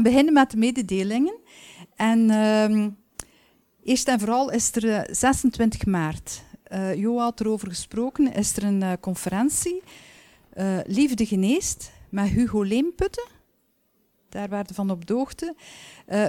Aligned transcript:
gaan 0.00 0.12
beginnen 0.12 0.34
met 0.34 0.50
de 0.50 0.56
mededelingen. 0.56 1.38
En 1.96 2.30
ehm, 2.30 2.90
eerst 3.84 4.08
en 4.08 4.18
vooral 4.18 4.50
is 4.50 4.74
er 4.74 5.08
26 5.10 5.86
maart, 5.86 6.42
uh, 6.72 6.94
Jo 6.94 7.18
had 7.18 7.40
erover 7.40 7.68
gesproken, 7.68 8.32
is 8.32 8.56
er 8.56 8.64
een 8.64 9.00
conferentie, 9.00 9.82
Liefde 10.86 11.26
Geneest, 11.26 11.90
met 12.08 12.28
Hugo 12.28 12.62
Leemputten. 12.62 13.28
Daar 14.28 14.48
werden 14.48 14.74
van 14.74 14.90
op 14.90 15.06
de 15.06 15.54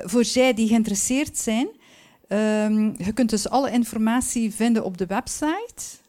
voor 0.03 0.25
zij 0.25 0.53
die 0.53 0.67
geïnteresseerd 0.67 1.37
zijn, 1.37 1.67
um, 2.27 2.93
je 2.97 3.11
kunt 3.13 3.29
dus 3.29 3.49
alle 3.49 3.71
informatie 3.71 4.53
vinden 4.53 4.83
op 4.83 4.97
de 4.97 5.05
website 5.05 6.00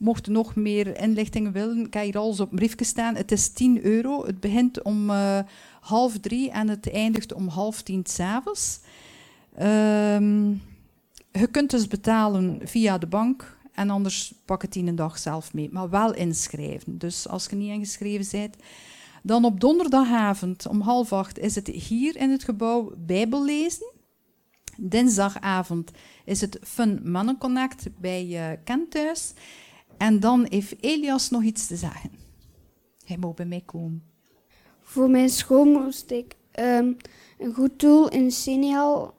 Mocht 0.00 0.26
nog 0.26 0.54
meer 0.54 1.00
inlichtingen 1.00 1.52
willen, 1.52 1.88
kan 1.88 2.06
je 2.06 2.18
alles 2.18 2.40
op 2.40 2.50
een 2.50 2.56
briefje 2.56 2.84
staan. 2.84 3.14
Het 3.14 3.32
is 3.32 3.48
10 3.48 3.84
euro. 3.84 4.26
Het 4.26 4.40
begint 4.40 4.82
om 4.82 5.10
uh, 5.10 5.38
half 5.80 6.18
drie 6.18 6.50
en 6.50 6.68
het 6.68 6.90
eindigt 6.90 7.32
om 7.32 7.48
half 7.48 7.82
tien 7.82 8.04
s'avonds. 8.06 8.80
Um, 9.60 10.62
je 11.32 11.46
kunt 11.50 11.70
dus 11.70 11.86
betalen 11.86 12.60
via 12.64 12.98
de 12.98 13.06
bank 13.06 13.56
en 13.72 13.90
anders 13.90 14.34
pak 14.44 14.62
het 14.62 14.76
een 14.76 14.94
dag 14.94 15.18
zelf 15.18 15.54
mee. 15.54 15.68
Maar 15.72 15.90
wel 15.90 16.14
inschrijven. 16.14 16.98
Dus 16.98 17.28
als 17.28 17.46
je 17.46 17.56
niet 17.56 17.70
ingeschreven 17.70 18.26
bent. 18.30 18.56
Dan 19.22 19.44
op 19.44 19.60
donderdagavond 19.60 20.66
om 20.66 20.80
half 20.80 21.12
acht 21.12 21.38
is 21.38 21.54
het 21.54 21.66
hier 21.66 22.16
in 22.16 22.30
het 22.30 22.44
gebouw 22.44 22.92
Bijbellezen. 22.96 23.92
Dinsdagavond 24.76 25.90
is 26.24 26.40
het 26.40 26.58
Fun 26.62 27.00
Mannenconnect 27.04 27.88
bij 28.00 28.26
uh, 28.26 28.56
Kent 28.64 28.90
thuis. 28.90 29.32
En 30.00 30.20
dan 30.20 30.46
heeft 30.48 30.74
Elias 30.80 31.30
nog 31.30 31.42
iets 31.42 31.66
te 31.66 31.76
zeggen. 31.76 32.10
Hij 33.04 33.16
moet 33.16 33.34
bij 33.34 33.46
mij 33.46 33.62
komen. 33.64 34.02
Voor 34.80 35.10
mijn 35.10 35.28
school 35.28 35.64
moest 35.64 36.10
ik 36.10 36.36
um, 36.60 36.96
een 37.38 37.54
goed 37.54 37.80
doel 37.80 38.08
in 38.08 38.30
Senegal 38.30 39.14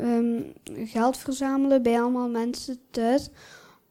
um, 0.00 0.52
geld 0.64 1.16
verzamelen 1.16 1.82
bij 1.82 2.00
allemaal 2.00 2.28
mensen 2.28 2.78
thuis. 2.90 3.28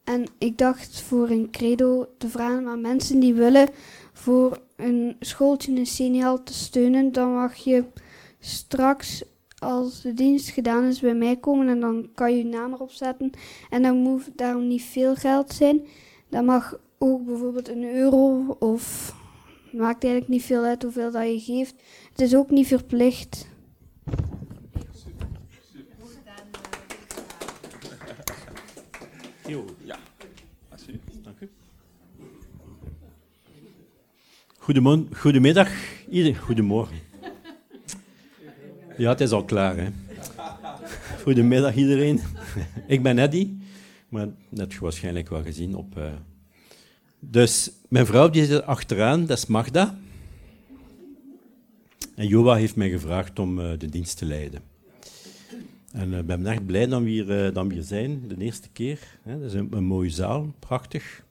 En 0.03 0.25
ik 0.37 0.57
dacht 0.57 1.01
voor 1.01 1.29
een 1.29 1.51
credo 1.51 2.07
te 2.17 2.29
vragen 2.29 2.67
aan 2.67 2.81
mensen 2.81 3.19
die 3.19 3.33
willen 3.33 3.69
voor 4.13 4.61
een 4.75 5.15
schooltje 5.19 5.73
in 5.73 5.85
Senegal 5.85 6.43
te 6.43 6.53
steunen. 6.53 7.11
Dan 7.11 7.33
mag 7.33 7.55
je 7.55 7.83
straks 8.39 9.23
als 9.59 10.01
de 10.01 10.13
dienst 10.13 10.49
gedaan 10.49 10.83
is 10.83 10.99
bij 10.99 11.15
mij 11.15 11.35
komen 11.35 11.67
en 11.67 11.79
dan 11.79 12.09
kan 12.13 12.31
je 12.31 12.37
je 12.37 12.45
naam 12.45 12.73
erop 12.73 12.91
zetten. 12.91 13.31
En 13.69 13.81
dan 13.81 13.97
moet 13.97 14.29
daarom 14.35 14.67
niet 14.67 14.83
veel 14.83 15.15
geld 15.15 15.53
zijn. 15.53 15.81
Dat 16.29 16.43
mag 16.43 16.79
ook 16.97 17.25
bijvoorbeeld 17.25 17.69
een 17.69 17.83
euro 17.83 18.55
of 18.59 19.13
maakt 19.71 20.03
eigenlijk 20.03 20.33
niet 20.33 20.43
veel 20.43 20.63
uit 20.63 20.83
hoeveel 20.83 21.11
dat 21.11 21.23
je 21.23 21.39
geeft. 21.39 21.75
Het 22.09 22.21
is 22.21 22.35
ook 22.35 22.49
niet 22.49 22.67
verplicht. 22.67 23.47
Ja. 29.83 29.97
Dank 31.23 31.39
u. 31.39 31.49
Goedemorgen, 34.57 35.15
goedemiddag, 35.15 35.69
iedereen. 36.09 36.37
Goedemorgen. 36.37 36.97
Ja, 38.97 39.09
het 39.09 39.21
is 39.21 39.31
al 39.31 39.45
klaar. 39.45 39.77
Hè. 39.77 39.89
Goedemiddag 41.21 41.75
iedereen. 41.75 42.19
Ik 42.87 43.03
ben 43.03 43.19
Eddy. 43.19 43.49
Maar 44.15 44.29
dat 44.49 44.73
je 44.73 44.79
waarschijnlijk 44.79 45.29
wel 45.29 45.43
gezien 45.43 45.75
op... 45.75 45.97
Uh... 45.97 46.13
Dus 47.19 47.71
mijn 47.89 48.05
vrouw 48.05 48.29
die 48.29 48.45
zit 48.45 48.63
achteraan, 48.63 49.25
dat 49.25 49.37
is 49.37 49.45
Magda. 49.45 49.97
En 52.15 52.27
Joa 52.27 52.55
heeft 52.55 52.75
mij 52.75 52.89
gevraagd 52.89 53.39
om 53.39 53.59
uh, 53.59 53.71
de 53.77 53.89
dienst 53.89 54.17
te 54.17 54.25
leiden. 54.25 54.61
En 55.91 56.13
ik 56.13 56.19
uh, 56.19 56.25
ben 56.25 56.47
echt 56.47 56.65
blij 56.65 56.87
dat 56.87 57.01
we, 57.01 57.09
hier, 57.09 57.53
dat 57.53 57.67
zijn, 57.79 58.27
de 58.27 58.35
eerste 58.37 58.69
keer. 58.69 58.99
Hè. 59.21 59.39
Dat 59.39 59.47
is 59.51 59.53
een, 59.53 59.67
een, 59.71 59.83
mooie 59.83 60.09
zaal, 60.09 60.53
prachtig, 60.59 61.23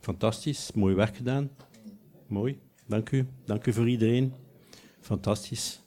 fantastisch, 0.00 0.70
mooi 0.74 0.94
werk 0.94 1.16
gedaan. 1.16 1.50
Mooi, 2.26 2.58
dank 2.86 3.10
u. 3.10 3.26
Dank 3.44 3.66
u 3.66 3.72
voor 3.72 3.88
iedereen. 3.88 4.32
Fantastisch. 5.00 5.80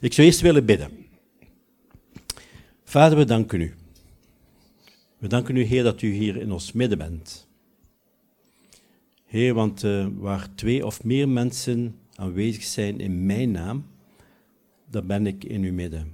Ik 0.00 0.12
zou 0.12 0.26
eerst 0.26 0.40
willen 0.40 0.64
bidden. 0.64 0.90
Vader, 2.84 3.18
we 3.18 3.24
danken 3.24 3.60
u 3.60 3.74
we 5.20 5.28
danken 5.28 5.56
u, 5.56 5.62
Heer, 5.62 5.82
dat 5.82 6.02
u 6.02 6.12
hier 6.12 6.36
in 6.36 6.52
ons 6.52 6.72
midden 6.72 6.98
bent. 6.98 7.48
Heer, 9.24 9.54
want 9.54 9.82
uh, 9.82 10.06
waar 10.16 10.54
twee 10.54 10.86
of 10.86 11.04
meer 11.04 11.28
mensen 11.28 11.94
aanwezig 12.14 12.62
zijn 12.62 13.00
in 13.00 13.26
mijn 13.26 13.50
naam, 13.50 13.86
dan 14.90 15.06
ben 15.06 15.26
ik 15.26 15.44
in 15.44 15.62
uw 15.62 15.72
midden. 15.72 16.12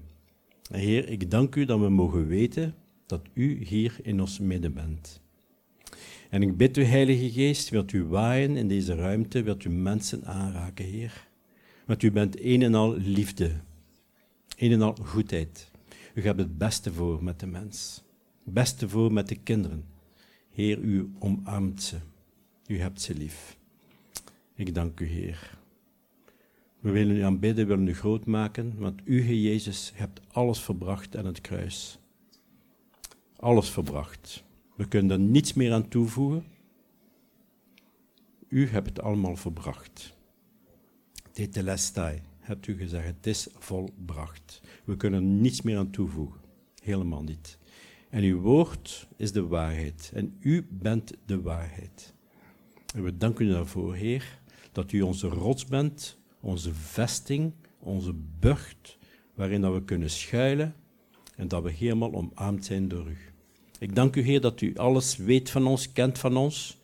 En 0.70 0.80
Heer, 0.80 1.08
ik 1.08 1.30
dank 1.30 1.54
u 1.54 1.64
dat 1.64 1.80
we 1.80 1.88
mogen 1.88 2.26
weten 2.26 2.74
dat 3.06 3.22
u 3.32 3.64
hier 3.64 3.98
in 4.02 4.20
ons 4.20 4.38
midden 4.38 4.74
bent. 4.74 5.20
En 6.30 6.42
ik 6.42 6.56
bid 6.56 6.76
u, 6.76 6.82
Heilige 6.82 7.30
Geest, 7.30 7.68
wilt 7.68 7.92
u 7.92 8.04
waaien 8.04 8.56
in 8.56 8.68
deze 8.68 8.94
ruimte, 8.94 9.42
wilt 9.42 9.64
u 9.64 9.68
mensen 9.68 10.24
aanraken, 10.24 10.84
Heer. 10.84 11.28
Want 11.84 12.02
u 12.02 12.10
bent 12.10 12.40
een 12.40 12.62
en 12.62 12.74
al 12.74 12.96
liefde, 12.96 13.52
een 14.56 14.72
en 14.72 14.82
al 14.82 14.96
goedheid. 15.02 15.70
U 16.14 16.22
hebt 16.22 16.38
het 16.38 16.58
beste 16.58 16.92
voor 16.92 17.24
met 17.24 17.40
de 17.40 17.46
mens 17.46 18.04
beste 18.46 18.88
voor 18.88 19.12
met 19.12 19.28
de 19.28 19.36
kinderen. 19.36 19.84
Heer, 20.50 20.78
u 20.78 21.10
omarmt 21.18 21.82
ze. 21.82 21.96
U 22.66 22.80
hebt 22.80 23.00
ze 23.00 23.14
lief. 23.14 23.56
Ik 24.54 24.74
dank 24.74 25.00
u, 25.00 25.06
Heer. 25.06 25.58
We 26.80 26.90
willen 26.90 27.16
u 27.16 27.20
aanbidden, 27.20 27.66
we 27.66 27.74
willen 27.74 27.88
u 27.88 27.94
groot 27.94 28.24
maken, 28.24 28.78
want 28.78 29.00
u, 29.04 29.20
Heer 29.20 29.40
Jezus, 29.40 29.92
hebt 29.94 30.20
alles 30.32 30.60
verbracht 30.60 31.16
aan 31.16 31.26
het 31.26 31.40
kruis. 31.40 31.98
Alles 33.36 33.70
verbracht. 33.70 34.44
We 34.76 34.88
kunnen 34.88 35.10
er 35.10 35.24
niets 35.24 35.52
meer 35.52 35.72
aan 35.72 35.88
toevoegen. 35.88 36.44
U 38.48 38.68
hebt 38.68 38.88
het 38.88 39.00
allemaal 39.00 39.36
verbracht. 39.36 40.14
Tetelestai, 41.32 42.20
hebt 42.38 42.66
u 42.66 42.76
gezegd, 42.76 43.06
het 43.06 43.26
is 43.26 43.48
volbracht. 43.58 44.60
We 44.84 44.96
kunnen 44.96 45.22
er 45.22 45.26
niets 45.26 45.62
meer 45.62 45.78
aan 45.78 45.90
toevoegen. 45.90 46.40
Helemaal 46.82 47.22
niet. 47.22 47.58
En 48.08 48.22
uw 48.22 48.40
woord 48.40 49.08
is 49.16 49.32
de 49.32 49.46
waarheid. 49.46 50.10
En 50.14 50.36
u 50.40 50.66
bent 50.70 51.12
de 51.26 51.40
waarheid. 51.40 52.14
En 52.94 53.02
we 53.02 53.16
danken 53.16 53.46
u 53.46 53.50
daarvoor, 53.50 53.94
Heer, 53.94 54.40
dat 54.72 54.92
u 54.92 55.00
onze 55.02 55.28
rots 55.28 55.64
bent, 55.64 56.18
onze 56.40 56.74
vesting, 56.74 57.52
onze 57.78 58.14
burcht, 58.40 58.98
waarin 59.34 59.60
dat 59.60 59.72
we 59.72 59.84
kunnen 59.84 60.10
schuilen 60.10 60.74
en 61.36 61.48
dat 61.48 61.62
we 61.62 61.70
helemaal 61.70 62.14
omarmd 62.14 62.64
zijn 62.64 62.88
door 62.88 63.06
u. 63.08 63.16
Ik 63.78 63.94
dank 63.94 64.16
u, 64.16 64.20
Heer, 64.20 64.40
dat 64.40 64.60
u 64.60 64.76
alles 64.76 65.16
weet 65.16 65.50
van 65.50 65.66
ons, 65.66 65.92
kent 65.92 66.18
van 66.18 66.36
ons. 66.36 66.78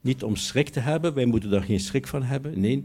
Niet 0.00 0.22
om 0.22 0.36
schrik 0.36 0.68
te 0.68 0.80
hebben, 0.80 1.14
wij 1.14 1.24
moeten 1.24 1.50
daar 1.50 1.62
geen 1.62 1.80
schrik 1.80 2.06
van 2.06 2.22
hebben. 2.22 2.60
Nee, 2.60 2.84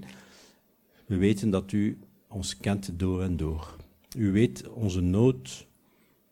we 1.06 1.18
weten 1.18 1.50
dat 1.50 1.72
u 1.72 1.98
ons 2.28 2.58
kent 2.58 3.00
door 3.00 3.22
en 3.24 3.38
door. 3.38 3.76
U 4.18 4.32
weet 4.32 4.70
onze 4.70 5.02
nood, 5.02 5.68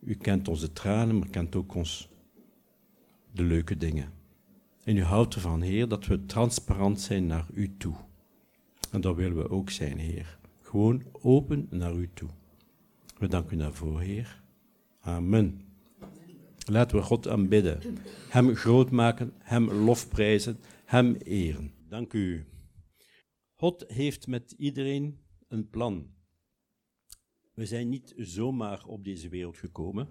u 0.05 0.15
kent 0.15 0.47
onze 0.47 0.73
tranen, 0.73 1.19
maar 1.19 1.29
kent 1.29 1.55
ook 1.55 1.75
ons 1.75 2.09
de 3.31 3.43
leuke 3.43 3.77
dingen. 3.77 4.11
En 4.83 4.97
u 4.97 5.03
houdt 5.03 5.35
ervan, 5.35 5.61
Heer, 5.61 5.87
dat 5.87 6.05
we 6.05 6.25
transparant 6.25 7.01
zijn 7.01 7.25
naar 7.25 7.45
u 7.53 7.77
toe. 7.77 7.95
En 8.91 9.01
dat 9.01 9.15
willen 9.15 9.37
we 9.37 9.49
ook 9.49 9.69
zijn, 9.69 9.97
Heer. 9.97 10.37
Gewoon 10.61 11.03
open 11.11 11.67
naar 11.69 11.95
u 11.95 12.09
toe. 12.13 12.29
We 13.17 13.27
danken 13.27 13.55
u 13.55 13.59
daarvoor, 13.59 14.01
Heer. 14.01 14.41
Amen. 14.99 15.61
Laten 16.65 16.97
we 16.97 17.03
God 17.03 17.27
aanbidden, 17.27 17.79
Hem 18.29 18.55
groot 18.55 18.91
maken, 18.91 19.33
Hem 19.37 19.71
lofprijzen, 19.71 20.57
Hem 20.85 21.15
eren. 21.15 21.71
Dank 21.89 22.13
u. 22.13 22.45
God 23.53 23.85
heeft 23.87 24.27
met 24.27 24.51
iedereen 24.57 25.19
een 25.47 25.69
plan. 25.69 26.07
We 27.53 27.65
zijn 27.65 27.89
niet 27.89 28.13
zomaar 28.17 28.85
op 28.85 29.03
deze 29.03 29.29
wereld 29.29 29.57
gekomen. 29.57 30.07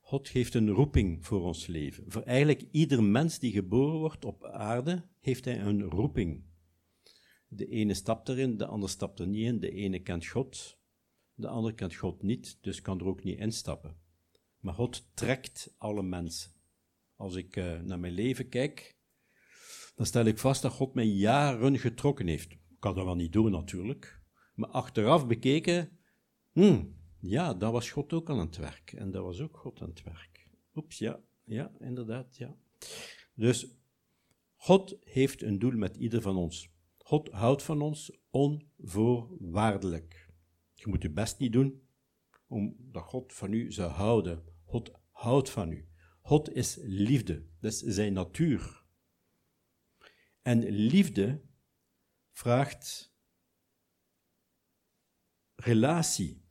God 0.00 0.28
heeft 0.28 0.54
een 0.54 0.70
roeping 0.70 1.26
voor 1.26 1.42
ons 1.42 1.66
leven. 1.66 2.04
Voor 2.06 2.22
eigenlijk 2.22 2.64
ieder 2.70 3.02
mens 3.02 3.38
die 3.38 3.52
geboren 3.52 3.98
wordt 3.98 4.24
op 4.24 4.44
aarde, 4.44 5.08
heeft 5.20 5.44
hij 5.44 5.60
een 5.60 5.82
roeping. 5.82 6.44
De 7.48 7.66
ene 7.66 7.94
stapt 7.94 8.28
erin, 8.28 8.56
de 8.56 8.66
ander 8.66 8.88
stapt 8.88 9.20
er 9.20 9.26
niet 9.26 9.46
in. 9.46 9.60
De 9.60 9.70
ene 9.70 10.02
kent 10.02 10.26
God, 10.26 10.78
de 11.34 11.48
ander 11.48 11.74
kent 11.74 11.94
God 11.94 12.22
niet, 12.22 12.58
dus 12.60 12.80
kan 12.80 13.00
er 13.00 13.06
ook 13.06 13.24
niet 13.24 13.38
instappen. 13.38 13.96
Maar 14.58 14.74
God 14.74 15.10
trekt 15.14 15.74
alle 15.78 16.02
mensen. 16.02 16.50
Als 17.16 17.34
ik 17.34 17.56
uh, 17.56 17.80
naar 17.80 17.98
mijn 17.98 18.12
leven 18.12 18.48
kijk, 18.48 18.98
dan 19.94 20.06
stel 20.06 20.24
ik 20.24 20.38
vast 20.38 20.62
dat 20.62 20.72
God 20.72 20.94
mij 20.94 21.06
jaren 21.06 21.78
getrokken 21.78 22.26
heeft. 22.26 22.52
Ik 22.52 22.58
kan 22.78 22.94
dat 22.94 23.04
wel 23.04 23.14
niet 23.14 23.32
doen 23.32 23.50
natuurlijk. 23.50 24.20
Maar 24.54 24.68
achteraf 24.68 25.26
bekeken 25.26 25.98
Hmm, 26.54 26.94
ja, 27.20 27.54
dat 27.54 27.72
was 27.72 27.90
God 27.90 28.12
ook 28.12 28.30
aan 28.30 28.38
het 28.38 28.56
werk. 28.56 28.92
En 28.92 29.10
dat 29.10 29.22
was 29.22 29.40
ook 29.40 29.56
God 29.56 29.82
aan 29.82 29.88
het 29.88 30.02
werk. 30.02 30.48
Oeps, 30.74 30.98
ja, 30.98 31.20
ja, 31.44 31.72
inderdaad, 31.78 32.36
ja. 32.36 32.56
Dus 33.34 33.66
God 34.56 34.96
heeft 35.00 35.42
een 35.42 35.58
doel 35.58 35.72
met 35.72 35.96
ieder 35.96 36.22
van 36.22 36.36
ons. 36.36 36.68
God 36.98 37.30
houdt 37.30 37.62
van 37.62 37.80
ons 37.80 38.18
onvoorwaardelijk. 38.30 40.30
Je 40.74 40.88
moet 40.88 41.02
je 41.02 41.10
best 41.10 41.38
niet 41.38 41.52
doen, 41.52 41.82
omdat 42.46 43.02
God 43.02 43.32
van 43.32 43.52
u 43.52 43.72
zou 43.72 43.90
houden. 43.90 44.44
God 44.64 44.92
houdt 45.10 45.50
van 45.50 45.72
u. 45.72 45.88
God 46.20 46.52
is 46.52 46.78
liefde, 46.82 47.46
dat 47.60 47.72
is 47.72 47.80
zijn 47.80 48.12
natuur. 48.12 48.84
En 50.42 50.68
liefde 50.68 51.42
vraagt 52.32 53.12
relatie. 55.56 56.43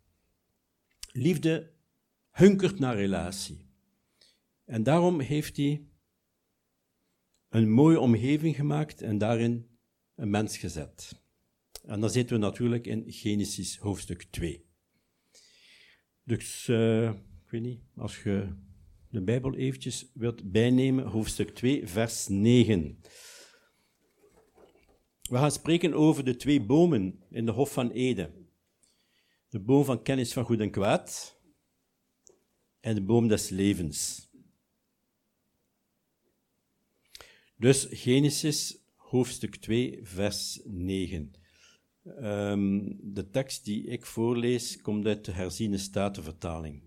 Liefde 1.16 1.72
hunkert 2.30 2.80
naar 2.80 2.96
relatie. 2.96 3.66
En 4.66 4.84
daarom 4.84 5.20
heeft 5.20 5.58
hij 5.58 5.88
een 7.50 7.72
mooie 7.72 8.00
omgeving 8.00 8.56
gemaakt 8.56 9.02
en 9.02 9.18
daarin 9.18 9.68
een 10.16 10.30
mens 10.30 10.58
gezet. 10.58 11.22
En 11.84 12.00
dan 12.00 12.10
zitten 12.10 12.36
we 12.36 12.42
natuurlijk 12.42 12.88
in 12.88 13.04
Genesis 13.08 13.78
hoofdstuk 13.78 14.24
2. 14.24 14.66
Dus, 16.24 16.68
uh, 16.68 17.10
ik 17.10 17.50
weet 17.50 17.62
niet, 17.62 17.82
als 17.96 18.24
je 18.24 18.56
de 19.10 19.22
Bijbel 19.22 19.56
eventjes 19.56 20.12
wilt 20.14 20.52
bijnemen, 20.52 21.06
hoofdstuk 21.06 21.50
2, 21.50 21.88
vers 21.88 22.28
9. 22.28 23.00
We 25.30 25.38
gaan 25.38 25.52
spreken 25.52 25.94
over 25.94 26.24
de 26.24 26.36
twee 26.36 26.62
bomen 26.62 27.24
in 27.30 27.46
de 27.46 27.52
Hof 27.52 27.74
van 27.74 27.92
Eden. 27.92 28.43
De 29.54 29.60
boom 29.60 29.86
van 29.86 30.02
kennis 30.02 30.34
van 30.34 30.46
goed 30.46 30.60
en 30.60 30.72
kwaad 30.72 31.40
en 32.80 32.96
de 32.96 33.02
boom 33.02 33.28
des 33.28 33.50
levens. 33.50 34.30
Dus 37.56 37.88
Genesis 37.90 38.78
hoofdstuk 38.96 39.56
2, 39.56 40.00
vers 40.04 40.62
9. 40.64 41.32
Um, 42.04 43.00
de 43.14 43.30
tekst 43.30 43.66
die 43.66 43.86
ik 43.86 44.06
voorlees 44.06 44.82
komt 44.82 45.06
uit 45.06 45.26
de 45.26 45.32
herziene 45.32 45.78
statenvertaling. 45.78 46.82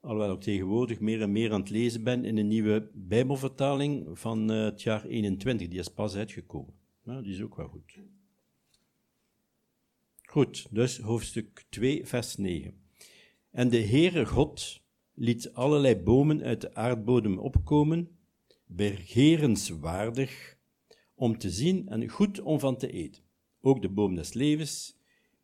Alhoewel 0.00 0.34
ik 0.34 0.40
tegenwoordig 0.40 1.00
meer 1.00 1.22
en 1.22 1.32
meer 1.32 1.52
aan 1.52 1.60
het 1.60 1.70
lezen 1.70 2.02
ben 2.02 2.24
in 2.24 2.36
een 2.36 2.48
nieuwe 2.48 2.90
Bijbelvertaling 2.94 4.18
van 4.18 4.52
uh, 4.52 4.64
het 4.64 4.82
jaar 4.82 5.04
21, 5.04 5.68
die 5.68 5.78
is 5.78 5.88
pas 5.88 6.14
uitgekomen. 6.14 6.74
Nou, 7.02 7.22
die 7.22 7.32
is 7.32 7.42
ook 7.42 7.56
wel 7.56 7.68
goed. 7.68 7.98
Goed, 10.26 10.66
dus 10.70 10.98
hoofdstuk 10.98 11.66
2, 11.68 12.06
vers 12.06 12.36
9. 12.36 12.74
En 13.50 13.68
de 13.68 13.80
Heere 13.80 14.26
God 14.26 14.80
liet 15.14 15.52
allerlei 15.52 15.96
bomen 15.96 16.42
uit 16.42 16.60
de 16.60 16.74
aardbodem 16.74 17.38
opkomen, 17.38 18.18
begerenswaardig, 18.64 20.56
om 21.14 21.38
te 21.38 21.50
zien 21.50 21.88
en 21.88 22.08
goed 22.08 22.40
om 22.40 22.60
van 22.60 22.76
te 22.76 22.90
eten. 22.90 23.22
Ook 23.60 23.82
de 23.82 23.88
boom 23.88 24.14
des 24.14 24.32
levens 24.32 24.98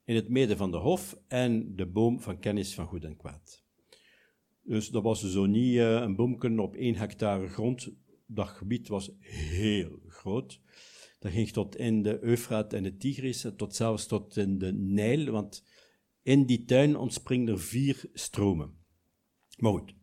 in 0.05 0.15
het 0.15 0.29
midden 0.29 0.57
van 0.57 0.71
de 0.71 0.77
hof 0.77 1.19
en 1.29 1.77
de 1.77 1.87
boom 1.87 2.21
van 2.21 2.39
kennis 2.39 2.75
van 2.75 2.87
goed 2.87 3.05
en 3.05 3.17
kwaad. 3.17 3.65
Dus 4.63 4.89
dat 4.89 5.03
was 5.03 5.31
zo 5.31 5.47
niet 5.47 5.75
uh, 5.75 5.93
een 5.93 6.17
boomken 6.17 6.59
op 6.59 6.75
één 6.75 6.95
hectare 6.95 7.49
grond. 7.49 7.91
Dat 8.27 8.49
gebied 8.49 8.89
was 8.89 9.11
heel 9.21 9.99
groot. 10.07 10.61
Dat 11.23 11.33
ging 11.33 11.51
tot 11.51 11.77
in 11.77 12.03
de 12.03 12.23
Eufraat 12.23 12.73
en 12.73 12.83
de 12.83 12.97
Tigris, 12.97 13.47
tot 13.57 13.75
zelfs 13.75 14.07
tot 14.07 14.37
in 14.37 14.59
de 14.59 14.73
Nijl, 14.73 15.31
want 15.31 15.65
in 16.23 16.47
die 16.47 16.65
tuin 16.65 16.97
ontspringen 16.97 17.49
er 17.49 17.61
vier 17.61 18.05
stromen. 18.13 18.75
Maar 19.57 19.73
goed. 19.73 19.95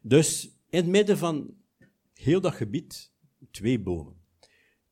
Dus 0.00 0.44
in 0.44 0.78
het 0.78 0.86
midden 0.86 1.18
van 1.18 1.54
heel 2.14 2.40
dat 2.40 2.54
gebied 2.54 3.12
twee 3.50 3.80
bomen. 3.80 4.20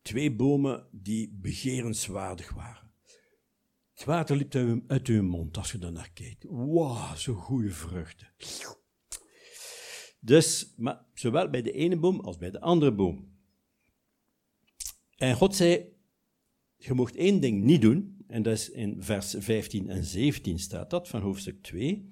Twee 0.02 0.34
bomen 0.34 0.88
die 0.92 1.38
begerenswaardig 1.40 2.52
waren. 2.52 2.92
Het 3.92 4.04
water 4.04 4.36
liep 4.36 4.54
uit 4.86 5.06
uw 5.06 5.22
mond 5.22 5.56
als 5.56 5.72
je 5.72 5.78
er 5.78 5.92
naar 5.92 6.10
kijkt. 6.12 6.44
Wauw, 6.48 7.16
zo 7.16 7.34
goede 7.34 7.70
vruchten. 7.70 8.32
Dus, 10.20 10.74
maar 10.76 11.06
zowel 11.14 11.50
bij 11.50 11.62
de 11.62 11.72
ene 11.72 11.98
boom 11.98 12.20
als 12.20 12.36
bij 12.36 12.50
de 12.50 12.60
andere 12.60 12.94
boom. 12.94 13.39
En 15.20 15.34
God 15.34 15.54
zei, 15.54 15.84
je 16.76 16.94
mocht 16.94 17.16
één 17.16 17.40
ding 17.40 17.62
niet 17.62 17.80
doen, 17.80 18.24
en 18.26 18.42
dat 18.42 18.52
is 18.52 18.70
in 18.70 19.02
vers 19.02 19.34
15 19.38 19.88
en 19.88 20.04
17 20.04 20.58
staat 20.58 20.90
dat, 20.90 21.08
van 21.08 21.20
hoofdstuk 21.20 21.62
2. 21.62 22.10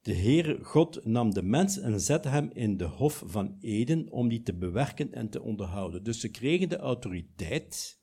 De 0.00 0.14
Heere 0.14 0.64
God 0.64 1.04
nam 1.04 1.34
de 1.34 1.42
mens 1.42 1.78
en 1.78 2.00
zette 2.00 2.28
hem 2.28 2.50
in 2.52 2.76
de 2.76 2.84
hof 2.84 3.22
van 3.26 3.56
Eden 3.60 4.10
om 4.10 4.28
die 4.28 4.42
te 4.42 4.54
bewerken 4.54 5.12
en 5.12 5.30
te 5.30 5.42
onderhouden. 5.42 6.02
Dus 6.02 6.20
ze 6.20 6.30
kregen 6.30 6.68
de 6.68 6.76
autoriteit 6.76 8.00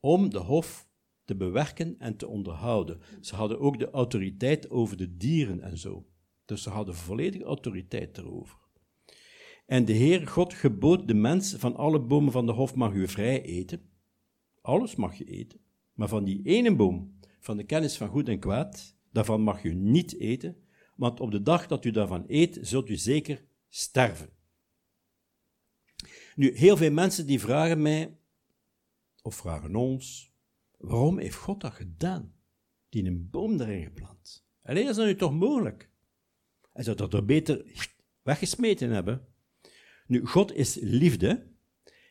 om 0.00 0.30
de 0.30 0.38
hof 0.38 0.88
te 1.24 1.36
bewerken 1.36 1.98
en 1.98 2.16
te 2.16 2.26
onderhouden. 2.26 3.00
Ze 3.20 3.34
hadden 3.34 3.60
ook 3.60 3.78
de 3.78 3.90
autoriteit 3.90 4.70
over 4.70 4.96
de 4.96 5.16
dieren 5.16 5.60
en 5.60 5.78
zo. 5.78 6.06
Dus 6.44 6.62
ze 6.62 6.70
hadden 6.70 6.94
volledige 6.94 7.44
autoriteit 7.44 8.18
erover. 8.18 8.65
En 9.66 9.84
de 9.84 9.92
Heer 9.92 10.28
God 10.28 10.54
gebood 10.54 11.08
de 11.08 11.14
mens 11.14 11.54
van 11.54 11.76
alle 11.76 12.00
bomen 12.00 12.32
van 12.32 12.46
de 12.46 12.52
hof 12.52 12.74
mag 12.74 12.92
u 12.92 13.08
vrij 13.08 13.42
eten. 13.42 13.90
Alles 14.60 14.96
mag 14.96 15.14
je 15.14 15.24
eten. 15.24 15.60
Maar 15.92 16.08
van 16.08 16.24
die 16.24 16.42
ene 16.42 16.76
boom, 16.76 17.18
van 17.40 17.56
de 17.56 17.64
kennis 17.64 17.96
van 17.96 18.08
goed 18.08 18.28
en 18.28 18.38
kwaad, 18.38 18.96
daarvan 19.12 19.40
mag 19.40 19.64
u 19.64 19.74
niet 19.74 20.18
eten, 20.18 20.56
want 20.96 21.20
op 21.20 21.30
de 21.30 21.42
dag 21.42 21.66
dat 21.66 21.84
u 21.84 21.90
daarvan 21.90 22.24
eet, 22.26 22.58
zult 22.60 22.88
u 22.88 22.96
zeker 22.96 23.44
sterven. 23.68 24.30
Nu, 26.34 26.56
heel 26.56 26.76
veel 26.76 26.92
mensen 26.92 27.26
die 27.26 27.40
vragen 27.40 27.82
mij, 27.82 28.16
of 29.22 29.34
vragen 29.34 29.74
ons, 29.74 30.32
waarom 30.78 31.18
heeft 31.18 31.36
God 31.36 31.60
dat 31.60 31.72
gedaan? 31.72 32.34
Die 32.88 33.04
een 33.04 33.30
boom 33.30 33.60
erin 33.60 33.82
geplant. 33.82 34.46
Alleen 34.62 34.88
is 34.88 34.96
dat 34.96 35.06
nu 35.06 35.16
toch 35.16 35.32
mogelijk? 35.32 35.90
Hij 36.72 36.84
zou 36.84 36.96
dat 36.96 37.14
er 37.14 37.24
beter 37.24 37.64
weggesmeten 38.22 38.90
hebben. 38.90 39.26
Nu, 40.06 40.26
God 40.26 40.54
is 40.54 40.78
liefde 40.80 41.46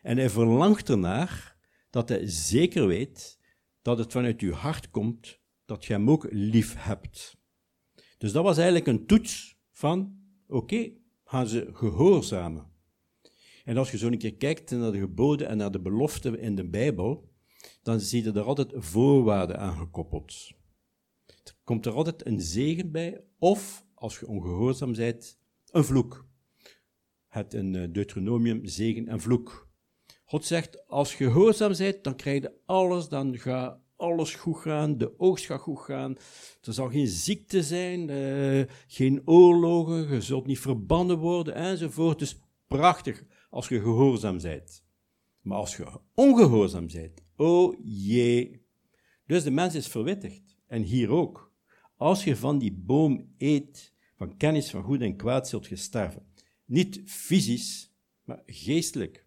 en 0.01 0.18
hij 0.18 0.30
verlangt 0.30 0.89
ernaar 0.89 1.57
dat 1.89 2.09
hij 2.09 2.27
zeker 2.27 2.88
weet 2.88 3.39
dat 3.81 3.97
het 3.97 4.12
vanuit 4.12 4.42
uw 4.42 4.51
hart 4.51 4.89
komt, 4.89 5.39
dat 5.65 5.86
je 5.86 5.94
hem 5.94 6.09
ook 6.09 6.27
lief 6.30 6.75
hebt. 6.77 7.38
Dus 8.18 8.31
dat 8.31 8.44
was 8.44 8.57
eigenlijk 8.57 8.88
een 8.88 9.06
toets 9.06 9.57
van, 9.71 10.19
oké, 10.47 10.92
gaan 11.24 11.47
ze 11.47 11.69
gehoorzamen. 11.74 12.74
En 13.63 13.77
als 13.77 13.92
je 13.92 13.98
zo 13.98 14.07
een 14.07 14.18
keer 14.18 14.36
kijkt 14.36 14.71
naar 14.71 14.91
de 14.91 15.00
geboden 15.00 15.48
en 15.48 15.57
naar 15.57 15.71
de 15.71 15.81
beloften 15.81 16.39
in 16.39 16.56
de 16.56 16.69
Bijbel, 16.69 17.33
dan 17.83 18.00
zie 18.00 18.24
je 18.24 18.31
er 18.31 18.41
altijd 18.41 18.71
voorwaarden 18.75 19.59
aan 19.59 19.77
gekoppeld. 19.77 20.51
Er 21.25 21.55
komt 21.63 21.86
er 21.86 21.93
altijd 21.93 22.25
een 22.25 22.41
zegen 22.41 22.91
bij, 22.91 23.24
of, 23.38 23.86
als 23.93 24.19
je 24.19 24.27
ongehoorzaam 24.27 24.93
bent, 24.93 25.39
een 25.72 25.84
vloek. 25.84 26.25
Het 27.36 27.54
in 27.54 27.75
eh, 27.75 27.88
Deuteronomium 27.89 28.65
zegen 28.65 29.08
en 29.08 29.20
vloek. 29.20 29.68
God 30.25 30.46
zegt, 30.46 30.88
als 30.88 31.18
je 31.18 31.32
gehoorzaam 31.32 31.74
bent, 31.77 32.04
dan 32.04 32.15
krijg 32.15 32.42
je 32.42 32.51
alles, 32.65 33.10
dan 33.10 33.38
gaat 33.38 33.80
alles 33.96 34.36
goed 34.36 34.58
gaan, 34.58 34.98
de 34.98 35.20
oogst 35.20 35.46
gaat 35.46 35.60
goed 35.60 35.80
gaan, 35.80 36.18
er 36.62 36.74
zal 36.74 36.89
geen 36.89 37.08
ziekte 37.08 37.63
zijn, 37.63 38.10
uh, 38.10 38.63
geen 38.88 39.22
oorlogen, 39.25 40.13
je 40.13 40.22
zult 40.22 40.46
niet 40.46 40.60
verbannen 40.60 41.18
worden, 41.18 41.54
enzovoort. 41.56 42.20
Dus 42.20 42.39
prachtig 42.68 43.24
als 43.50 43.68
je 43.68 43.80
gehoorzaam 43.82 44.42
bent. 44.42 44.84
Maar 45.42 45.58
als 45.58 45.77
je 45.77 46.00
ongehoorzaam 46.13 46.88
bent, 46.88 47.22
oh 47.36 47.75
jee. 47.84 48.62
Dus 49.25 49.44
de 49.44 49.51
mens 49.51 49.75
is 49.75 49.88
verwittigd. 49.88 50.58
En 50.68 50.82
hier 50.82 51.10
ook. 51.10 51.54
Als 51.98 52.24
je 52.24 52.36
van 52.36 52.58
die 52.58 52.74
boom 52.74 53.34
eet, 53.38 53.94
van 54.15 54.38
kennis 54.38 54.70
van 54.70 54.84
goed 54.84 55.01
en 55.01 55.15
kwaad, 55.15 55.48
zult 55.48 55.65
je 55.65 55.75
sterven. 55.75 56.34
Niet 56.65 57.01
fysisch, 57.05 57.91
maar 58.24 58.41
geestelijk. 58.45 59.25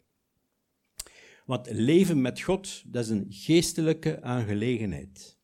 Want 1.46 1.70
leven 1.70 2.20
met 2.20 2.40
God, 2.40 2.82
dat 2.86 3.04
is 3.04 3.10
een 3.10 3.26
geestelijke 3.28 4.22
aangelegenheid. 4.22 5.38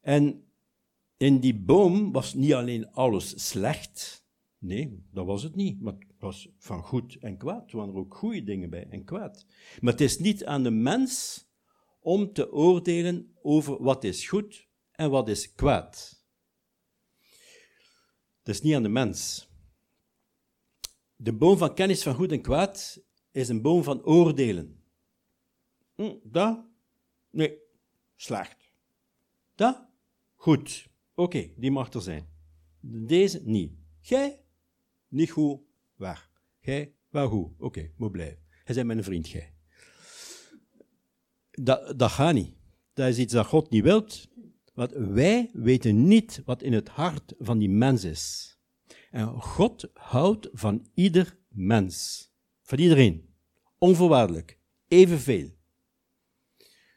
En 0.00 0.44
in 1.16 1.40
die 1.40 1.54
boom 1.54 2.12
was 2.12 2.34
niet 2.34 2.52
alleen 2.52 2.92
alles 2.92 3.48
slecht. 3.48 4.24
Nee, 4.58 5.02
dat 5.10 5.26
was 5.26 5.42
het 5.42 5.54
niet. 5.54 5.80
Maar 5.80 5.92
het 5.92 6.18
was 6.18 6.48
van 6.58 6.82
goed 6.82 7.16
en 7.20 7.36
kwaad. 7.36 7.70
Er 7.70 7.76
waren 7.76 7.94
ook 7.94 8.14
goede 8.14 8.44
dingen 8.44 8.70
bij 8.70 8.86
en 8.88 9.04
kwaad. 9.04 9.46
Maar 9.80 9.92
het 9.92 10.00
is 10.00 10.18
niet 10.18 10.44
aan 10.44 10.62
de 10.62 10.70
mens 10.70 11.44
om 12.00 12.32
te 12.32 12.52
oordelen 12.52 13.36
over 13.42 13.82
wat 13.82 14.04
is 14.04 14.28
goed 14.28 14.68
en 14.92 15.10
wat 15.10 15.28
is 15.28 15.54
kwaad. 15.54 16.24
Het 18.38 18.54
is 18.54 18.62
niet 18.62 18.74
aan 18.74 18.82
de 18.82 18.88
mens. 18.88 19.50
De 21.22 21.32
boom 21.32 21.58
van 21.58 21.74
kennis 21.74 22.02
van 22.02 22.14
goed 22.14 22.32
en 22.32 22.42
kwaad 22.42 23.02
is 23.30 23.48
een 23.48 23.62
boom 23.62 23.82
van 23.82 24.04
oordelen. 24.04 24.82
Hm, 25.94 26.14
dat? 26.22 26.64
Nee, 27.30 27.58
slecht. 28.16 28.72
Dat? 29.54 29.86
Goed. 30.34 30.88
Oké, 31.14 31.50
die 31.56 31.70
mag 31.70 31.92
er 31.92 32.02
zijn. 32.02 32.28
Deze 32.80 33.40
niet. 33.44 33.72
Jij? 34.00 34.44
Niet 35.08 35.30
goed. 35.30 35.60
Waar? 35.94 36.30
Jij? 36.60 36.94
Wel 37.08 37.28
goed. 37.28 37.52
Oké, 37.58 37.90
moet 37.96 38.12
blijven. 38.12 38.42
Hij 38.64 38.74
zei 38.74 38.86
mijn 38.86 39.04
vriend, 39.04 39.28
jij. 39.28 39.54
Dat, 41.50 41.98
dat 41.98 42.10
gaat 42.10 42.34
niet. 42.34 42.56
dat 42.92 43.08
is 43.08 43.18
iets 43.18 43.32
dat 43.32 43.46
God 43.46 43.70
niet 43.70 43.82
wilt. 43.82 44.28
Want 44.74 44.92
wij 44.92 45.50
weten 45.52 46.06
niet 46.06 46.42
wat 46.44 46.62
in 46.62 46.72
het 46.72 46.88
hart 46.88 47.34
van 47.38 47.58
die 47.58 47.70
mens 47.70 48.04
is. 48.04 48.51
En 49.12 49.40
God 49.40 49.90
houdt 49.94 50.48
van 50.52 50.86
ieder 50.94 51.38
mens. 51.48 52.28
Van 52.62 52.78
iedereen. 52.78 53.34
Onvoorwaardelijk. 53.78 54.58
Evenveel. 54.88 55.50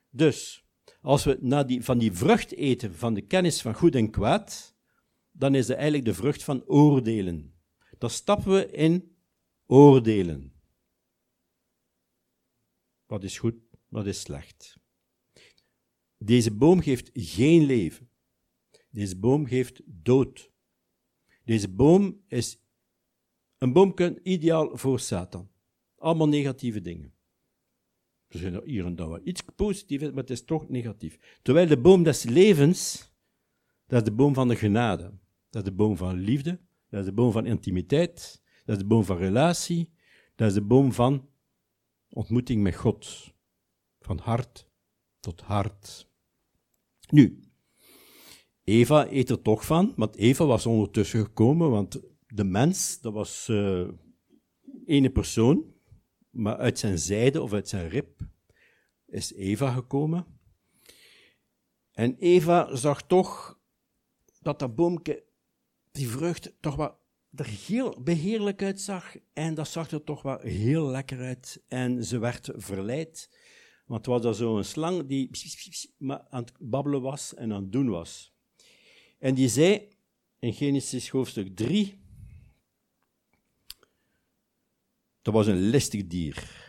Dus, 0.09 0.65
als 1.01 1.23
we 1.23 1.37
na 1.41 1.63
die, 1.63 1.83
van 1.83 1.97
die 1.97 2.11
vrucht 2.11 2.51
eten, 2.51 2.93
van 2.93 3.13
de 3.13 3.21
kennis 3.21 3.61
van 3.61 3.73
goed 3.73 3.95
en 3.95 4.11
kwaad, 4.11 4.75
dan 5.31 5.55
is 5.55 5.65
dat 5.65 5.75
eigenlijk 5.75 6.05
de 6.05 6.13
vrucht 6.13 6.43
van 6.43 6.65
oordelen. 6.65 7.53
Dan 7.97 8.09
stappen 8.09 8.51
we 8.51 8.71
in 8.71 9.15
oordelen. 9.65 10.53
Wat 13.05 13.23
is 13.23 13.39
goed, 13.39 13.55
wat 13.87 14.05
is 14.05 14.19
slecht. 14.19 14.77
Deze 16.17 16.55
boom 16.55 16.81
geeft 16.81 17.09
geen 17.13 17.65
leven. 17.65 18.09
Deze 18.89 19.19
boom 19.19 19.45
geeft 19.45 19.81
dood. 19.85 20.53
Deze 21.45 21.69
boom 21.69 22.23
is 22.27 22.59
een 23.57 23.73
boom 23.73 23.93
ideaal 24.23 24.77
voor 24.77 24.99
Satan. 24.99 25.51
Allemaal 25.97 26.27
negatieve 26.27 26.81
dingen. 26.81 27.13
Er 28.27 28.39
zijn 28.39 28.53
er 28.53 28.63
hier 28.63 28.85
en 28.85 28.95
daar 28.95 29.09
wel 29.09 29.21
iets 29.23 29.41
positiefs, 29.55 30.03
maar 30.03 30.13
het 30.13 30.29
is 30.29 30.43
toch 30.43 30.69
negatief. 30.69 31.39
Terwijl 31.41 31.67
de 31.67 31.77
boom 31.77 32.03
des 32.03 32.23
levens, 32.23 33.11
dat 33.87 33.99
is 34.01 34.07
de 34.07 34.15
boom 34.15 34.33
van 34.33 34.47
de 34.47 34.55
genade. 34.55 35.13
Dat 35.49 35.63
is 35.63 35.69
de 35.69 35.75
boom 35.75 35.97
van 35.97 36.15
liefde, 36.15 36.59
dat 36.89 36.99
is 36.99 37.05
de 37.05 37.13
boom 37.13 37.31
van 37.31 37.45
intimiteit, 37.45 38.41
dat 38.65 38.75
is 38.75 38.81
de 38.81 38.87
boom 38.87 39.03
van 39.03 39.17
relatie, 39.17 39.93
dat 40.35 40.47
is 40.47 40.53
de 40.53 40.61
boom 40.61 40.93
van 40.93 41.29
ontmoeting 42.09 42.61
met 42.61 42.75
God. 42.75 43.33
Van 43.99 44.19
hart 44.19 44.69
tot 45.19 45.41
hart. 45.41 46.09
Nu, 47.09 47.39
Eva 48.65 49.11
eet 49.11 49.29
er 49.29 49.41
toch 49.41 49.65
van, 49.65 49.93
want 49.95 50.15
Eva 50.15 50.45
was 50.45 50.65
ondertussen 50.65 51.19
gekomen, 51.25 51.69
want 51.69 52.01
de 52.27 52.43
mens, 52.43 52.99
dat 53.01 53.13
was 53.13 53.47
uh, 53.47 53.87
ene 54.85 55.09
persoon, 55.09 55.73
maar 56.29 56.57
uit 56.57 56.79
zijn 56.79 56.99
zijde 56.99 57.41
of 57.41 57.53
uit 57.53 57.69
zijn 57.69 57.89
rib 57.89 58.21
is 59.05 59.33
Eva 59.33 59.71
gekomen. 59.71 60.25
En 61.91 62.15
Eva 62.17 62.75
zag 62.75 63.07
toch 63.07 63.59
dat 64.41 64.59
dat 64.59 64.75
boomke, 64.75 65.23
die 65.91 66.09
vrucht, 66.09 66.55
toch 66.59 66.75
wat 66.75 66.97
er 67.35 67.45
heel 67.45 68.01
beheerlijk 68.03 68.63
uitzag. 68.63 69.15
En 69.33 69.53
dat 69.53 69.67
zag 69.67 69.91
er 69.91 70.03
toch 70.03 70.21
wel 70.21 70.39
heel 70.39 70.87
lekker 70.87 71.19
uit. 71.19 71.63
En 71.67 72.03
ze 72.03 72.17
werd 72.17 72.49
verleid. 72.55 73.29
Want 73.85 74.05
het 74.05 74.15
was 74.15 74.25
er 74.25 74.35
zo'n 74.35 74.63
slang 74.63 75.07
die 75.07 75.29
aan 76.07 76.43
het 76.43 76.53
babbelen 76.59 77.01
was 77.01 77.33
en 77.33 77.53
aan 77.53 77.61
het 77.61 77.71
doen 77.71 77.89
was. 77.89 78.34
En 79.17 79.35
die 79.35 79.49
zei 79.49 79.89
in 80.39 80.53
Genesis 80.53 81.09
hoofdstuk 81.09 81.55
3, 81.55 81.99
dat 85.21 85.33
was 85.33 85.47
een 85.47 85.61
listig 85.61 86.07
dier. 86.07 86.63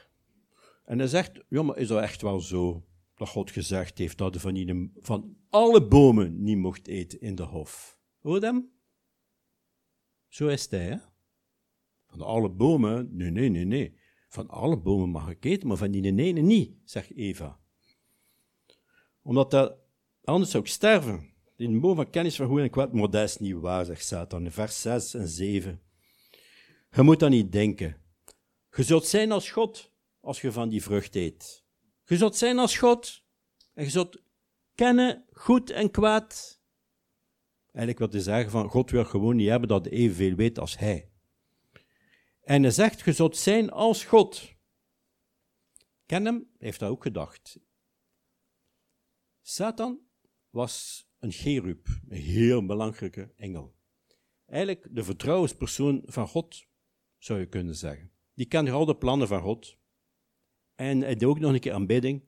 En 0.85 0.99
hij 0.99 1.09
zegt, 1.09 1.45
ja, 1.49 1.63
maar 1.63 1.77
is 1.77 1.89
dat 1.89 2.03
echt 2.03 2.23
wel 2.23 2.41
zo 2.41 2.87
dat 3.15 3.29
God 3.29 3.51
gezegd 3.51 3.99
heeft 3.99 4.19
dat 4.19 4.43
hij 4.43 4.65
van, 4.67 4.91
van 4.95 5.37
alle 5.51 5.87
bomen 5.87 6.43
niet 6.43 6.59
mocht 6.59 6.87
eten 6.87 7.21
in 7.21 7.35
de 7.35 7.43
hof? 7.43 7.99
Hoor 8.21 8.41
hem? 8.41 8.71
Zo 10.29 10.49
is 10.49 10.71
hij, 10.71 10.85
hè? 10.85 10.97
Van 12.07 12.21
alle 12.21 12.51
bomen? 12.51 13.17
Nee, 13.17 13.31
nee, 13.31 13.49
nee, 13.49 13.65
nee. 13.65 13.99
Van 14.29 14.49
alle 14.49 14.79
bomen 14.79 15.09
mag 15.09 15.31
ik 15.31 15.45
eten, 15.45 15.69
maar 15.69 15.77
van 15.77 15.91
die 15.91 16.15
ene 16.15 16.41
niet, 16.41 16.77
zegt 16.85 17.15
Eva. 17.15 17.61
Omdat 19.23 19.51
dat, 19.51 19.79
anders 20.25 20.51
zou 20.51 20.67
sterven. 20.67 21.35
In 21.57 21.73
de 21.73 21.81
boom 21.81 21.97
van 21.97 22.11
kennis 22.11 22.37
van 22.37 22.47
goed 22.47 22.61
en 22.61 22.71
kwaad, 22.71 22.93
maar 22.93 23.37
niet 23.39 23.55
waar, 23.55 23.85
zegt 23.85 24.05
Satan 24.05 24.51
vers 24.51 24.81
6 24.81 25.15
en 25.15 25.29
7. 25.29 25.83
Je 26.91 27.03
moet 27.03 27.21
dat 27.21 27.31
niet 27.31 27.53
denken. 27.53 28.03
Je 28.71 28.83
zult 28.83 29.07
zijn 29.07 29.33
als 29.33 29.51
God 29.51 29.93
als 30.21 30.41
je 30.41 30.53
van 30.53 30.69
die 30.69 30.83
vrucht 30.83 31.15
eet. 31.15 31.65
Je 32.05 32.17
zult 32.17 32.37
zijn 32.37 32.59
als 32.59 32.79
God 32.79 33.23
en 33.75 33.85
je 33.85 33.91
zult 33.91 34.23
kennen 34.75 35.25
goed 35.33 35.71
en 35.71 35.91
kwaad. 35.91 36.61
Eigenlijk 37.67 37.99
wat 37.99 38.11
te 38.11 38.21
zeggen 38.21 38.51
van 38.51 38.69
God 38.69 38.91
wil 38.91 39.05
gewoon 39.05 39.37
niet 39.37 39.49
hebben 39.49 39.69
dat 39.69 39.85
hij 39.85 39.95
evenveel 39.95 40.35
weet 40.35 40.59
als 40.59 40.79
hij. 40.79 41.11
En 42.41 42.63
hij 42.63 42.71
zegt, 42.71 43.01
je 43.01 43.13
zult 43.13 43.37
zijn 43.37 43.71
als 43.71 44.05
God. 44.05 44.55
Ken 46.07 46.25
hem, 46.25 46.51
heeft 46.59 46.81
dat 46.81 46.91
ook 46.91 47.03
gedacht. 47.03 47.59
Satan 49.43 50.01
was 50.51 51.06
een 51.27 51.33
cherub, 51.33 51.87
een 52.09 52.21
heel 52.21 52.67
belangrijke 52.67 53.33
engel. 53.37 53.75
Eigenlijk 54.47 54.89
de 54.91 55.05
vertrouwenspersoon 55.05 56.03
van 56.05 56.29
God, 56.29 56.67
zou 57.19 57.41
je 57.41 57.47
kunnen 57.47 57.75
zeggen. 57.75 58.11
Die 58.35 58.47
kent 58.47 58.71
al 58.71 58.85
de 58.85 58.97
plannen 58.97 59.29
van 59.29 59.41
God. 59.41 59.77
En 60.75 61.01
hij 61.01 61.15
deed 61.15 61.29
ook 61.29 61.39
nog 61.39 61.53
een 61.53 61.61
keer 61.61 61.73
aanbidding. 61.73 62.23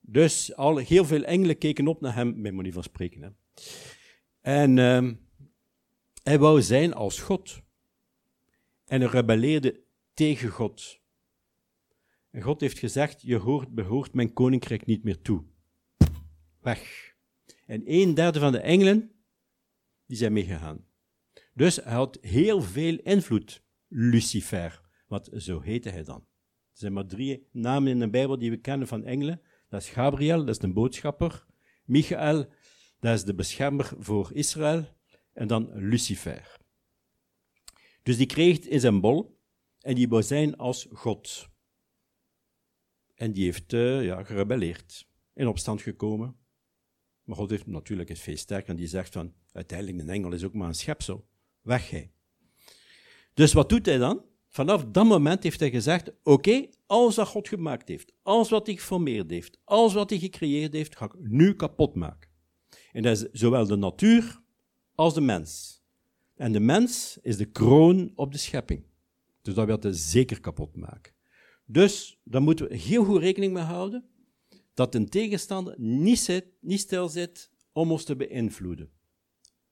Dus 0.00 0.54
al, 0.54 0.76
heel 0.76 1.04
veel 1.04 1.24
engelen 1.24 1.58
keken 1.58 1.86
op 1.86 2.00
naar 2.00 2.14
hem, 2.14 2.40
met 2.40 2.52
manier 2.52 2.72
van 2.72 2.82
spreken. 2.82 3.22
Hè. 3.22 3.28
En 4.40 4.76
uh, 4.76 5.12
hij 6.22 6.38
wou 6.38 6.62
zijn 6.62 6.94
als 6.94 7.20
God. 7.20 7.62
En 8.84 9.00
hij 9.00 9.10
rebelleerde 9.10 9.80
tegen 10.14 10.48
God. 10.48 11.00
En 12.30 12.42
God 12.42 12.60
heeft 12.60 12.78
gezegd, 12.78 13.22
je 13.22 13.36
hoort, 13.36 13.74
behoort 13.74 14.14
mijn 14.14 14.32
koninkrijk 14.32 14.86
niet 14.86 15.04
meer 15.04 15.20
toe. 15.20 15.44
Weg. 16.60 17.13
En 17.66 17.82
een 17.84 18.14
derde 18.14 18.38
van 18.38 18.52
de 18.52 18.58
engelen, 18.58 19.12
die 20.06 20.16
zijn 20.16 20.32
meegegaan. 20.32 20.86
Dus 21.54 21.76
hij 21.76 21.92
had 21.92 22.18
heel 22.20 22.62
veel 22.62 22.98
invloed, 22.98 23.62
Lucifer, 23.88 24.82
wat 25.06 25.30
zo 25.36 25.60
heette 25.60 25.88
hij 25.88 26.04
dan. 26.04 26.20
Er 26.20 26.80
zijn 26.80 26.92
maar 26.92 27.06
drie 27.06 27.48
namen 27.52 27.90
in 27.90 27.98
de 27.98 28.10
Bijbel 28.10 28.38
die 28.38 28.50
we 28.50 28.56
kennen 28.56 28.88
van 28.88 29.04
engelen. 29.04 29.40
Dat 29.68 29.80
is 29.80 29.88
Gabriel, 29.88 30.38
dat 30.38 30.48
is 30.48 30.58
de 30.58 30.72
boodschapper. 30.72 31.46
Michael, 31.84 32.46
dat 33.00 33.14
is 33.14 33.24
de 33.24 33.34
beschermer 33.34 33.92
voor 33.98 34.30
Israël. 34.32 34.92
En 35.32 35.46
dan 35.46 35.70
Lucifer. 35.74 36.56
Dus 38.02 38.16
die 38.16 38.26
kreeg 38.26 38.56
het 38.56 38.66
in 38.66 38.80
zijn 38.80 39.00
bol 39.00 39.40
en 39.80 39.94
die 39.94 40.08
wou 40.08 40.22
zijn 40.22 40.56
als 40.56 40.88
God. 40.92 41.48
En 43.14 43.32
die 43.32 43.44
heeft 43.44 43.72
uh, 43.72 44.04
ja, 44.04 44.24
gerebelleerd, 44.24 45.08
in 45.34 45.46
opstand 45.46 45.82
gekomen. 45.82 46.36
Maar 47.24 47.36
God 47.36 47.50
heeft 47.50 47.66
natuurlijk 47.66 48.08
het 48.08 48.18
veel 48.18 48.36
sterker 48.36 48.70
en 48.70 48.76
die 48.76 48.86
zegt 48.86 49.12
van, 49.12 49.32
uiteindelijk 49.52 49.98
een 49.98 50.08
engel 50.08 50.32
is 50.32 50.44
ook 50.44 50.54
maar 50.54 50.68
een 50.68 50.74
schepsel. 50.74 51.26
Weg 51.62 51.90
hij. 51.90 52.10
Dus 53.34 53.52
wat 53.52 53.68
doet 53.68 53.86
hij 53.86 53.98
dan? 53.98 54.24
Vanaf 54.48 54.84
dat 54.84 55.04
moment 55.04 55.42
heeft 55.42 55.60
hij 55.60 55.70
gezegd: 55.70 56.12
Oké, 56.22 56.66
alles 56.86 57.16
wat 57.16 57.28
God 57.28 57.48
gemaakt 57.48 57.88
heeft, 57.88 58.12
alles 58.22 58.50
wat 58.50 58.66
hij 58.66 58.76
geformeerd 58.76 59.30
heeft, 59.30 59.58
alles 59.64 59.92
wat 59.92 60.10
hij 60.10 60.18
gecreëerd 60.18 60.72
heeft, 60.72 60.96
ga 60.96 61.04
ik 61.04 61.14
nu 61.18 61.54
kapot 61.54 61.94
maken. 61.94 62.30
En 62.92 63.02
dat 63.02 63.16
is 63.16 63.40
zowel 63.40 63.66
de 63.66 63.76
natuur 63.76 64.40
als 64.94 65.14
de 65.14 65.20
mens. 65.20 65.82
En 66.36 66.52
de 66.52 66.60
mens 66.60 67.18
is 67.22 67.36
de 67.36 67.44
kroon 67.44 68.12
op 68.14 68.32
de 68.32 68.38
schepping. 68.38 68.84
Dus 69.42 69.54
dat 69.54 69.66
wil 69.66 69.78
hij 69.80 69.92
zeker 69.92 70.40
kapot 70.40 70.76
maken. 70.76 71.12
Dus 71.66 72.20
daar 72.24 72.42
moeten 72.42 72.68
we 72.68 72.76
heel 72.76 73.04
goed 73.04 73.20
rekening 73.20 73.52
mee 73.52 73.62
houden 73.62 74.04
dat 74.74 74.94
een 74.94 75.08
tegenstander 75.08 75.74
niet, 75.78 76.18
zit, 76.18 76.46
niet 76.60 76.80
stil 76.80 77.08
zit 77.08 77.50
om 77.72 77.90
ons 77.90 78.04
te 78.04 78.16
beïnvloeden 78.16 78.90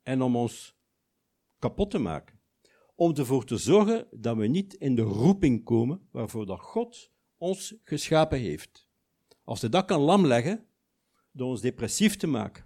en 0.02 0.23
om 0.23 0.37
ons 0.37 0.76
kapot 1.59 1.90
te 1.90 1.99
maken 1.99 2.40
om 2.94 3.14
ervoor 3.14 3.44
te 3.44 3.56
zorgen 3.56 4.06
dat 4.11 4.37
we 4.37 4.47
niet 4.47 4.75
in 4.75 4.94
de 4.94 5.02
roeping 5.02 5.64
komen 5.64 6.00
waarvoor 6.11 6.47
dat 6.47 6.61
God 6.61 7.11
ons 7.37 7.75
geschapen 7.82 8.38
heeft. 8.38 8.88
Als 9.44 9.61
hij 9.61 9.71
dat 9.71 9.85
kan 9.85 10.00
lam 10.00 10.26
leggen, 10.26 10.66
door 11.32 11.49
ons 11.49 11.61
depressief 11.61 12.16
te 12.16 12.26
maken, 12.26 12.64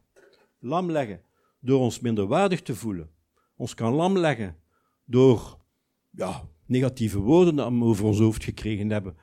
lam 0.59 0.91
leggen 0.91 1.23
door 1.61 1.81
ons 1.81 2.01
minderwaardig 2.01 2.63
te 2.63 2.75
voelen, 2.75 3.11
ons 3.57 3.75
kan 3.75 3.93
lam 3.93 4.19
leggen 4.19 4.57
door 5.05 5.59
ja, 6.11 6.49
negatieve 6.67 7.19
woorden 7.19 7.79
we 7.79 7.85
over 7.85 8.05
ons 8.05 8.19
hoofd 8.19 8.45
gekregen 8.45 8.91
hebben, 8.91 9.17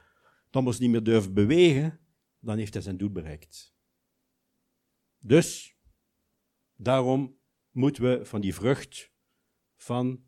dat 0.50 0.62
we 0.62 0.68
ons 0.68 0.80
niet 0.80 0.90
meer 0.90 1.04
durven 1.04 1.34
bewegen, 1.34 2.00
dan 2.44 2.58
heeft 2.58 2.74
hij 2.74 2.84
zijn 2.84 2.98
doel 2.98 3.12
bereikt. 3.12 3.76
Dus, 5.20 5.78
daarom 6.76 7.40
moeten 7.72 8.04
we 8.04 8.26
van 8.26 8.42
die 8.42 8.54
vrucht 8.54 9.12
van 9.76 10.24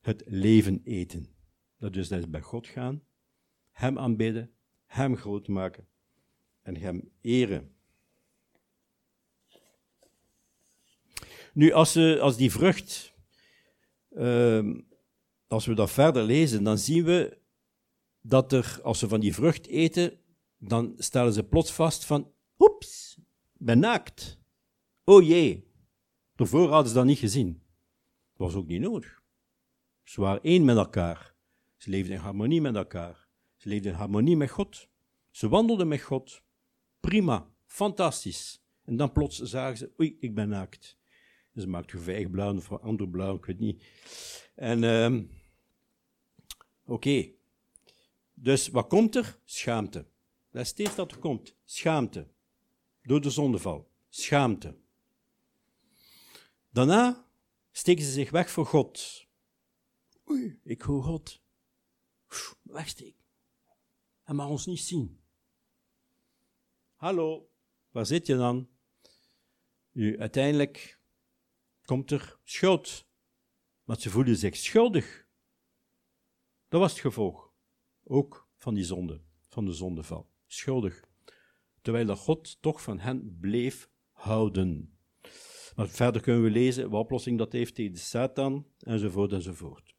het 0.00 0.22
leven 0.26 0.80
eten. 0.84 1.36
Dat 1.78 1.96
is 1.96 2.08
dus 2.08 2.30
bij 2.30 2.40
God 2.40 2.66
gaan, 2.66 3.04
Hem 3.70 3.98
aanbidden, 3.98 4.54
Hem 4.84 5.16
groot 5.16 5.48
maken 5.48 5.88
en 6.62 6.76
Hem 6.76 7.12
eren. 7.20 7.76
Nu, 11.52 11.72
als, 11.72 11.96
uh, 11.96 12.20
als 12.20 12.36
die 12.36 12.50
vrucht, 12.50 13.14
uh, 14.10 14.76
als 15.46 15.66
we 15.66 15.74
dat 15.74 15.90
verder 15.90 16.22
lezen, 16.22 16.64
dan 16.64 16.78
zien 16.78 17.04
we 17.04 17.38
dat 18.20 18.52
er, 18.52 18.80
als 18.82 18.98
ze 18.98 19.08
van 19.08 19.20
die 19.20 19.34
vrucht 19.34 19.66
eten, 19.66 20.23
dan 20.68 20.94
stellen 20.98 21.32
ze 21.32 21.44
plots 21.44 21.72
vast 21.72 22.04
van, 22.04 22.32
oeps, 22.58 23.18
ben 23.52 23.78
naakt. 23.78 24.38
Oh 25.04 25.22
jee. 25.22 25.72
Daarvoor 26.34 26.68
hadden 26.68 26.88
ze 26.88 26.94
dat 26.94 27.04
niet 27.04 27.18
gezien. 27.18 27.62
Dat 28.36 28.46
was 28.46 28.54
ook 28.54 28.66
niet 28.66 28.80
nodig. 28.80 29.22
Ze 30.02 30.20
waren 30.20 30.42
één 30.42 30.64
met 30.64 30.76
elkaar. 30.76 31.34
Ze 31.76 31.90
leefden 31.90 32.14
in 32.14 32.20
harmonie 32.20 32.60
met 32.60 32.76
elkaar. 32.76 33.28
Ze 33.56 33.68
leefden 33.68 33.92
in 33.92 33.98
harmonie 33.98 34.36
met 34.36 34.50
God. 34.50 34.88
Ze 35.30 35.48
wandelden 35.48 35.88
met 35.88 36.00
God. 36.00 36.42
Prima, 37.00 37.50
fantastisch. 37.66 38.62
En 38.84 38.96
dan 38.96 39.12
plots 39.12 39.38
zagen 39.38 39.76
ze, 39.76 39.92
oei, 40.00 40.16
ik 40.20 40.34
ben 40.34 40.48
naakt. 40.48 40.98
En 41.52 41.60
ze 41.60 41.68
maakten 41.68 42.00
vijgblauw 42.00 42.56
of 42.56 42.72
ander 42.72 43.08
blauw, 43.08 43.36
ik 43.36 43.44
weet 43.44 43.58
niet. 43.58 43.84
En 44.54 44.82
um, 44.82 45.30
oké. 46.84 47.30
Dus 48.34 48.68
wat 48.68 48.86
komt 48.86 49.16
er? 49.16 49.38
Schaamte. 49.44 50.06
Dat 50.54 50.78
is 50.78 50.94
dat 50.94 51.10
er 51.10 51.18
komt. 51.18 51.56
Schaamte. 51.64 52.28
Door 53.02 53.20
de 53.20 53.30
zondeval. 53.30 53.90
Schaamte. 54.08 54.76
Daarna 56.70 57.28
steken 57.70 58.04
ze 58.04 58.10
zich 58.10 58.30
weg 58.30 58.50
voor 58.50 58.66
God. 58.66 59.26
Oei, 60.30 60.60
ik 60.62 60.82
hoor 60.82 61.02
God. 61.02 61.42
Wegsteken. 62.62 63.24
Hij 64.22 64.34
mag 64.34 64.48
ons 64.48 64.66
niet 64.66 64.80
zien. 64.80 65.20
Hallo, 66.94 67.50
waar 67.90 68.06
zit 68.06 68.26
je 68.26 68.36
dan? 68.36 68.68
Nu, 69.90 70.18
uiteindelijk 70.18 71.00
komt 71.84 72.10
er 72.10 72.38
schuld. 72.44 73.06
Want 73.84 74.00
ze 74.00 74.10
voelden 74.10 74.36
zich 74.36 74.56
schuldig. 74.56 75.26
Dat 76.68 76.80
was 76.80 76.92
het 76.92 77.00
gevolg. 77.00 77.52
Ook 78.04 78.48
van 78.56 78.74
die 78.74 78.84
zonde, 78.84 79.22
van 79.48 79.64
de 79.64 79.72
zondeval. 79.72 80.32
Schuldig. 80.54 81.04
Terwijl 81.82 82.06
de 82.06 82.16
God 82.16 82.62
toch 82.62 82.82
van 82.82 82.98
hen 82.98 83.38
bleef 83.40 83.88
houden. 84.12 84.98
Maar 85.74 85.88
verder 85.88 86.20
kunnen 86.20 86.42
we 86.42 86.50
lezen 86.50 86.90
wat 86.90 87.00
oplossing 87.00 87.38
dat 87.38 87.52
heeft 87.52 87.74
tegen 87.74 87.98
Satan, 87.98 88.66
enzovoort, 88.78 89.32
enzovoort. 89.32 89.94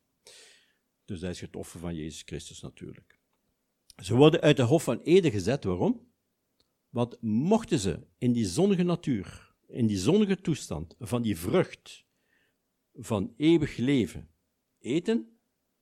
Dus 1.05 1.19
dat 1.19 1.29
is 1.29 1.41
het 1.41 1.55
offer 1.55 1.79
van 1.79 1.95
Jezus 1.95 2.21
Christus 2.25 2.62
natuurlijk. 2.62 3.19
Ze 4.03 4.15
worden 4.15 4.41
uit 4.41 4.57
de 4.57 4.63
Hof 4.63 4.83
van 4.83 5.01
Eden 5.01 5.31
gezet. 5.31 5.63
Waarom? 5.63 6.12
Want 6.89 7.21
mochten 7.21 7.79
ze 7.79 8.07
in 8.17 8.31
die 8.31 8.45
zonnige 8.45 8.83
natuur, 8.83 9.55
in 9.67 9.88
die 9.88 9.97
zonnige 9.97 10.41
toestand 10.41 10.95
van 11.00 11.21
die 11.21 11.38
vrucht 11.38 12.05
van 12.93 13.33
eeuwig 13.38 13.77
leven 13.77 14.29
eten, 14.79 15.39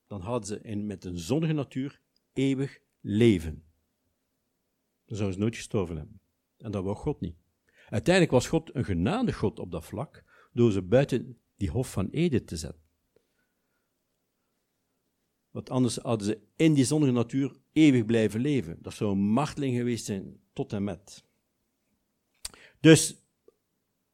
dan 0.08 0.22
hadden 0.22 0.48
ze 0.48 0.62
in, 0.62 0.86
met 0.86 1.06
een 1.06 1.18
zonnige 1.18 1.54
natuur 1.54 2.02
eeuwig 2.34 2.80
leven. 3.02 3.73
Dan 5.06 5.18
zouden 5.18 5.34
ze 5.34 5.44
nooit 5.44 5.56
gestorven 5.56 5.98
hebben. 5.98 6.22
En 6.58 6.72
dat 6.72 6.84
wou 6.84 6.96
God 6.96 7.22
niet. 7.22 7.36
Uiteindelijk 7.90 8.34
was 8.34 8.48
God 8.48 8.76
een 8.76 8.86
genade 8.86 9.34
God 9.34 9.60
op 9.60 9.72
dat 9.72 9.86
vlak, 9.86 10.24
door 10.54 10.72
ze 10.72 10.82
buiten 10.82 11.38
die 11.56 11.70
Hof 11.70 11.92
van 11.92 12.10
Eden 12.10 12.46
te 12.46 12.58
zetten. 12.58 12.82
Want 15.52 15.70
anders 15.70 15.96
hadden 15.98 16.28
ze 16.28 16.42
in 16.56 16.74
die 16.74 16.86
zonnige 16.86 17.12
natuur 17.12 17.56
eeuwig 17.72 18.06
blijven 18.06 18.40
leven. 18.40 18.78
Dat 18.82 18.94
zou 18.94 19.12
een 19.12 19.18
marteling 19.18 19.76
geweest 19.78 20.06
zijn, 20.06 20.40
tot 20.54 20.74
en 20.74 20.84
met. 20.84 21.24
Dus, 22.80 23.16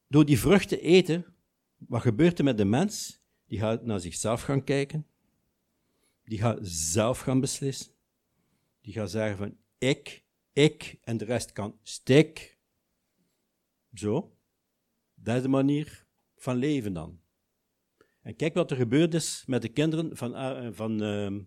door 0.07 0.25
die 0.25 0.39
vruchten 0.39 0.81
eten, 0.81 1.25
wat 1.77 2.01
gebeurt 2.01 2.37
er 2.37 2.43
met 2.43 2.57
de 2.57 2.65
mens? 2.65 3.21
Die 3.45 3.59
gaat 3.59 3.85
naar 3.85 3.99
zichzelf 3.99 4.41
gaan 4.41 4.63
kijken. 4.63 5.07
Die 6.23 6.39
gaat 6.39 6.59
zelf 6.61 7.19
gaan 7.19 7.39
beslissen. 7.39 7.91
Die 8.81 8.93
gaat 8.93 9.11
zeggen 9.11 9.37
van, 9.37 9.57
ik, 9.77 10.23
ik, 10.53 10.97
en 11.01 11.17
de 11.17 11.25
rest 11.25 11.51
kan 11.51 11.79
stik. 11.83 12.59
Zo. 13.93 14.37
Dat 15.15 15.35
is 15.35 15.41
de 15.41 15.47
manier 15.47 16.07
van 16.35 16.55
leven 16.55 16.93
dan. 16.93 17.19
En 18.21 18.35
kijk 18.35 18.53
wat 18.53 18.71
er 18.71 18.77
gebeurd 18.77 19.13
is 19.13 19.43
met 19.47 19.61
de 19.61 19.69
kinderen 19.69 20.17
van, 20.17 20.35
eh, 20.35 20.67
van 20.71 21.03
uh, 21.03 21.39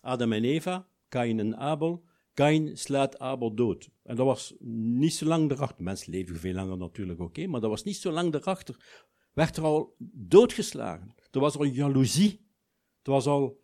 Adam 0.00 0.32
en 0.32 0.44
Eva, 0.44 0.88
Kain 1.08 1.38
en 1.38 1.56
Abel. 1.56 2.04
Kain 2.34 2.76
slaat 2.78 3.18
Abel 3.18 3.54
dood. 3.54 3.90
En 4.02 4.16
dat 4.16 4.26
was 4.26 4.54
niet 4.60 5.14
zo 5.14 5.26
lang 5.26 5.50
erachter. 5.50 5.84
Mensen 5.84 6.12
leven 6.12 6.36
veel 6.36 6.54
langer 6.54 6.76
natuurlijk, 6.76 7.20
oké, 7.20 7.46
maar 7.46 7.60
dat 7.60 7.70
was 7.70 7.82
niet 7.82 7.96
zo 7.96 8.10
lang 8.10 8.34
erachter. 8.34 9.06
Werd 9.32 9.56
er 9.56 9.62
al 9.62 9.94
doodgeslagen. 10.12 11.14
Er 11.30 11.40
was 11.40 11.56
al 11.56 11.64
jaloezie. 11.64 12.48
Er 13.02 13.10
was 13.10 13.26
al 13.26 13.60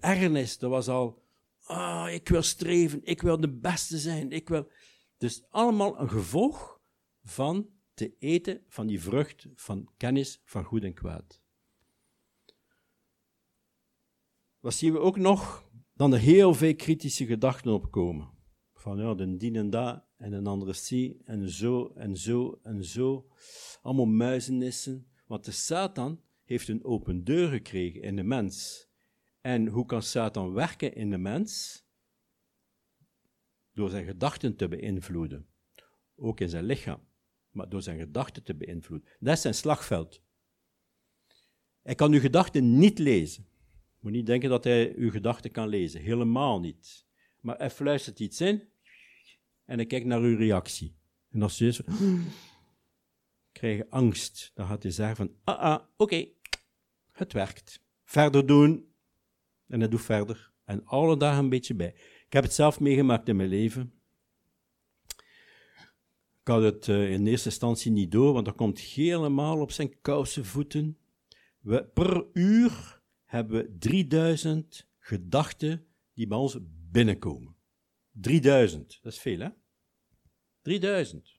ergernis. 0.00 0.60
Er 0.60 0.68
was 0.68 0.88
al, 0.88 1.19
ah, 1.70 2.12
ik 2.12 2.28
wil 2.28 2.42
streven, 2.42 3.00
ik 3.04 3.22
wil 3.22 3.40
de 3.40 3.58
beste 3.58 3.98
zijn, 3.98 4.30
ik 4.30 4.48
wil... 4.48 4.70
Dus 5.16 5.44
allemaal 5.50 6.00
een 6.00 6.10
gevolg 6.10 6.80
van 7.22 7.68
te 7.94 8.16
eten 8.18 8.64
van 8.68 8.86
die 8.86 9.00
vrucht 9.00 9.46
van 9.54 9.92
kennis 9.96 10.40
van 10.44 10.64
goed 10.64 10.84
en 10.84 10.94
kwaad. 10.94 11.40
Wat 14.60 14.74
zien 14.74 14.92
we 14.92 14.98
ook 14.98 15.16
nog? 15.16 15.68
Dan 15.94 16.12
er 16.12 16.18
heel 16.18 16.54
veel 16.54 16.74
kritische 16.74 17.26
gedachten 17.26 17.72
opkomen. 17.72 18.30
Van 18.74 18.98
ja, 18.98 19.14
de 19.14 19.36
dien 19.36 19.56
en 19.56 19.70
dat 19.70 20.04
en 20.16 20.32
een 20.32 20.46
andere 20.46 20.72
zie 20.72 21.22
en 21.24 21.48
zo 21.48 21.92
en 21.94 22.16
zo 22.16 22.58
en 22.62 22.84
zo. 22.84 23.26
Allemaal 23.82 24.06
muizenissen. 24.06 25.10
Want 25.26 25.44
de 25.44 25.50
Satan 25.50 26.20
heeft 26.44 26.68
een 26.68 26.84
open 26.84 27.24
deur 27.24 27.48
gekregen 27.48 28.02
in 28.02 28.16
de 28.16 28.22
mens. 28.22 28.88
En 29.40 29.66
hoe 29.66 29.86
kan 29.86 30.02
Satan 30.02 30.52
werken 30.52 30.94
in 30.94 31.10
de 31.10 31.18
mens? 31.18 31.82
Door 33.72 33.90
zijn 33.90 34.04
gedachten 34.04 34.56
te 34.56 34.68
beïnvloeden. 34.68 35.48
Ook 36.16 36.40
in 36.40 36.48
zijn 36.48 36.64
lichaam 36.64 37.08
maar 37.50 37.68
door 37.68 37.82
zijn 37.82 37.98
gedachten 37.98 38.42
te 38.42 38.54
beïnvloeden. 38.54 39.08
Dat 39.20 39.34
is 39.34 39.40
zijn 39.40 39.54
slagveld. 39.54 40.22
Hij 41.82 41.94
kan 41.94 42.12
uw 42.12 42.20
gedachten 42.20 42.78
niet 42.78 42.98
lezen. 42.98 43.48
Moet 44.00 44.12
niet 44.12 44.26
denken 44.26 44.48
dat 44.48 44.64
hij 44.64 44.94
uw 44.94 45.10
gedachten 45.10 45.50
kan 45.50 45.68
lezen. 45.68 46.00
Helemaal 46.00 46.60
niet. 46.60 47.06
Maar 47.40 47.56
hij 47.56 47.70
fluistert 47.70 48.20
iets 48.20 48.40
in 48.40 48.68
en 49.64 49.76
hij 49.76 49.86
kijkt 49.86 50.06
naar 50.06 50.20
uw 50.20 50.36
reactie. 50.36 50.96
En 51.30 51.42
als 51.42 51.58
je 51.58 51.84
krijg 53.52 53.76
je 53.76 53.90
angst. 53.90 54.50
Dan 54.54 54.66
gaat 54.66 54.82
hij 54.82 54.92
zeggen 54.92 55.16
van, 55.16 55.36
ah, 55.44 55.58
ah, 55.58 55.84
oké, 55.96 56.28
het 57.12 57.32
werkt. 57.32 57.82
Verder 58.04 58.46
doen. 58.46 58.89
En 59.70 59.80
hij 59.80 59.88
doet 59.88 60.02
verder. 60.02 60.52
En 60.64 60.84
alle 60.84 61.16
dagen 61.16 61.42
een 61.42 61.48
beetje 61.48 61.74
bij. 61.74 61.94
Ik 62.26 62.32
heb 62.32 62.42
het 62.42 62.52
zelf 62.52 62.80
meegemaakt 62.80 63.28
in 63.28 63.36
mijn 63.36 63.48
leven. 63.48 63.92
Ik 66.40 66.48
had 66.48 66.62
het 66.62 66.86
uh, 66.86 67.12
in 67.12 67.26
eerste 67.26 67.48
instantie 67.48 67.90
niet 67.90 68.10
door, 68.10 68.32
want 68.32 68.44
dat 68.44 68.54
komt 68.54 68.80
helemaal 68.80 69.60
op 69.60 69.70
zijn 69.70 70.00
koude 70.00 70.44
voeten. 70.44 70.98
We, 71.60 71.84
per 71.84 72.26
uur 72.32 73.02
hebben 73.24 73.62
we 73.62 73.76
3000 73.78 74.88
gedachten 74.98 75.86
die 76.14 76.26
bij 76.26 76.38
ons 76.38 76.58
binnenkomen. 76.90 77.56
3000, 78.12 78.98
dat 79.02 79.12
is 79.12 79.18
veel 79.18 79.38
hè? 79.38 79.48
3000. 80.62 81.38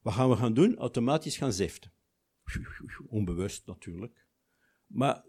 Wat 0.00 0.14
gaan 0.14 0.28
we 0.28 0.36
gaan 0.36 0.54
doen? 0.54 0.76
Automatisch 0.76 1.36
gaan 1.36 1.52
ziften. 1.52 1.92
Onbewust 3.06 3.66
natuurlijk. 3.66 4.26
Maar 4.86 5.24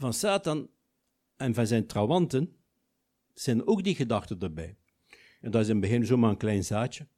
van 0.00 0.14
Satan 0.14 0.70
en 1.36 1.54
van 1.54 1.66
zijn 1.66 1.86
trawanten 1.86 2.56
zijn 3.34 3.66
ook 3.66 3.84
die 3.84 3.94
gedachten 3.94 4.40
erbij. 4.40 4.78
En 5.40 5.50
dat 5.50 5.60
is 5.60 5.68
in 5.68 5.72
het 5.72 5.82
begin 5.82 6.06
zomaar 6.06 6.30
een 6.30 6.36
klein 6.36 6.64
zaadje, 6.64 7.08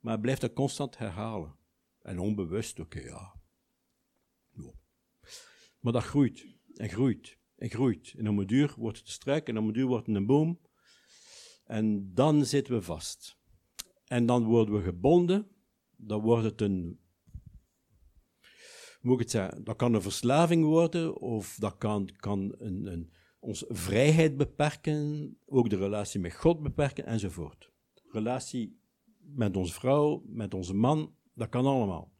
maar 0.00 0.12
hij 0.12 0.22
blijft 0.22 0.40
dat 0.40 0.52
constant 0.52 0.98
herhalen. 0.98 1.56
En 2.02 2.18
onbewust, 2.18 2.80
oké, 2.80 3.00
ja. 3.00 3.34
Maar 5.80 5.92
dat 5.92 6.02
groeit 6.02 6.46
en 6.74 6.88
groeit 6.88 7.38
en 7.56 7.70
groeit. 7.70 8.14
En 8.16 8.28
om 8.28 8.38
een 8.38 8.46
duur 8.46 8.74
wordt 8.76 8.98
het 8.98 9.06
een 9.06 9.12
struik 9.12 9.48
en 9.48 9.58
om 9.58 9.66
een 9.66 9.72
duur 9.72 9.86
wordt 9.86 10.06
het 10.06 10.16
een 10.16 10.26
boom. 10.26 10.60
En 11.64 12.14
dan 12.14 12.44
zitten 12.44 12.74
we 12.74 12.82
vast. 12.82 13.38
En 14.04 14.26
dan 14.26 14.44
worden 14.44 14.74
we 14.74 14.82
gebonden. 14.82 15.48
Dan 15.96 16.20
wordt 16.20 16.44
het 16.44 16.60
een. 16.60 17.00
Moet? 19.06 19.32
Dat 19.64 19.76
kan 19.76 19.94
een 19.94 20.02
verslaving 20.02 20.64
worden, 20.64 21.16
of 21.16 21.56
dat 21.58 21.78
kan, 21.78 22.10
kan 22.16 22.54
een, 22.58 22.86
een, 22.86 23.12
onze 23.38 23.66
vrijheid 23.68 24.36
beperken, 24.36 25.38
ook 25.46 25.70
de 25.70 25.76
relatie 25.76 26.20
met 26.20 26.34
God 26.34 26.62
beperken 26.62 27.06
enzovoort. 27.06 27.70
Relatie 28.08 28.80
met 29.18 29.56
onze 29.56 29.72
vrouw, 29.72 30.22
met 30.26 30.54
onze 30.54 30.74
man, 30.74 31.14
dat 31.34 31.48
kan 31.48 31.66
allemaal. 31.66 32.12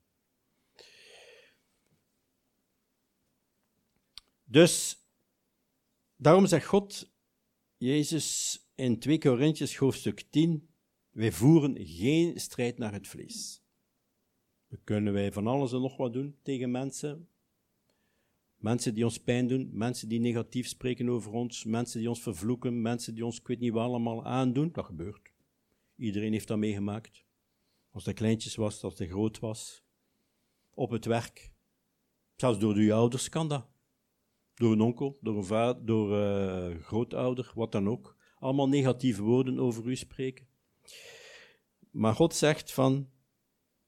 Dus 4.45 5.05
daarom 6.17 6.47
zegt 6.47 6.67
God, 6.67 7.13
Jezus 7.77 8.61
in 8.75 8.99
2 8.99 9.19
Korintjes 9.19 9.77
hoofdstuk 9.77 10.21
10, 10.31 10.69
wij 11.11 11.33
voeren 11.33 11.77
geen 11.79 12.41
strijd 12.41 12.79
naar 12.79 12.93
het 12.93 13.09
vlees. 13.09 13.66
Kunnen 14.85 15.13
wij 15.13 15.33
van 15.33 15.47
alles 15.47 15.73
en 15.73 15.81
nog 15.81 15.97
wat 15.97 16.13
doen 16.13 16.37
tegen 16.43 16.71
mensen, 16.71 17.29
Mensen 18.57 18.95
die 18.95 19.05
ons 19.05 19.19
pijn 19.19 19.47
doen, 19.47 19.71
mensen 19.73 20.09
die 20.09 20.21
negatief 20.21 20.69
spreken 20.69 21.09
over 21.09 21.33
ons, 21.33 21.65
mensen 21.65 22.01
die 22.01 22.09
ons 22.09 22.23
vervloeken, 22.23 22.83
mensen 22.83 23.15
die 23.15 23.25
ons, 23.25 23.39
ik 23.39 23.47
weet 23.47 23.59
niet 23.59 23.73
wat 23.73 23.85
allemaal 23.85 24.25
aandoen, 24.25 24.73
dat 24.73 24.85
gebeurt. 24.85 25.33
Iedereen 25.97 26.33
heeft 26.33 26.49
dat 26.49 26.59
meegemaakt. 26.59 27.25
Als 27.91 28.05
hij 28.05 28.15
kleintjes 28.15 28.55
was, 28.55 28.83
als 28.83 28.99
hij 28.99 29.09
groot 29.09 29.39
was. 29.39 29.83
Op 30.75 30.91
het 30.91 31.05
werk. 31.05 31.53
Zelfs 32.37 32.59
door 32.59 32.75
uw 32.75 32.95
ouders 32.95 33.29
kan 33.29 33.49
dat. 33.49 33.67
Door 34.55 34.73
een 34.73 34.81
onkel, 34.81 35.19
door 35.21 35.37
een 35.37 35.45
vader, 35.45 35.87
door 35.87 36.13
een 36.13 36.77
uh, 36.77 36.83
grootouder, 36.83 37.53
wat 37.55 37.73
dan 37.73 37.89
ook. 37.89 38.17
Allemaal 38.39 38.69
negatieve 38.69 39.23
woorden 39.23 39.59
over 39.59 39.87
u 39.87 39.97
spreken. 39.97 40.47
Maar 41.91 42.15
God 42.15 42.35
zegt 42.35 42.73
van, 42.73 43.11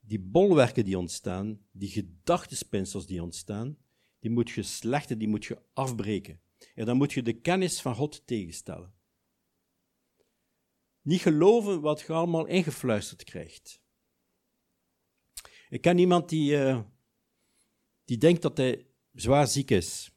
die 0.08 0.20
bolwerken 0.20 0.84
die 0.84 0.98
ontstaan, 0.98 1.66
die 1.70 1.88
gedachtenspinsels 1.88 3.06
die 3.06 3.22
ontstaan, 3.22 3.78
die 4.18 4.30
moet 4.30 4.50
je 4.50 4.62
slechten, 4.62 5.18
die 5.18 5.28
moet 5.28 5.44
je 5.44 5.62
afbreken. 5.72 6.40
En 6.74 6.86
dan 6.86 6.96
moet 6.96 7.12
je 7.12 7.22
de 7.22 7.40
kennis 7.40 7.80
van 7.80 7.94
God 7.94 8.26
tegenstellen. 8.26 8.94
Niet 11.02 11.20
geloven 11.20 11.80
wat 11.80 12.00
je 12.00 12.12
allemaal 12.12 12.46
ingefluisterd 12.46 13.24
krijgt. 13.24 13.82
Ik 15.68 15.80
ken 15.80 15.98
iemand 15.98 16.28
die, 16.28 16.52
uh, 16.52 16.80
die 18.04 18.18
denkt 18.18 18.42
dat 18.42 18.56
hij 18.56 18.86
zwaar 19.12 19.46
ziek 19.46 19.70
is. 19.70 20.10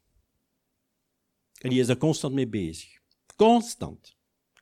En 1.59 1.69
die 1.69 1.79
is 1.79 1.87
daar 1.87 1.97
constant 1.97 2.33
mee 2.33 2.47
bezig. 2.47 3.01
Constant. 3.35 4.17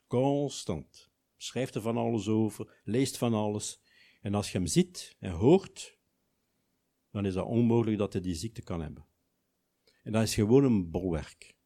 Constant. 0.08 1.10
Schrijft 1.38 1.76
er 1.76 1.82
van 1.82 1.98
alles 1.98 2.28
over, 2.28 2.82
leest 2.84 3.18
van 3.18 3.34
alles. 3.34 3.82
En 4.20 4.34
als 4.34 4.52
je 4.52 4.58
hem 4.58 4.68
ziet 4.68 5.16
en 5.20 5.32
hoort, 5.32 6.00
dan 7.10 7.26
is 7.26 7.34
dat 7.34 7.46
onmogelijk 7.46 7.98
dat 7.98 8.14
hij 8.14 8.22
die 8.22 8.36
ziekte 8.36 8.62
kan 8.62 8.82
hebben. 8.82 9.08
En 10.04 10.12
dat 10.12 10.24
is 10.24 10.34
gewoon 10.34 10.64
een 10.64 10.90
bolwerk. 10.90 11.58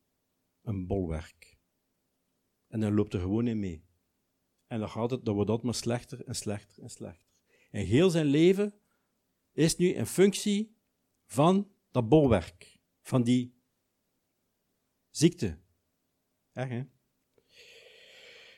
Een 0.62 0.88
bolwerk. 0.88 1.58
En 2.68 2.80
dan 2.80 2.94
loopt 2.94 3.14
er 3.14 3.20
gewoon 3.20 3.48
in 3.48 3.60
mee. 3.60 3.86
En 4.68 4.80
dan, 4.80 4.90
gaat 4.90 5.12
het, 5.12 5.26
dan 5.26 5.34
wordt 5.34 5.50
dat 5.50 5.64
maar 5.64 5.76
slechter 5.76 6.26
en 6.26 6.36
slechter 6.36 6.84
en 6.84 6.90
slechter. 6.90 7.28
En 7.72 7.86
heel 7.86 8.10
zijn 8.10 8.26
leven 8.26 8.80
is 9.52 9.76
nu 9.76 9.88
in 9.88 10.06
functie 10.06 10.78
van 11.26 11.72
dat 11.92 12.10
bolwerk, 12.10 12.80
van 13.02 13.24
die 13.24 13.62
ziekte. 15.10 15.60
Echt, 16.52 16.70
hè? 16.70 16.84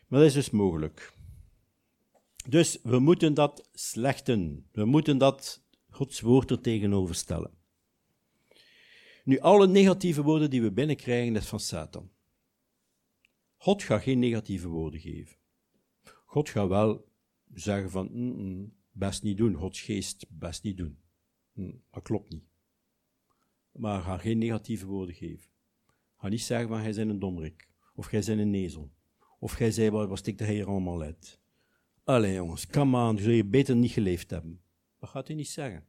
Maar 0.08 0.20
dat 0.20 0.30
is 0.30 0.34
dus 0.34 0.50
mogelijk. 0.50 1.15
Dus 2.48 2.80
we 2.84 3.00
moeten 3.00 3.34
dat 3.34 3.70
slechten. 3.74 4.68
We 4.72 4.86
moeten 4.86 5.18
dat 5.18 5.64
Gods 5.90 6.22
woord 6.22 6.52
er 6.52 6.62
tegenover 6.62 7.16
stellen. 7.16 7.52
Nu, 9.24 9.40
alle 9.40 9.68
negatieve 9.68 10.22
woorden 10.22 10.50
die 10.50 10.62
we 10.62 10.72
binnenkrijgen, 10.72 11.36
is 11.36 11.48
van 11.48 11.60
Satan. 11.60 12.12
God 13.58 13.84
gaat 13.84 14.02
geen 14.02 14.20
negatieve 14.20 14.68
woorden 14.68 15.00
geven. 15.00 15.38
God 16.26 16.50
gaat 16.50 16.68
wel 16.68 17.08
zeggen 17.54 17.90
van, 17.90 18.10
mm, 18.12 18.36
mm, 18.36 18.74
best 18.92 19.24
niet 19.24 19.38
doen, 19.38 19.54
Gods 19.54 19.82
geest, 19.82 20.26
best 20.30 20.64
niet 20.64 20.78
doen. 20.78 21.00
Mm, 21.52 21.82
dat 21.92 22.04
klopt 22.04 22.30
niet. 22.30 22.44
Maar 23.72 24.02
gaat 24.02 24.22
geen 24.22 24.38
negatieve 24.38 24.86
woorden 24.86 25.16
geven. 25.16 25.50
Ga 26.18 26.28
niet 26.28 26.42
zeggen 26.42 26.68
van, 26.68 26.82
jij 26.82 26.94
bent 26.94 27.10
een 27.10 27.20
domrik. 27.20 27.70
Of 27.96 28.12
jij 28.12 28.24
bent 28.26 28.40
een 28.40 28.52
nezel. 28.52 28.92
Of 29.40 29.60
jij 29.60 29.72
zei, 29.72 29.90
wat, 29.90 30.18
stikt 30.18 30.40
hij 30.40 30.54
hier 30.54 30.68
allemaal 30.68 31.02
uit? 31.02 31.40
Allee 32.06 32.34
jongens, 32.34 32.68
come 32.68 33.10
on, 33.10 33.18
zul 33.18 33.32
je 33.32 33.46
beter 33.46 33.76
niet 33.76 33.92
geleefd 33.92 34.30
hebben. 34.30 34.62
Dat 35.00 35.10
gaat 35.10 35.28
hij 35.28 35.36
niet 35.36 35.48
zeggen. 35.48 35.88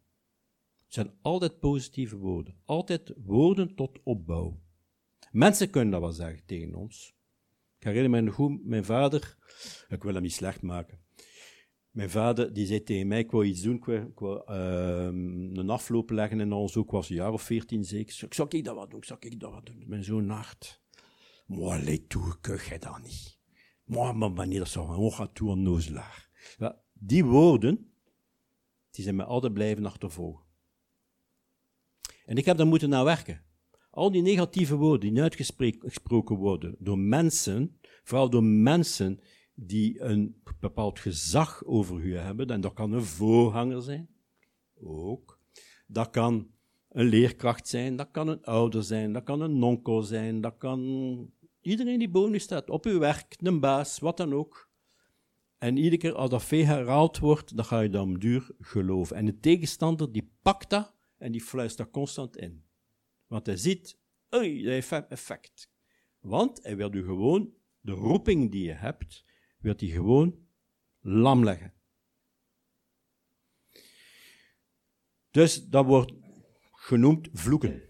Het 0.84 0.94
zijn 0.94 1.12
altijd 1.22 1.60
positieve 1.60 2.16
woorden. 2.16 2.60
Altijd 2.64 3.12
woorden 3.16 3.74
tot 3.74 4.02
opbouw. 4.02 4.60
Mensen 5.30 5.70
kunnen 5.70 5.90
dat 5.90 6.00
wel 6.00 6.12
zeggen 6.12 6.46
tegen 6.46 6.74
ons. 6.74 7.14
Ik 7.78 7.84
herinner 7.84 8.24
me 8.24 8.30
goed, 8.30 8.64
mijn 8.64 8.84
vader, 8.84 9.36
ik 9.88 10.02
wil 10.02 10.12
hem 10.14 10.22
niet 10.22 10.32
slecht 10.32 10.62
maken. 10.62 11.00
Mijn 11.90 12.10
vader 12.10 12.52
die 12.52 12.66
zei 12.66 12.82
tegen 12.82 13.06
mij, 13.06 13.18
ik 13.18 13.30
wou 13.30 13.44
iets 13.44 13.62
doen, 13.62 13.76
ik 13.86 14.18
wou 14.18 14.52
uh, 14.52 15.04
een 15.60 15.70
afloop 15.70 16.10
leggen 16.10 16.40
en 16.40 16.68
zo, 16.68 16.80
ik 16.80 16.90
was 16.90 17.08
een 17.08 17.16
jaar 17.16 17.32
of 17.32 17.42
veertien 17.42 17.84
zeker. 17.84 18.24
Ik 18.24 18.34
zou 18.34 18.48
ik 18.50 18.64
dat 18.64 18.74
wat 18.74 18.90
doen, 18.90 19.04
zou 19.04 19.18
ik 19.22 19.40
dat 19.40 19.50
wat 19.52 19.66
doen. 19.66 19.84
Mijn 19.86 20.04
zoon 20.04 20.26
nacht. 20.26 20.82
Maar 21.46 21.80
leed 21.80 22.08
toe, 22.08 22.36
kuch 22.40 22.68
jij 22.68 22.78
dat 22.78 23.02
niet. 23.02 23.35
Maar, 23.86 24.34
wanneer 24.34 24.58
dat 24.58 24.68
zo, 24.68 25.10
een 25.38 25.62
nozelaar. 25.62 26.28
Ja, 26.58 26.82
die 26.92 27.24
woorden, 27.24 27.92
die 28.90 29.04
zijn 29.04 29.16
mij 29.16 29.26
altijd 29.26 29.52
blijven 29.52 29.86
achtervolgen. 29.86 30.44
En 32.24 32.36
ik 32.36 32.44
heb 32.44 32.56
daar 32.56 32.66
moeten 32.66 32.88
naar 32.88 33.04
werken. 33.04 33.44
Al 33.90 34.10
die 34.10 34.22
negatieve 34.22 34.76
woorden 34.76 35.14
die 35.14 35.22
uitgesproken 35.22 36.36
worden 36.36 36.76
door 36.78 36.98
mensen, 36.98 37.80
vooral 38.02 38.30
door 38.30 38.44
mensen 38.44 39.20
die 39.54 40.00
een 40.00 40.42
bepaald 40.60 40.98
gezag 40.98 41.64
over 41.64 42.00
u 42.00 42.16
hebben, 42.16 42.46
en 42.46 42.60
dat 42.60 42.72
kan 42.72 42.92
een 42.92 43.04
voorganger 43.04 43.82
zijn, 43.82 44.08
ook. 44.74 45.40
Dat 45.86 46.10
kan 46.10 46.50
een 46.88 47.06
leerkracht 47.06 47.68
zijn, 47.68 47.96
dat 47.96 48.10
kan 48.10 48.28
een 48.28 48.44
ouder 48.44 48.82
zijn, 48.82 49.12
dat 49.12 49.22
kan 49.22 49.40
een 49.40 49.58
nonkel 49.58 50.02
zijn, 50.02 50.40
dat 50.40 50.54
kan 50.58 51.30
iedereen 51.66 51.98
die 51.98 52.08
boven 52.08 52.34
u 52.34 52.38
staat, 52.38 52.70
op 52.70 52.84
uw 52.84 52.98
werk, 52.98 53.36
een 53.38 53.60
baas, 53.60 53.98
wat 53.98 54.16
dan 54.16 54.34
ook. 54.34 54.70
En 55.58 55.76
iedere 55.76 55.96
keer 55.96 56.14
als 56.14 56.30
dat 56.30 56.44
veel 56.44 56.64
herhaald 56.64 57.18
wordt, 57.18 57.56
dan 57.56 57.64
ga 57.64 57.80
je 57.80 57.90
dan 57.90 58.14
duur 58.14 58.50
geloven. 58.58 59.16
En 59.16 59.24
de 59.24 59.38
tegenstander 59.40 60.12
die 60.12 60.32
pakt 60.42 60.70
dat 60.70 60.94
en 61.16 61.32
die 61.32 61.40
fluistert 61.40 61.90
constant 61.90 62.36
in. 62.36 62.64
Want 63.26 63.46
hij 63.46 63.56
ziet, 63.56 63.98
oei, 64.34 64.62
dat 64.62 64.72
heeft 64.72 65.08
effect. 65.08 65.70
Want 66.20 66.62
hij 66.62 66.76
wil 66.76 66.94
u 66.94 67.04
gewoon, 67.04 67.54
de 67.80 67.92
roeping 67.92 68.50
die 68.50 68.64
je 68.64 68.72
hebt, 68.72 69.24
wil 69.58 69.74
hij 69.76 69.88
gewoon 69.88 70.46
lam 71.00 71.44
leggen. 71.44 71.74
Dus 75.30 75.66
dat 75.66 75.84
wordt 75.84 76.12
genoemd 76.72 77.28
vloeken. 77.32 77.82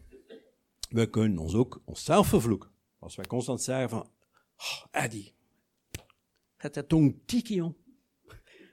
We 0.89 1.11
kunnen 1.11 1.39
ons 1.39 1.55
ook 1.55 1.83
onszelf 1.85 2.27
vervloeken. 2.27 2.76
Als 3.07 3.17
wij 3.17 3.27
constant 3.27 3.63
zeggen 3.63 3.89
van, 3.89 4.11
oh, 4.57 4.85
Eddie, 4.91 5.35
het 6.57 6.77
is 6.77 7.13
tiki, 7.27 7.55
jong. 7.55 7.77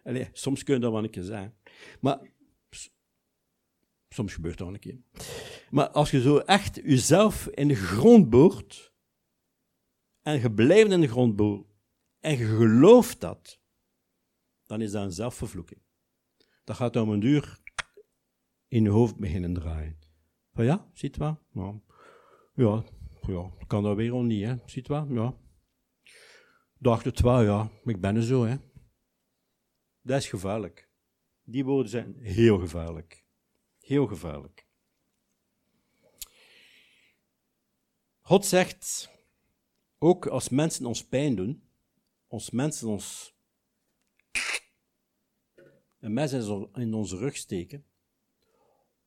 Allee, 0.03 0.29
soms 0.31 0.63
kun 0.63 0.73
je 0.73 0.79
dat 0.79 0.91
wel 0.91 1.03
een 1.03 1.09
keer 1.09 1.23
zeggen. 1.23 1.57
Maar 2.01 2.31
Soms 4.09 4.33
gebeurt 4.33 4.57
dat 4.57 4.67
een 4.67 4.79
keer. 4.79 5.01
Maar 5.69 5.89
als 5.89 6.11
je 6.11 6.21
zo 6.21 6.37
echt 6.37 6.75
jezelf 6.75 7.47
in 7.47 7.67
de 7.67 7.75
grond 7.75 8.29
boort, 8.29 8.93
en 10.21 10.39
je 10.39 10.51
blijft 10.51 10.91
in 10.91 11.01
de 11.01 11.07
grond 11.07 11.35
boort, 11.35 11.67
en 12.19 12.37
je 12.37 12.45
gelooft 12.45 13.21
dat, 13.21 13.59
dan 14.65 14.81
is 14.81 14.91
dat 14.91 15.03
een 15.03 15.11
zelfvervloeking. 15.11 15.81
Dat 16.63 16.75
gaat 16.75 16.95
om 16.95 17.09
een 17.09 17.19
duur 17.19 17.59
in 18.67 18.83
je 18.83 18.89
hoofd 18.89 19.17
beginnen 19.17 19.53
draaien. 19.53 19.99
Van 20.53 20.65
ja, 20.65 20.89
ziet 20.93 21.17
wel? 21.17 21.39
Ja, 21.51 21.81
ja, 22.53 22.83
ja 23.27 23.51
kan 23.67 23.83
dat 23.83 23.95
weer 23.95 24.11
al 24.11 24.23
niet, 24.23 24.43
hè? 24.43 24.55
Ziet 24.65 24.87
wel? 24.87 25.13
Ja. 25.13 25.37
Dacht 26.77 27.05
het 27.05 27.19
wel, 27.19 27.41
ja, 27.41 27.71
ik 27.83 28.01
ben 28.01 28.15
er 28.15 28.23
zo, 28.23 28.45
hè. 28.45 28.55
Dat 30.01 30.17
is 30.17 30.29
gevaarlijk. 30.29 30.89
Die 31.43 31.65
woorden 31.65 31.91
zijn 31.91 32.15
heel 32.19 32.59
gevaarlijk. 32.59 33.25
Heel 33.79 34.07
gevaarlijk. 34.07 34.67
God 38.21 38.45
zegt, 38.45 39.09
ook 39.97 40.27
als 40.27 40.49
mensen 40.49 40.85
ons 40.85 41.07
pijn 41.07 41.35
doen, 41.35 41.69
als 42.27 42.49
mensen 42.49 42.87
ons 42.87 43.35
een 45.99 46.13
mes 46.13 46.33
in 46.73 46.93
onze 46.93 47.17
rug 47.17 47.35
steken, 47.35 47.85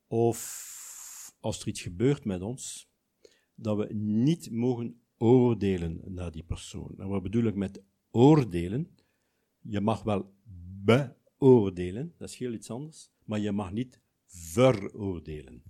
of 0.07 1.35
als 1.41 1.61
er 1.61 1.69
iets 1.69 1.83
gebeurt 1.83 2.25
met 2.25 2.43
ons, 2.43 2.91
dat 3.57 3.77
we 3.77 3.95
niet 3.95 4.51
mogen 4.51 5.01
oordelen 5.19 6.01
naar 6.05 6.31
die 6.31 6.43
persoon. 6.43 6.95
En 6.99 7.09
wat 7.09 7.23
bedoel 7.23 7.45
ik 7.45 7.55
met 7.55 7.83
oordelen? 8.11 8.97
Je 9.61 9.81
mag 9.81 10.03
wel 10.03 10.35
beoordelen, 10.85 12.15
dat 12.19 12.29
is 12.29 12.37
heel 12.37 12.53
iets 12.53 12.71
anders, 12.71 13.11
maar 13.25 13.39
je 13.39 13.53
mag 13.53 13.73
niet 13.73 14.01
veroordelen. 14.27 15.63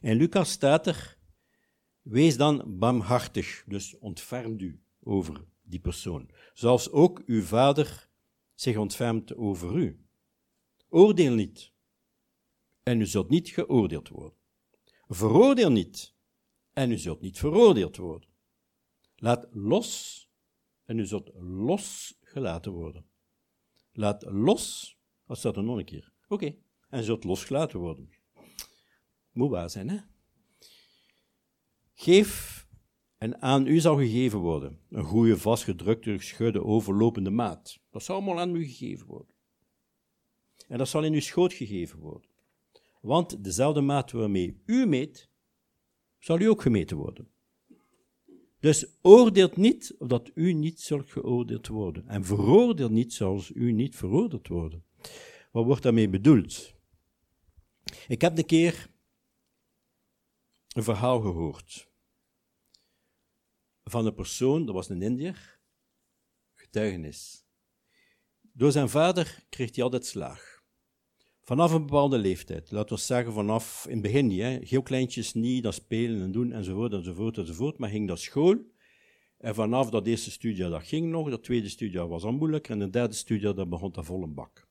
In 0.00 0.16
Lucas 0.16 0.50
staat 0.50 0.86
er, 0.86 1.18
wees 2.02 2.36
dan 2.36 2.78
barmhartig, 2.78 3.64
dus 3.66 3.98
ontfermt 3.98 4.62
u 4.62 4.82
over 5.02 5.44
die 5.62 5.80
persoon, 5.80 6.30
zoals 6.52 6.90
ook 6.90 7.22
uw 7.26 7.42
vader 7.42 8.08
zich 8.54 8.76
ontfermt 8.76 9.36
over 9.36 9.76
u. 9.76 10.00
Oordeel 10.88 11.34
niet, 11.34 11.72
en 12.82 13.00
u 13.00 13.06
zult 13.06 13.28
niet 13.28 13.48
geoordeeld 13.48 14.08
worden. 14.08 14.38
Veroordeel 15.08 15.70
niet, 15.70 16.15
en 16.76 16.90
u 16.90 16.98
zult 16.98 17.20
niet 17.20 17.38
veroordeeld 17.38 17.96
worden. 17.96 18.28
Laat 19.16 19.46
los, 19.50 20.20
en 20.84 20.98
u 20.98 21.06
zult 21.06 21.30
losgelaten 21.34 22.72
worden. 22.72 23.06
Laat 23.92 24.24
los, 24.28 24.96
wat 25.24 25.38
staat 25.38 25.56
er 25.56 25.64
nog 25.64 25.78
een 25.78 25.84
keer? 25.84 26.12
Oké 26.28 26.54
en 26.88 27.04
zult 27.04 27.24
losgelaten 27.24 27.78
worden. 27.78 28.10
Moet 29.32 29.50
waar 29.50 29.70
zijn, 29.70 29.88
hè? 29.88 29.98
Geef 31.94 32.54
En 33.18 33.42
aan 33.42 33.66
u 33.66 33.80
zal 33.80 33.96
gegeven 33.96 34.38
worden 34.38 34.80
een 34.90 35.04
goede, 35.04 35.38
vastgedrukte, 35.38 36.18
geschudde, 36.18 36.64
overlopende 36.64 37.30
maat. 37.30 37.78
Dat 37.90 38.02
zal 38.02 38.16
allemaal 38.16 38.40
aan 38.40 38.54
u 38.54 38.64
gegeven 38.64 39.06
worden. 39.06 39.34
En 40.68 40.78
dat 40.78 40.88
zal 40.88 41.04
in 41.04 41.12
uw 41.12 41.20
schoot 41.20 41.52
gegeven 41.52 41.98
worden. 41.98 42.30
Want 43.00 43.44
dezelfde 43.44 43.80
maat 43.80 44.10
waarmee 44.10 44.62
u 44.66 44.86
meet, 44.86 45.30
zal 46.26 46.40
u 46.40 46.48
ook 46.48 46.62
gemeten 46.62 46.96
worden. 46.96 47.30
Dus 48.60 48.86
oordeelt 49.02 49.56
niet, 49.56 49.94
opdat 49.98 50.30
u 50.34 50.52
niet 50.52 50.80
zult 50.80 51.10
geoordeeld 51.10 51.66
worden. 51.66 52.08
En 52.08 52.24
veroordeelt 52.24 52.90
niet, 52.90 53.12
zoals 53.12 53.50
u 53.50 53.72
niet 53.72 53.96
veroordeeld 53.96 54.48
worden. 54.48 54.84
Wat 55.52 55.64
wordt 55.64 55.82
daarmee 55.82 56.08
bedoeld? 56.08 56.74
Ik 58.08 58.20
heb 58.20 58.38
een 58.38 58.46
keer 58.46 58.90
een 60.68 60.82
verhaal 60.82 61.20
gehoord 61.20 61.90
van 63.84 64.06
een 64.06 64.14
persoon, 64.14 64.66
dat 64.66 64.74
was 64.74 64.88
een 64.88 65.02
Indiër, 65.02 65.60
getuigenis. 66.54 67.44
Door 68.40 68.72
zijn 68.72 68.88
vader 68.88 69.44
kreeg 69.48 69.74
hij 69.74 69.84
altijd 69.84 70.06
slaag. 70.06 70.55
Vanaf 71.46 71.72
een 71.72 71.86
bepaalde 71.86 72.18
leeftijd, 72.18 72.70
laten 72.70 72.96
we 72.96 73.02
zeggen 73.02 73.32
vanaf 73.32 73.84
in 73.86 73.92
het 73.92 74.02
begin 74.02 74.26
niet, 74.26 74.68
heel 74.68 74.82
kleintjes 74.82 75.34
niet, 75.34 75.62
dat 75.62 75.74
spelen 75.74 76.22
en 76.22 76.32
doen 76.32 76.52
enzovoort 76.52 76.92
enzovoort 76.92 77.38
enzovoort, 77.38 77.78
maar 77.78 77.90
ging 77.90 78.06
naar 78.06 78.18
school. 78.18 78.56
En 79.38 79.54
vanaf 79.54 79.90
dat 79.90 80.06
eerste 80.06 80.30
studie 80.30 80.68
dat 80.68 80.86
ging 80.86 81.10
nog, 81.10 81.30
dat 81.30 81.42
tweede 81.42 81.68
studie 81.68 82.00
was 82.00 82.22
al 82.22 82.32
moeilijker 82.32 82.72
en 82.72 82.78
de 82.78 82.90
derde 82.90 83.14
studie 83.14 83.54
dat 83.54 83.68
begon 83.68 83.92
dat 83.92 84.04
vol 84.04 84.22
een 84.22 84.34
bak. 84.34 84.68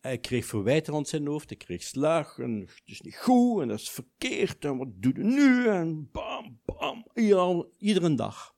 Hij 0.00 0.18
kreeg 0.18 0.46
verwijten 0.46 0.94
aan 0.94 1.06
zijn 1.06 1.26
hoofd, 1.26 1.48
hij 1.48 1.58
kreeg 1.58 1.82
slaag, 1.82 2.38
en 2.38 2.60
het 2.60 2.82
is 2.84 3.00
niet 3.00 3.16
goed, 3.16 3.62
en 3.62 3.68
dat 3.68 3.78
is 3.78 3.90
verkeerd, 3.90 4.64
en 4.64 4.76
wat 4.76 4.88
doe 4.92 5.12
je 5.14 5.24
nu, 5.24 5.66
en 5.66 6.08
bam, 6.12 6.60
bam, 6.64 7.06
iedere 7.78 8.14
dag. 8.14 8.54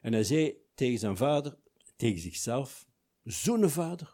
En 0.00 0.12
hij 0.12 0.24
zei 0.24 0.56
tegen 0.74 0.98
zijn 0.98 1.16
vader, 1.16 1.56
tegen 1.96 2.20
zichzelf, 2.20 2.86
zo'n 3.22 3.70
vader, 3.70 4.13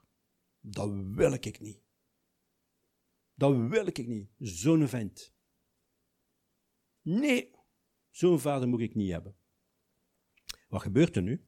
dat 0.60 0.90
wil 0.90 1.32
ik 1.32 1.60
niet. 1.60 1.80
Dat 3.34 3.56
wil 3.68 3.86
ik 3.86 4.06
niet, 4.06 4.30
zo'n 4.38 4.88
vent. 4.88 5.34
Nee, 7.02 7.54
zo'n 8.10 8.40
vader 8.40 8.68
moet 8.68 8.80
ik 8.80 8.94
niet 8.94 9.10
hebben. 9.10 9.36
Wat 10.68 10.82
gebeurt 10.82 11.16
er 11.16 11.22
nu? 11.22 11.44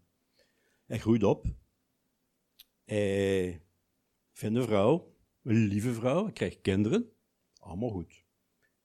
Hij 0.85 0.98
groeit 0.98 1.22
op. 1.22 1.46
Hij 2.85 3.66
vindt 4.33 4.59
een 4.59 4.64
vrouw, 4.64 5.16
een 5.42 5.64
lieve 5.64 5.92
vrouw, 5.92 6.25
hij 6.25 6.33
krijgt 6.33 6.61
kinderen. 6.61 7.12
Allemaal 7.59 7.90
goed. 7.90 8.25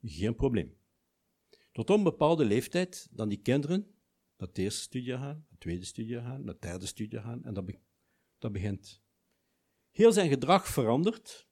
Geen 0.02 0.36
probleem. 0.36 0.78
Tot 1.72 1.90
een 1.90 2.04
bepaalde 2.04 2.46
leeftijd 2.46 3.08
dan 3.12 3.30
die 3.30 3.42
kinderen 3.42 3.96
naar 4.38 4.52
de 4.52 4.62
eerste 4.62 4.82
studie 4.82 5.18
gaan, 5.18 5.46
de 5.50 5.58
tweede 5.58 5.86
studie 5.86 6.22
gaan, 6.22 6.44
naar 6.44 6.54
de 6.54 6.60
derde 6.60 6.86
studie 6.86 7.20
gaan 7.20 7.44
en 7.44 7.54
dat, 7.54 7.66
dat 8.38 8.52
begint 8.52 9.04
Heel 9.98 10.12
zijn 10.12 10.30
gedrag 10.30 10.68
verandert. 10.68 11.48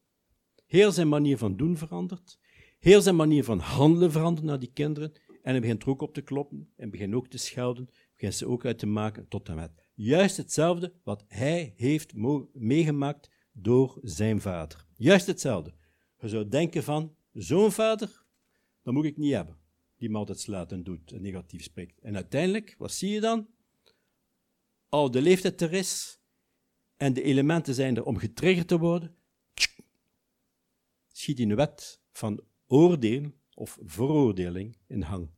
Heel 0.66 0.92
zijn 0.92 1.08
manier 1.08 1.38
van 1.38 1.56
doen 1.56 1.78
verandert. 1.78 2.40
Heel 2.80 3.02
zijn 3.02 3.16
manier 3.16 3.44
van 3.44 3.60
handelen 3.60 4.12
verandert 4.12 4.46
naar 4.46 4.60
die 4.60 4.72
kinderen. 4.74 5.14
En 5.42 5.52
hij 5.52 5.60
begint 5.60 5.84
er 5.84 5.90
ook 5.90 6.02
op 6.02 6.14
te 6.14 6.22
kloppen. 6.22 6.74
En 6.76 6.90
begint 6.90 7.14
ook 7.14 7.28
te 7.28 7.38
schelden. 7.38 7.90
Begint 8.14 8.36
ze 8.36 8.48
ook 8.48 8.66
uit 8.66 8.80
te 8.80 8.86
maken 8.86 9.28
tot 9.28 9.50
en 9.50 9.56
met. 9.56 9.72
Juist 9.94 10.38
hetzelfde 10.38 10.94
wat 11.04 11.24
hij 11.28 11.74
heeft 11.76 12.14
meegemaakt 12.54 13.30
door 13.52 14.00
zijn 14.02 14.42
vader. 14.42 14.86
Juist 14.96 15.28
hetzelfde. 15.28 15.74
Je 16.20 16.28
zou 16.28 16.48
denken 16.48 16.84
van, 16.84 17.16
zo'n 17.32 17.72
vader, 17.72 18.26
dat 18.84 18.94
moet 18.94 19.06
ik 19.06 19.18
niet 19.18 19.34
hebben. 19.34 19.58
Die 19.98 20.10
me 20.10 20.18
altijd 20.18 20.40
slaat 20.40 20.72
en 20.72 20.84
doet 20.84 21.12
en 21.12 21.22
negatief 21.22 21.64
spreekt. 21.64 22.00
En 22.00 22.16
uiteindelijk, 22.16 22.76
wat 22.78 22.92
zie 22.92 23.10
je 23.10 23.20
dan? 23.20 23.48
Al 24.90 25.12
de 25.12 25.22
leeftijd 25.22 25.62
er 25.62 25.74
is, 25.74 26.20
en 26.98 27.14
de 27.14 27.22
elementen 27.22 27.74
zijn 27.74 27.96
er 27.96 28.04
om 28.04 28.18
getriggerd 28.18 28.68
te 28.68 28.78
worden, 28.78 29.16
schiet 31.12 31.38
de 31.38 31.56
wet 31.56 32.02
van 32.12 32.44
oordeel 32.68 33.32
of 33.54 33.78
veroordeling 33.86 34.78
in 34.88 35.02
hang. 35.02 35.30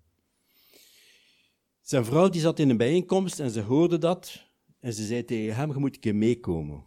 Zijn 1.82 2.06
vrouw 2.06 2.30
die 2.30 2.42
zat 2.42 2.60
in 2.60 2.70
een 2.70 2.78
bijeenkomst 2.78 3.40
en 3.40 3.52
ze 3.52 3.62
hoorde 3.62 3.98
dat 3.98 4.46
en 4.80 4.94
ze 4.94 5.06
zei 5.06 5.26
tegen 5.26 5.56
hem, 5.56 5.72
je 5.72 5.78
moet 5.78 5.96
een 5.96 6.02
keer 6.02 6.16
meekomen. 6.16 6.86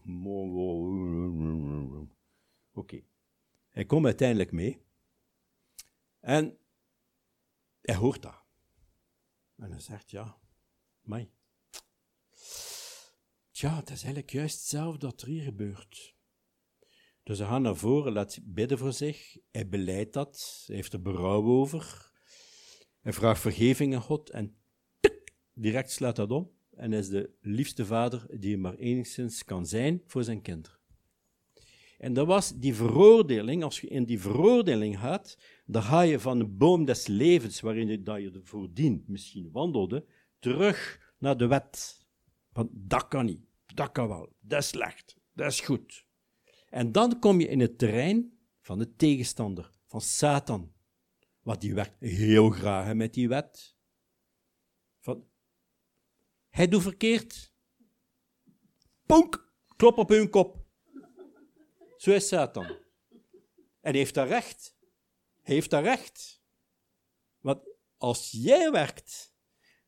Oké. 2.73 3.03
Hij 3.69 3.85
komt 3.85 4.05
uiteindelijk 4.05 4.53
mee 4.53 4.83
en 6.21 6.59
hij 7.81 7.95
hoort 7.95 8.23
dat. 8.23 8.43
En 9.57 9.71
hij 9.71 9.81
zegt, 9.81 10.11
ja, 10.11 10.39
mij. 11.01 11.31
Ja, 13.61 13.77
het 13.77 13.91
is 13.91 14.03
eigenlijk 14.03 14.33
juist 14.33 14.59
hetzelfde 14.59 14.99
dat 14.99 15.23
er 15.23 15.29
hier 15.29 15.43
gebeurt. 15.43 16.15
Dus 17.23 17.39
hij 17.39 17.47
gaat 17.47 17.61
naar 17.61 17.77
voren, 17.77 18.13
laat 18.13 18.39
bidden 18.43 18.79
voor 18.79 18.93
zich, 18.93 19.37
hij 19.51 19.69
beleidt 19.69 20.13
dat, 20.13 20.63
hij 20.67 20.77
heeft 20.77 20.93
er 20.93 21.03
berouw 21.03 21.45
over, 21.45 22.11
hij 23.01 23.13
vraagt 23.13 23.41
vergeving 23.41 23.95
aan 23.95 24.01
God 24.01 24.31
en 24.31 24.57
direct 25.53 25.91
slaat 25.91 26.17
dat 26.17 26.31
om 26.31 26.51
en 26.71 26.93
is 26.93 27.09
de 27.09 27.31
liefste 27.41 27.87
vader 27.87 28.41
die 28.41 28.59
maar 28.59 28.75
enigszins 28.75 29.45
kan 29.45 29.67
zijn 29.67 30.03
voor 30.07 30.25
zijn 30.25 30.43
kinderen. 30.43 30.79
En 31.99 32.13
dat 32.13 32.27
was 32.27 32.59
die 32.59 32.75
veroordeling, 32.75 33.63
als 33.63 33.81
je 33.81 33.89
in 33.89 34.05
die 34.05 34.21
veroordeling 34.21 34.99
gaat, 34.99 35.39
dan 35.67 35.83
ga 35.83 36.01
je 36.01 36.21
van 36.21 36.39
de 36.39 36.47
boom 36.47 36.85
des 36.85 37.07
levens, 37.07 37.61
waarin 37.61 37.89
je, 37.89 38.03
dat 38.03 38.21
je 38.21 38.31
ervoor 38.31 38.69
dient, 38.73 39.09
misschien 39.09 39.51
wandelde, 39.51 40.07
terug 40.39 41.13
naar 41.19 41.37
de 41.37 41.47
wet. 41.47 42.07
Want 42.53 42.71
dat 42.73 43.09
kan 43.09 43.25
niet 43.25 43.49
dat 43.75 43.93
kan 43.93 44.09
wel, 44.09 44.33
dat 44.41 44.63
is 44.63 44.69
slecht, 44.69 45.17
dat 45.33 45.53
is 45.53 45.61
goed. 45.61 46.07
En 46.69 46.93
dan 46.93 47.19
kom 47.19 47.41
je 47.41 47.49
in 47.49 47.61
het 47.61 47.79
terrein 47.79 48.39
van 48.61 48.79
de 48.79 48.97
tegenstander, 48.97 49.71
van 49.87 50.01
Satan. 50.01 50.73
Want 51.43 51.61
die 51.61 51.75
werkt 51.75 52.01
heel 52.01 52.51
graag 52.51 52.95
met 52.95 53.15
die 53.15 53.29
wet. 53.29 53.77
Van, 55.01 55.29
hij 56.49 56.69
doet 56.69 56.83
verkeerd. 56.83 57.53
Ponk, 59.07 59.53
klop 59.77 59.99
op 59.99 60.09
hun 60.09 60.31
kop. 60.31 60.65
Zo 61.97 62.11
is 62.11 62.29
Satan. 62.29 62.77
En 63.81 63.95
heeft 63.95 64.15
daar 64.15 64.29
recht. 64.29 64.77
Heeft 65.41 65.71
daar 65.71 65.83
recht. 65.83 66.43
Want 67.41 67.69
als 67.97 68.31
jij 68.31 68.71
werkt 68.71 69.35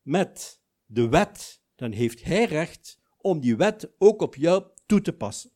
met 0.02 0.62
de 0.86 1.08
wet, 1.08 1.62
dan 1.74 1.92
heeft 1.92 2.24
hij 2.24 2.44
recht 2.44 3.01
om 3.22 3.40
die 3.40 3.56
wet 3.56 3.94
ook 3.98 4.22
op 4.22 4.34
jou 4.34 4.64
toe 4.86 5.00
te 5.00 5.12
passen. 5.12 5.50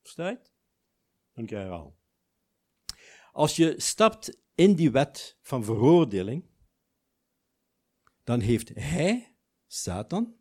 Versta 0.00 0.28
je 0.28 0.34
het? 0.34 0.52
Dan 1.32 1.46
krijg 1.46 1.66
je 1.66 1.72
al. 1.72 2.00
Als 3.32 3.56
je 3.56 3.80
stapt 3.80 4.42
in 4.54 4.74
die 4.74 4.90
wet 4.90 5.38
van 5.40 5.64
veroordeling, 5.64 6.50
dan 8.24 8.40
heeft 8.40 8.68
hij, 8.74 9.36
Satan, 9.66 10.36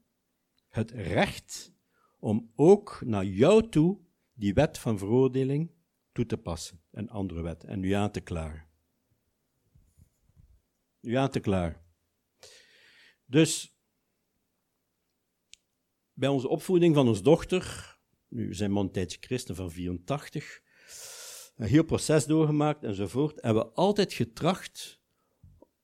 het 0.67 0.91
recht 0.91 1.73
om 2.19 2.51
ook 2.55 3.01
naar 3.05 3.25
jou 3.25 3.69
toe 3.69 3.99
die 4.33 4.53
wet 4.53 4.77
van 4.77 4.97
veroordeling 4.97 5.71
toe 6.11 6.25
te 6.25 6.37
passen, 6.37 6.83
een 6.91 7.09
andere 7.09 7.41
wet, 7.41 7.63
en 7.63 7.83
u 7.83 7.91
aan 7.91 8.11
te 8.11 8.21
klagen. 8.21 8.69
U 11.01 11.13
aan 11.13 11.29
te 11.29 11.39
klagen. 11.39 11.81
Dus 13.25 13.80
bij 16.21 16.29
onze 16.29 16.47
opvoeding 16.47 16.95
van 16.95 17.07
onze 17.07 17.21
dochter, 17.21 17.97
nu 18.27 18.53
zijn 18.53 18.71
man 18.71 18.91
tijdje 18.91 19.17
christen 19.21 19.55
van 19.55 19.71
84, 19.71 20.61
een 21.55 21.67
heel 21.67 21.83
proces 21.83 22.25
doorgemaakt 22.25 22.83
enzovoort, 22.83 23.41
hebben 23.41 23.63
we 23.63 23.71
altijd 23.71 24.13
getracht 24.13 25.01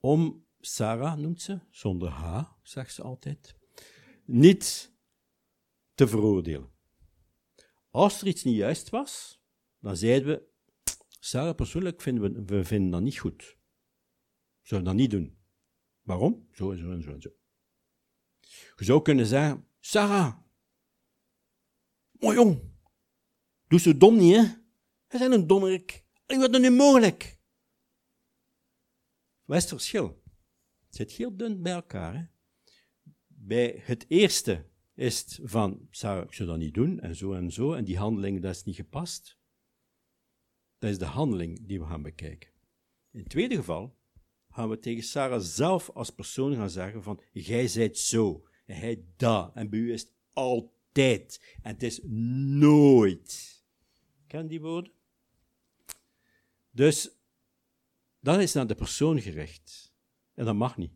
om, 0.00 0.46
Sarah 0.60 1.18
noemt 1.18 1.42
ze, 1.42 1.60
zonder 1.70 2.08
H, 2.08 2.42
zegt 2.62 2.94
ze 2.94 3.02
altijd, 3.02 3.56
niet 4.24 4.94
te 5.94 6.08
veroordelen. 6.08 6.70
Als 7.90 8.20
er 8.20 8.26
iets 8.26 8.44
niet 8.44 8.56
juist 8.56 8.88
was, 8.88 9.42
dan 9.80 9.96
zeiden 9.96 10.28
we, 10.28 10.42
Sarah, 11.20 11.54
persoonlijk 11.54 12.00
vinden 12.00 12.32
we, 12.32 12.44
we 12.44 12.64
vinden 12.64 12.90
dat 12.90 13.02
niet 13.02 13.18
goed. 13.18 13.56
We 14.62 14.82
dat 14.82 14.94
niet 14.94 15.10
doen. 15.10 15.38
Waarom? 16.02 16.48
Zo 16.52 16.70
en 16.70 16.78
zo 16.78 16.90
en 16.90 17.02
zo 17.02 17.12
en 17.12 17.20
zo. 17.20 17.30
Je 18.76 18.84
zou 18.84 19.02
kunnen 19.02 19.26
zeggen, 19.26 19.67
Sarah. 19.88 20.36
Mooi 22.20 22.36
jong. 22.36 22.60
Doe 23.68 23.80
zo 23.80 23.96
dom 23.96 24.16
niet, 24.16 24.34
hè? 24.34 24.42
We 25.06 25.18
zijn 25.18 25.32
een 25.32 25.46
dommerik. 25.46 26.04
En 26.26 26.40
wat 26.40 26.54
is 26.54 26.60
nu 26.60 26.70
mogelijk? 26.70 27.38
Wat 29.44 29.56
is 29.56 29.62
het 29.62 29.72
verschil? 29.72 30.22
Het 30.86 30.96
zit 30.96 31.12
heel 31.12 31.36
dun 31.36 31.62
bij 31.62 31.72
elkaar. 31.72 32.14
Hè? 32.14 32.24
Bij 33.26 33.82
het 33.84 34.04
eerste 34.08 34.66
is 34.94 35.20
het 35.20 35.40
van, 35.42 35.88
zou 35.90 36.22
ik 36.22 36.32
zou 36.32 36.48
dat 36.48 36.58
niet 36.58 36.74
doen, 36.74 37.00
en 37.00 37.16
zo 37.16 37.32
en 37.32 37.52
zo, 37.52 37.72
en 37.72 37.84
die 37.84 37.98
handeling, 37.98 38.42
dat 38.42 38.54
is 38.54 38.64
niet 38.64 38.76
gepast. 38.76 39.38
Dat 40.78 40.90
is 40.90 40.98
de 40.98 41.04
handeling 41.04 41.66
die 41.66 41.80
we 41.80 41.86
gaan 41.86 42.02
bekijken. 42.02 42.50
In 43.10 43.20
het 43.20 43.28
tweede 43.28 43.54
geval 43.54 43.98
gaan 44.48 44.68
we 44.68 44.78
tegen 44.78 45.02
Sarah 45.02 45.40
zelf 45.40 45.90
als 45.90 46.10
persoon 46.10 46.54
gaan 46.54 46.70
zeggen 46.70 47.02
van, 47.02 47.20
jij 47.32 47.68
zijt 47.68 47.98
zo, 47.98 48.47
hij 48.74 49.04
dat, 49.16 49.50
en 49.54 49.70
bij 49.70 49.78
u 49.78 49.92
is 49.92 50.00
het 50.00 50.12
altijd, 50.32 51.56
en 51.62 51.72
het 51.72 51.82
is 51.82 52.00
nooit. 52.04 53.62
Ken 54.26 54.46
die 54.46 54.60
woorden? 54.60 54.92
Dus, 56.70 57.10
dat 58.20 58.40
is 58.40 58.52
naar 58.52 58.66
de 58.66 58.74
persoon 58.74 59.20
gericht. 59.20 59.94
En 60.34 60.44
dat 60.44 60.54
mag 60.54 60.76
niet. 60.76 60.92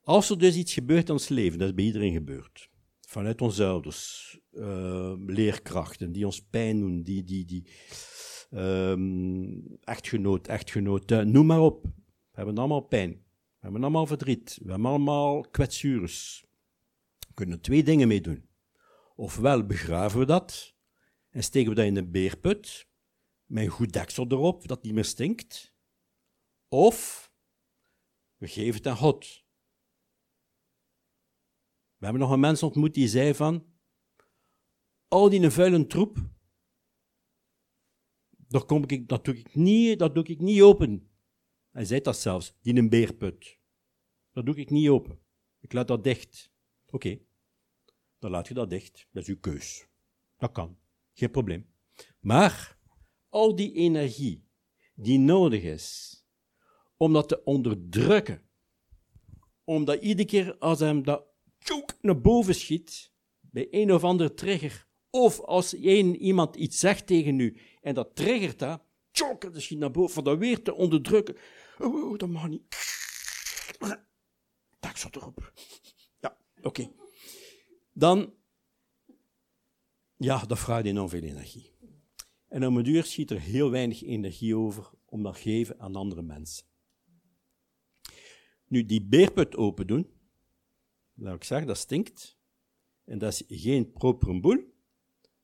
Als 0.00 0.30
er 0.30 0.38
dus 0.38 0.56
iets 0.56 0.72
gebeurt 0.72 1.06
in 1.06 1.12
ons 1.12 1.28
leven, 1.28 1.58
dat 1.58 1.68
is 1.68 1.74
bij 1.74 1.84
iedereen 1.84 2.12
gebeurd, 2.12 2.70
vanuit 3.00 3.40
onze 3.40 3.64
ouders, 3.64 4.38
uh, 4.52 5.14
leerkrachten 5.26 6.12
die 6.12 6.26
ons 6.26 6.40
pijn 6.40 6.80
doen, 6.80 7.02
die, 7.02 7.24
die, 7.24 7.44
die 7.44 7.66
um, 8.50 9.78
echtgenoot, 9.80 10.46
echtgenoot, 10.46 11.10
noem 11.24 11.46
maar 11.46 11.60
op. 11.60 11.82
We 11.84 11.90
hebben 12.44 12.58
allemaal 12.58 12.80
pijn. 12.80 13.24
We 13.58 13.64
hebben 13.64 13.82
allemaal 13.82 14.06
verdriet. 14.06 14.58
We 14.62 14.70
hebben 14.70 14.90
allemaal 14.90 15.40
kwetsures. 15.40 16.46
We 17.18 17.34
kunnen 17.34 17.60
twee 17.60 17.82
dingen 17.82 18.08
mee 18.08 18.20
doen. 18.20 18.48
Ofwel 19.16 19.66
begraven 19.66 20.18
we 20.18 20.26
dat 20.26 20.76
en 21.30 21.42
steken 21.42 21.68
we 21.68 21.74
dat 21.74 21.84
in 21.84 21.96
een 21.96 22.10
beerput 22.10 22.88
met 23.44 23.64
een 23.64 23.70
goed 23.70 23.92
deksel 23.92 24.26
erop, 24.28 24.68
dat 24.68 24.82
niet 24.82 24.94
meer 24.94 25.04
stinkt. 25.04 25.74
Of 26.68 27.30
we 28.36 28.48
geven 28.48 28.74
het 28.74 28.86
aan 28.86 28.96
God. 28.96 29.44
We 31.96 32.04
hebben 32.04 32.22
nog 32.22 32.30
een 32.30 32.40
mens 32.40 32.62
ontmoet 32.62 32.94
die 32.94 33.08
zei 33.08 33.34
van, 33.34 33.66
al 35.08 35.28
die 35.28 35.50
vuile 35.50 35.86
troep, 35.86 36.18
daar 38.30 38.64
kom 38.64 38.84
ik, 38.86 39.08
dat, 39.08 39.26
niet, 39.52 39.98
dat 39.98 40.14
doe 40.14 40.24
ik 40.24 40.40
niet 40.40 40.62
open. 40.62 41.10
Hij 41.78 41.86
zei 41.86 42.00
dat 42.00 42.16
zelfs, 42.16 42.54
die 42.62 42.76
een 42.76 42.88
beerput. 42.88 43.58
Dat 44.32 44.46
doe 44.46 44.54
ik 44.54 44.70
niet 44.70 44.88
open. 44.88 45.18
Ik 45.60 45.72
laat 45.72 45.88
dat 45.88 46.04
dicht. 46.04 46.52
Oké, 46.90 47.18
dan 48.18 48.30
laat 48.30 48.48
je 48.48 48.54
dat 48.54 48.70
dicht. 48.70 49.06
Dat 49.10 49.22
is 49.22 49.28
uw 49.28 49.38
keus. 49.40 49.86
Dat 50.36 50.52
kan. 50.52 50.78
Geen 51.12 51.30
probleem. 51.30 51.66
Maar 52.20 52.78
al 53.28 53.56
die 53.56 53.72
energie 53.72 54.44
die 54.94 55.18
nodig 55.18 55.62
is 55.62 56.16
om 56.96 57.12
dat 57.12 57.28
te 57.28 57.44
onderdrukken, 57.44 58.42
omdat 59.64 60.02
iedere 60.02 60.28
keer 60.28 60.58
als 60.58 60.78
hem 60.78 61.02
dat 61.02 61.26
naar 62.00 62.20
boven 62.20 62.54
schiet, 62.54 63.12
bij 63.40 63.68
een 63.70 63.92
of 63.92 64.04
andere 64.04 64.34
trigger, 64.34 64.86
of 65.10 65.40
als 65.40 65.74
iemand 65.74 66.56
iets 66.56 66.78
zegt 66.78 67.06
tegen 67.06 67.38
u 67.38 67.60
en 67.80 67.94
dat 67.94 68.16
triggert 68.16 68.58
dat, 68.58 68.82
tjok, 69.10 69.40
dat 69.40 69.62
schiet 69.62 69.78
naar 69.78 69.90
boven, 69.90 70.14
van 70.14 70.24
dat 70.24 70.38
weer 70.38 70.62
te 70.62 70.74
onderdrukken. 70.74 71.36
Oh, 71.78 72.18
dat 72.18 72.28
mag 72.28 72.48
niet. 72.48 72.76
Tak 74.78 74.96
zo 74.96 75.08
erop. 75.10 75.52
Ja, 76.20 76.38
oké. 76.62 76.90
Dan, 77.92 78.34
ja, 80.16 80.44
dat 80.44 80.58
vraagt 80.58 80.84
enorm 80.84 81.08
veel 81.08 81.22
energie. 81.22 81.76
En 82.48 82.66
om 82.66 82.76
een 82.76 82.84
duur 82.84 83.04
schiet 83.04 83.30
er 83.30 83.40
heel 83.40 83.70
weinig 83.70 84.02
energie 84.02 84.56
over 84.56 84.90
om 85.04 85.22
dat 85.22 85.38
geven 85.38 85.80
aan 85.80 85.96
andere 85.96 86.22
mensen. 86.22 86.66
Nu, 88.66 88.86
die 88.86 89.02
beerput 89.02 89.56
open 89.56 89.86
doen, 89.86 90.12
laat 91.14 91.34
ik 91.34 91.44
zeggen, 91.44 91.66
dat 91.66 91.78
stinkt. 91.78 92.38
En 93.04 93.18
dat 93.18 93.32
is 93.32 93.60
geen 93.60 93.92
propere 93.92 94.40
boel, 94.40 94.74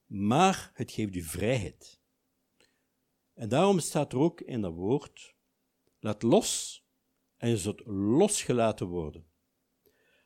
maar 0.07 0.71
het 0.75 0.93
geeft 0.93 1.15
u 1.15 1.23
vrijheid. 1.23 2.01
En 3.35 3.49
daarom 3.49 3.79
staat 3.79 4.13
er 4.13 4.19
ook 4.19 4.41
in 4.41 4.61
dat 4.61 4.75
woord, 4.75 5.34
laat 6.05 6.23
los 6.23 6.83
en 7.37 7.49
je 7.49 7.57
zult 7.57 7.87
losgelaten 7.87 8.87
worden. 8.87 9.27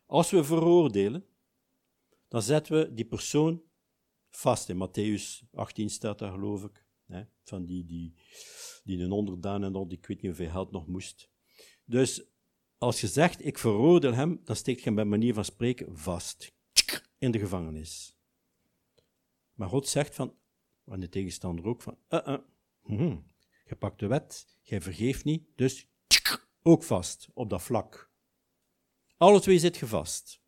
Als 0.07 0.31
we 0.31 0.45
veroordelen, 0.45 1.27
dan 2.29 2.43
zetten 2.43 2.79
we 2.79 2.95
die 2.95 3.07
persoon 3.07 3.63
vast. 4.31 4.69
In 4.69 4.89
Matthäus 4.89 5.49
18 5.53 5.91
staat 5.91 6.19
daar, 6.19 6.33
geloof 6.33 6.65
ik, 6.65 6.87
hè, 7.07 7.25
van 7.43 7.65
die, 7.65 7.85
die, 7.85 8.15
die 8.85 8.99
een 8.99 9.13
onderdaan 9.13 9.65
en 9.65 9.73
dat, 9.73 9.93
ik 9.93 10.07
weet 10.07 10.23
niet 10.23 10.37
hoeveel 10.37 10.51
geld 10.51 10.71
nog 10.71 10.87
moest. 10.87 11.31
Dus 11.85 12.25
als 12.79 13.01
je 13.01 13.07
zegt, 13.07 13.45
ik 13.45 13.59
veroordeel 13.59 14.15
hem, 14.15 14.41
dan 14.45 14.57
steekt 14.57 14.79
je 14.79 14.85
hem 14.85 14.95
bij 14.95 15.05
manier 15.05 15.35
van 15.35 15.45
spreken 15.45 15.99
vast. 15.99 16.57
In 17.19 17.31
de 17.31 17.39
gevangenis. 17.39 18.17
Maar 19.53 19.69
God 19.69 19.89
zegt 19.89 20.15
van, 20.15 20.35
aan 20.85 21.01
de 21.01 21.09
tegenstander 21.09 21.67
ook 21.67 21.83
van, 21.83 21.99
uh 22.09 22.39
-uh, 22.85 23.17
je 23.69 23.77
pakt 23.77 23.99
de 23.99 24.07
wet, 24.07 24.59
jij 24.63 24.81
vergeeft 24.81 25.25
niet, 25.25 25.47
dus 25.55 25.89
ook 26.63 26.83
vast 26.83 27.29
op 27.35 27.51
dat 27.51 27.63
vlak. 27.63 28.11
Alle 29.17 29.41
twee 29.41 29.59
zit 29.59 29.77
je 29.77 29.87
vast. 29.87 30.41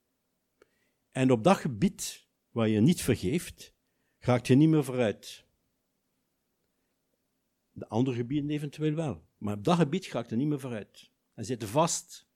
En 1.10 1.30
op 1.30 1.44
dat 1.44 1.56
gebied 1.56 2.28
waar 2.50 2.68
je 2.68 2.80
niet 2.80 3.02
vergeeft, 3.02 3.74
gaat 4.18 4.46
je 4.46 4.54
niet 4.54 4.68
meer 4.68 4.84
vooruit. 4.84 5.46
De 7.70 7.88
andere 7.88 8.16
gebieden 8.16 8.50
eventueel 8.50 8.94
wel, 8.94 9.28
maar 9.36 9.56
op 9.56 9.64
dat 9.64 9.76
gebied 9.76 10.06
gaat 10.06 10.30
je 10.30 10.36
niet 10.36 10.46
meer 10.46 10.60
vooruit 10.60 11.10
en 11.34 11.44
zitten 11.44 11.68
vast. 11.68 12.28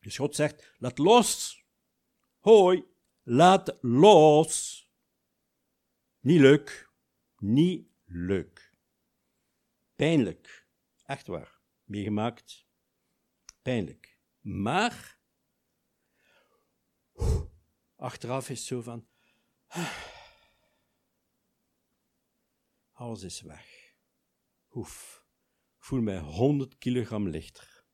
Dus 0.00 0.16
God 0.16 0.34
zegt, 0.34 0.74
laat 0.78 0.98
los. 0.98 1.62
Hoi, 2.38 2.84
laat 3.22 3.78
los. 3.80 4.82
Niet 6.20 6.40
leuk. 6.40 6.90
Niet 7.38 7.86
leuk. 8.04 8.63
Pijnlijk. 9.94 10.68
Echt 11.02 11.26
waar. 11.26 11.60
Meegemaakt. 11.84 12.66
Pijnlijk. 13.62 14.18
Maar, 14.40 15.18
achteraf 17.96 18.50
is 18.50 18.58
het 18.58 18.66
zo 18.66 18.82
van, 18.82 19.08
alles 22.92 23.22
is 23.22 23.40
weg. 23.40 23.96
Hoef. 24.66 25.26
Ik 25.76 25.84
voel 25.84 26.00
mij 26.00 26.18
100 26.18 26.78
kilogram 26.78 27.28
lichter. 27.28 27.84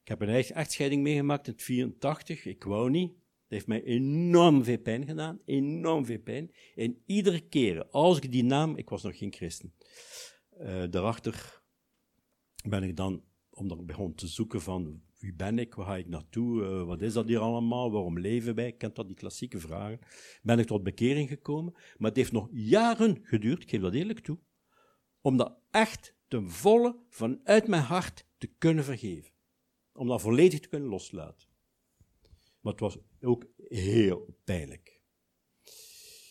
Ik 0.00 0.08
heb 0.08 0.20
een 0.20 0.28
echtscheiding 0.28 1.02
meegemaakt 1.02 1.46
in 1.46 1.52
het 1.52 1.62
84. 1.62 2.44
Ik 2.44 2.64
wou 2.64 2.90
niet. 2.90 3.23
Het 3.44 3.52
heeft 3.52 3.66
mij 3.66 3.82
enorm 3.82 4.64
veel 4.64 4.78
pijn 4.78 5.06
gedaan. 5.06 5.40
Enorm 5.44 6.04
veel 6.04 6.18
pijn. 6.18 6.50
En 6.74 7.02
iedere 7.06 7.40
keer, 7.40 7.86
als 7.86 8.16
ik 8.18 8.32
die 8.32 8.44
naam... 8.44 8.76
Ik 8.76 8.88
was 8.88 9.02
nog 9.02 9.18
geen 9.18 9.32
christen. 9.32 9.74
Uh, 10.60 10.84
daarachter 10.90 11.62
ben 12.68 12.82
ik 12.82 12.96
dan, 12.96 13.24
omdat 13.50 13.78
ik 13.78 13.86
begon 13.86 14.14
te 14.14 14.26
zoeken 14.26 14.60
van... 14.60 15.02
Wie 15.18 15.34
ben 15.34 15.58
ik? 15.58 15.74
Waar 15.74 15.86
ga 15.86 15.96
ik 15.96 16.08
naartoe? 16.08 16.62
Uh, 16.62 16.84
wat 16.84 17.02
is 17.02 17.12
dat 17.12 17.26
hier 17.26 17.38
allemaal? 17.38 17.90
Waarom 17.90 18.18
leven 18.18 18.54
wij? 18.54 18.66
Ik 18.66 18.78
ken 18.78 18.94
dat, 18.94 19.06
die 19.06 19.16
klassieke 19.16 19.58
vragen. 19.58 19.98
Ben 20.42 20.58
ik 20.58 20.66
tot 20.66 20.82
bekering 20.82 21.28
gekomen. 21.28 21.72
Maar 21.72 22.08
het 22.08 22.16
heeft 22.16 22.32
nog 22.32 22.48
jaren 22.52 23.18
geduurd, 23.22 23.62
ik 23.62 23.70
geef 23.70 23.80
dat 23.80 23.94
eerlijk 23.94 24.20
toe, 24.20 24.38
om 25.20 25.36
dat 25.36 25.58
echt 25.70 26.14
ten 26.28 26.50
volle 26.50 26.96
vanuit 27.08 27.68
mijn 27.68 27.82
hart 27.82 28.26
te 28.38 28.46
kunnen 28.46 28.84
vergeven 28.84 29.32
om 29.94 30.08
dat 30.08 30.20
volledig 30.20 30.60
te 30.60 30.68
kunnen 30.68 30.88
loslaten. 30.88 31.48
Maar 32.64 32.72
het 32.72 32.80
was 32.80 32.98
ook 33.20 33.46
heel 33.68 34.38
pijnlijk. 34.44 35.00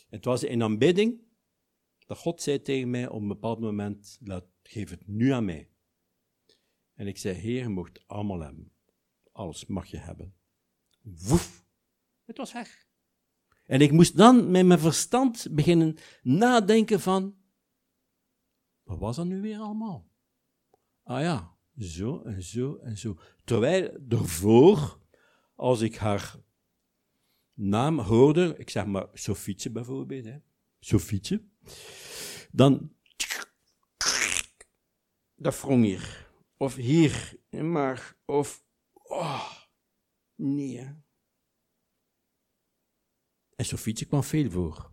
Het 0.10 0.26
was 0.26 0.44
in 0.44 0.64
aanbidding 0.64 1.22
dat 2.06 2.18
God 2.18 2.42
zei 2.42 2.62
tegen 2.62 2.90
mij 2.90 3.08
op 3.08 3.22
een 3.22 3.28
bepaald 3.28 3.60
moment, 3.60 4.18
laat, 4.22 4.46
geef 4.64 4.90
het 4.90 5.08
nu 5.08 5.30
aan 5.30 5.46
mij. 5.46 5.70
En 6.94 7.08
ik 7.08 7.18
zei, 7.18 7.36
Heer, 7.36 7.62
je 7.62 7.70
mocht 7.70 8.08
allemaal 8.08 8.40
hebben. 8.40 8.72
Alles 9.32 9.66
mag 9.66 9.86
je 9.86 9.98
hebben. 9.98 10.36
Woef, 11.02 11.66
het 12.26 12.38
was 12.38 12.54
weg. 12.54 12.88
En 13.66 13.82
ik 13.82 13.92
moest 13.92 14.18
dan 14.18 14.52
met 14.52 14.66
mijn 14.66 14.80
verstand 14.80 15.48
beginnen 15.52 15.98
nadenken 16.22 17.00
van, 17.00 17.36
wat 18.84 19.00
was 19.00 19.16
dat 19.16 19.26
nu 19.26 19.42
weer 19.42 19.60
allemaal? 19.60 20.12
Ah 21.04 21.22
ja, 21.22 21.58
zo 21.78 22.22
en 22.22 22.44
zo 22.44 22.76
en 22.76 22.98
zo. 22.98 23.18
Terwijl 23.44 23.98
ervoor, 24.10 25.02
als 25.56 25.82
ik 25.82 25.96
haar 25.96 26.36
naam 27.54 28.00
hoorde, 28.00 28.56
ik 28.58 28.70
zeg 28.70 28.86
maar 28.86 29.08
Sofietje 29.14 29.72
bijvoorbeeld, 29.72 30.26
hè, 30.26 30.38
Sofietje, 30.80 31.44
dan 32.52 32.92
dat 35.44 35.62
wrong 35.62 35.84
hier. 35.84 36.32
Of 36.58 36.76
hier 36.76 37.40
in 37.50 37.72
maag. 37.72 38.18
Of, 38.26 38.66
oh, 38.94 39.52
nee. 40.36 40.80
En 43.56 43.66
Sofietje 43.66 44.06
kwam 44.06 44.24
veel 44.24 44.50
voor. 44.50 44.92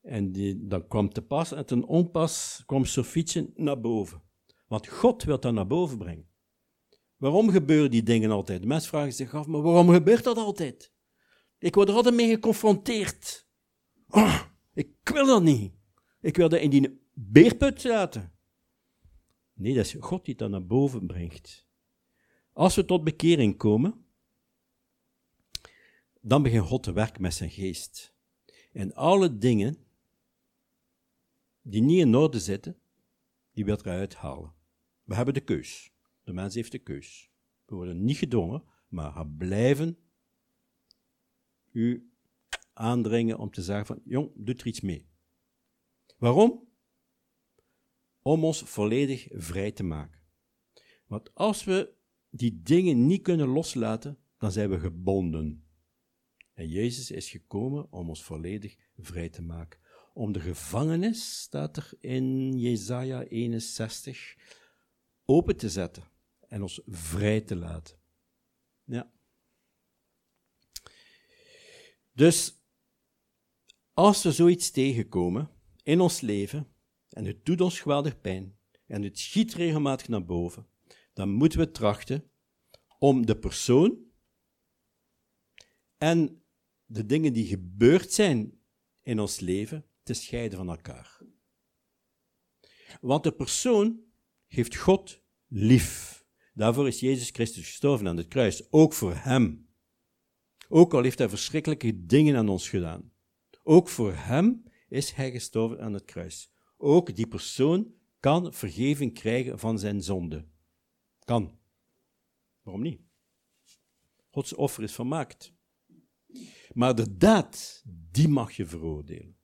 En 0.00 0.32
die, 0.32 0.66
dan 0.66 0.86
kwam 0.86 1.08
te 1.08 1.22
pas 1.22 1.52
en 1.52 1.66
ten 1.66 1.84
onpas 1.84 2.62
kwam 2.66 2.84
Sofietje 2.84 3.52
naar 3.54 3.80
boven. 3.80 4.22
Want 4.66 4.88
God 4.88 5.22
wil 5.22 5.40
dat 5.40 5.52
naar 5.52 5.66
boven 5.66 5.98
brengen. 5.98 6.30
Waarom 7.18 7.50
gebeuren 7.50 7.90
die 7.90 8.02
dingen 8.02 8.30
altijd? 8.30 8.60
De 8.60 8.66
mensen 8.66 8.88
vragen 8.88 9.12
zich 9.12 9.34
af, 9.34 9.46
maar 9.46 9.62
waarom 9.62 9.88
gebeurt 9.88 10.24
dat 10.24 10.36
altijd? 10.36 10.92
Ik 11.58 11.74
word 11.74 11.88
er 11.88 11.94
altijd 11.94 12.14
mee 12.14 12.28
geconfronteerd. 12.28 13.46
Oh, 14.08 14.42
ik 14.72 14.88
wil 15.04 15.26
dat 15.26 15.42
niet. 15.42 15.72
Ik 16.20 16.36
wil 16.36 16.48
dat 16.48 16.60
in 16.60 16.70
die 16.70 17.00
beerput 17.14 17.84
laten. 17.84 18.32
Nee, 19.52 19.74
dat 19.74 19.84
is 19.84 19.96
God 20.00 20.24
die 20.24 20.34
dat 20.34 20.50
naar 20.50 20.66
boven 20.66 21.06
brengt. 21.06 21.66
Als 22.52 22.74
we 22.74 22.84
tot 22.84 23.04
bekering 23.04 23.56
komen, 23.56 24.06
dan 26.20 26.42
begint 26.42 26.66
God 26.66 26.82
te 26.82 26.92
werken 26.92 27.22
met 27.22 27.34
zijn 27.34 27.50
geest. 27.50 28.14
En 28.72 28.94
alle 28.94 29.38
dingen 29.38 29.86
die 31.62 31.82
niet 31.82 32.00
in 32.00 32.14
orde 32.14 32.40
zitten, 32.40 32.78
die 33.52 33.64
wil 33.64 33.76
eruit 33.76 34.14
halen. 34.14 34.54
We 35.02 35.14
hebben 35.14 35.34
de 35.34 35.40
keus. 35.40 35.92
De 36.28 36.34
mens 36.34 36.54
heeft 36.54 36.72
de 36.72 36.78
keus. 36.78 37.30
We 37.64 37.74
worden 37.74 38.04
niet 38.04 38.16
gedwongen, 38.16 38.64
maar 38.88 39.12
gaan 39.12 39.36
blijven 39.36 39.98
u 41.72 42.12
aandringen 42.72 43.38
om 43.38 43.50
te 43.50 43.62
zeggen 43.62 43.86
van, 43.86 44.00
jong, 44.04 44.30
doe 44.34 44.54
er 44.54 44.66
iets 44.66 44.80
mee. 44.80 45.08
Waarom? 46.18 46.68
Om 48.22 48.44
ons 48.44 48.62
volledig 48.62 49.26
vrij 49.30 49.72
te 49.72 49.82
maken. 49.82 50.20
Want 51.06 51.34
als 51.34 51.64
we 51.64 51.94
die 52.30 52.62
dingen 52.62 53.06
niet 53.06 53.22
kunnen 53.22 53.48
loslaten, 53.48 54.18
dan 54.38 54.52
zijn 54.52 54.70
we 54.70 54.78
gebonden. 54.78 55.66
En 56.52 56.68
Jezus 56.68 57.10
is 57.10 57.30
gekomen 57.30 57.92
om 57.92 58.08
ons 58.08 58.24
volledig 58.24 58.76
vrij 58.96 59.28
te 59.28 59.42
maken. 59.42 59.80
Om 60.14 60.32
de 60.32 60.40
gevangenis, 60.40 61.40
staat 61.40 61.76
er 61.76 61.92
in 62.00 62.58
Jesaja 62.58 63.22
61, 63.22 64.36
open 65.24 65.56
te 65.56 65.68
zetten 65.68 66.16
en 66.48 66.62
ons 66.62 66.80
vrij 66.86 67.40
te 67.40 67.56
laten. 67.56 67.98
Ja. 68.84 69.12
Dus 72.12 72.62
als 73.92 74.22
we 74.22 74.32
zoiets 74.32 74.70
tegenkomen 74.70 75.50
in 75.82 76.00
ons 76.00 76.20
leven, 76.20 76.72
en 77.08 77.24
het 77.24 77.44
doet 77.44 77.60
ons 77.60 77.80
geweldig 77.80 78.20
pijn, 78.20 78.58
en 78.86 79.02
het 79.02 79.18
schiet 79.18 79.54
regelmatig 79.54 80.08
naar 80.08 80.24
boven, 80.24 80.68
dan 81.12 81.30
moeten 81.30 81.58
we 81.58 81.70
trachten 81.70 82.30
om 82.98 83.26
de 83.26 83.38
persoon 83.38 84.06
en 85.96 86.44
de 86.84 87.06
dingen 87.06 87.32
die 87.32 87.46
gebeurd 87.46 88.12
zijn 88.12 88.60
in 89.02 89.20
ons 89.20 89.40
leven 89.40 89.86
te 90.02 90.14
scheiden 90.14 90.58
van 90.58 90.68
elkaar. 90.68 91.20
Want 93.00 93.22
de 93.22 93.32
persoon 93.32 94.00
heeft 94.46 94.76
God 94.76 95.22
lief. 95.46 96.17
Daarvoor 96.58 96.86
is 96.86 97.00
Jezus 97.00 97.30
Christus 97.30 97.66
gestorven 97.66 98.08
aan 98.08 98.16
het 98.16 98.28
kruis, 98.28 98.72
ook 98.72 98.92
voor 98.92 99.14
hem. 99.14 99.68
Ook 100.68 100.94
al 100.94 101.02
heeft 101.02 101.18
hij 101.18 101.28
verschrikkelijke 101.28 102.06
dingen 102.06 102.36
aan 102.36 102.48
ons 102.48 102.68
gedaan. 102.68 103.12
Ook 103.62 103.88
voor 103.88 104.12
hem 104.14 104.64
is 104.88 105.12
hij 105.12 105.30
gestorven 105.30 105.80
aan 105.80 105.92
het 105.92 106.04
kruis. 106.04 106.52
Ook 106.76 107.16
die 107.16 107.26
persoon 107.26 107.94
kan 108.20 108.52
vergeving 108.52 109.14
krijgen 109.14 109.58
van 109.58 109.78
zijn 109.78 110.02
zonde. 110.02 110.48
Kan. 111.24 111.58
Waarom 112.62 112.82
niet? 112.82 113.00
Gods 114.30 114.54
offer 114.54 114.82
is 114.82 114.94
vermaakt. 114.94 115.52
Maar 116.72 116.94
de 116.94 117.16
daad, 117.16 117.82
die 117.86 118.28
mag 118.28 118.52
je 118.52 118.66
veroordelen. 118.66 119.36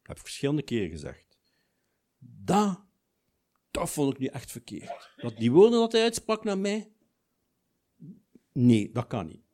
Ik 0.00 0.06
heb 0.06 0.18
verschillende 0.18 0.62
keren 0.62 0.90
gezegd. 0.90 1.38
Dat, 2.18 2.84
dat 3.72 3.90
vond 3.90 4.12
ik 4.12 4.18
nu 4.18 4.26
echt 4.26 4.50
verkeerd. 4.50 5.12
Dat 5.16 5.36
die 5.36 5.52
woorden 5.52 5.78
dat 5.78 5.92
hij 5.92 6.02
uitsprak 6.02 6.44
naar 6.44 6.58
mij, 6.58 6.92
nee, 8.52 8.92
dat 8.92 9.06
kan 9.06 9.26
niet. 9.26 9.44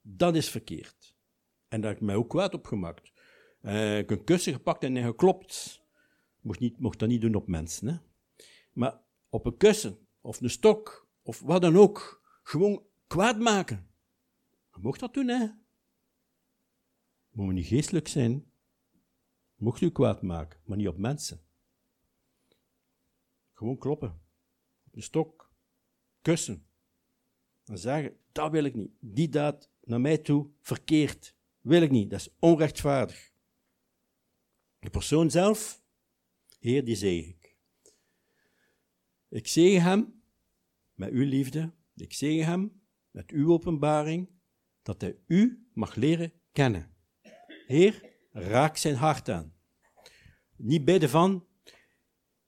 Dat 0.00 0.34
is 0.34 0.50
verkeerd. 0.50 1.14
En 1.68 1.80
daar 1.80 1.90
heb 1.90 2.00
ik 2.00 2.06
mij 2.06 2.14
ook 2.14 2.28
kwaad 2.28 2.54
op 2.54 2.66
gemaakt. 2.66 3.12
Uh, 3.62 3.98
ik 3.98 4.10
een 4.10 4.24
kussen 4.24 4.52
gepakt 4.52 4.84
en 4.84 4.96
geklopt. 4.96 5.82
Mocht, 6.40 6.60
niet, 6.60 6.78
mocht 6.78 6.98
dat 6.98 7.08
niet 7.08 7.20
doen 7.20 7.34
op 7.34 7.46
mensen. 7.46 7.88
Hè? 7.88 7.96
Maar 8.72 9.00
op 9.28 9.46
een 9.46 9.56
kussen, 9.56 9.98
of 10.20 10.40
een 10.40 10.50
stok, 10.50 11.08
of 11.22 11.40
wat 11.40 11.62
dan 11.62 11.76
ook, 11.76 12.22
gewoon 12.42 12.82
kwaad 13.06 13.38
maken. 13.38 13.90
Je 14.74 14.78
mocht 14.80 15.00
dat 15.00 15.14
doen, 15.14 15.28
hè? 15.28 15.46
Moet 17.30 17.52
niet 17.52 17.66
geestelijk 17.66 18.08
zijn. 18.08 18.52
Mocht 19.54 19.80
u 19.80 19.90
kwaad 19.90 20.22
maken, 20.22 20.60
maar 20.64 20.76
niet 20.76 20.88
op 20.88 20.98
mensen. 20.98 21.40
Gewoon 23.62 23.78
kloppen. 23.78 24.20
Een 24.90 25.02
stok. 25.02 25.52
Kussen. 26.22 26.66
En 27.64 27.78
zeggen, 27.78 28.16
dat 28.32 28.50
wil 28.50 28.64
ik 28.64 28.74
niet. 28.74 28.90
Die 29.00 29.28
daad 29.28 29.70
naar 29.80 30.00
mij 30.00 30.18
toe 30.18 30.50
verkeerd. 30.60 31.36
Wil 31.60 31.82
ik 31.82 31.90
niet. 31.90 32.10
Dat 32.10 32.20
is 32.20 32.34
onrechtvaardig. 32.38 33.32
De 34.78 34.90
persoon 34.90 35.30
zelf, 35.30 35.82
Heer, 36.58 36.84
die 36.84 36.96
zeg 36.96 37.26
ik. 37.26 37.56
Ik 39.28 39.46
zegen 39.46 39.82
hem 39.82 40.22
met 40.94 41.10
uw 41.10 41.24
liefde. 41.24 41.72
Ik 41.94 42.12
zegen 42.12 42.46
hem 42.46 42.82
met 43.10 43.30
uw 43.30 43.52
openbaring, 43.52 44.28
dat 44.82 45.00
hij 45.00 45.16
u 45.26 45.68
mag 45.72 45.94
leren 45.94 46.32
kennen. 46.52 46.94
Heer, 47.66 48.10
raak 48.32 48.76
zijn 48.76 48.94
hart 48.94 49.28
aan. 49.28 49.54
Niet 50.56 50.84
bidden 50.84 51.08
van, 51.08 51.46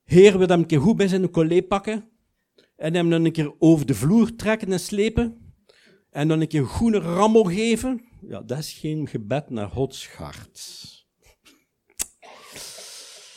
Heer, 0.04 0.38
wil 0.38 0.46
hem 0.46 0.60
een 0.60 0.66
keer 0.66 0.80
goed 0.80 0.96
bij 0.96 1.08
zijn 1.08 1.30
collega 1.30 1.66
pakken 1.66 2.10
en 2.76 2.94
hem 2.94 3.10
dan 3.10 3.24
een 3.24 3.32
keer 3.32 3.54
over 3.58 3.86
de 3.86 3.94
vloer 3.94 4.36
trekken 4.36 4.72
en 4.72 4.80
slepen 4.80 5.54
en 6.10 6.28
dan 6.28 6.40
een 6.40 6.48
keer 6.48 6.64
groene 6.64 6.98
rammel 6.98 7.44
geven. 7.44 8.04
Ja, 8.20 8.42
dat 8.42 8.58
is 8.58 8.72
geen 8.72 9.08
gebed 9.08 9.50
naar 9.50 9.68
Gods 9.68 10.08
hart. 10.08 10.82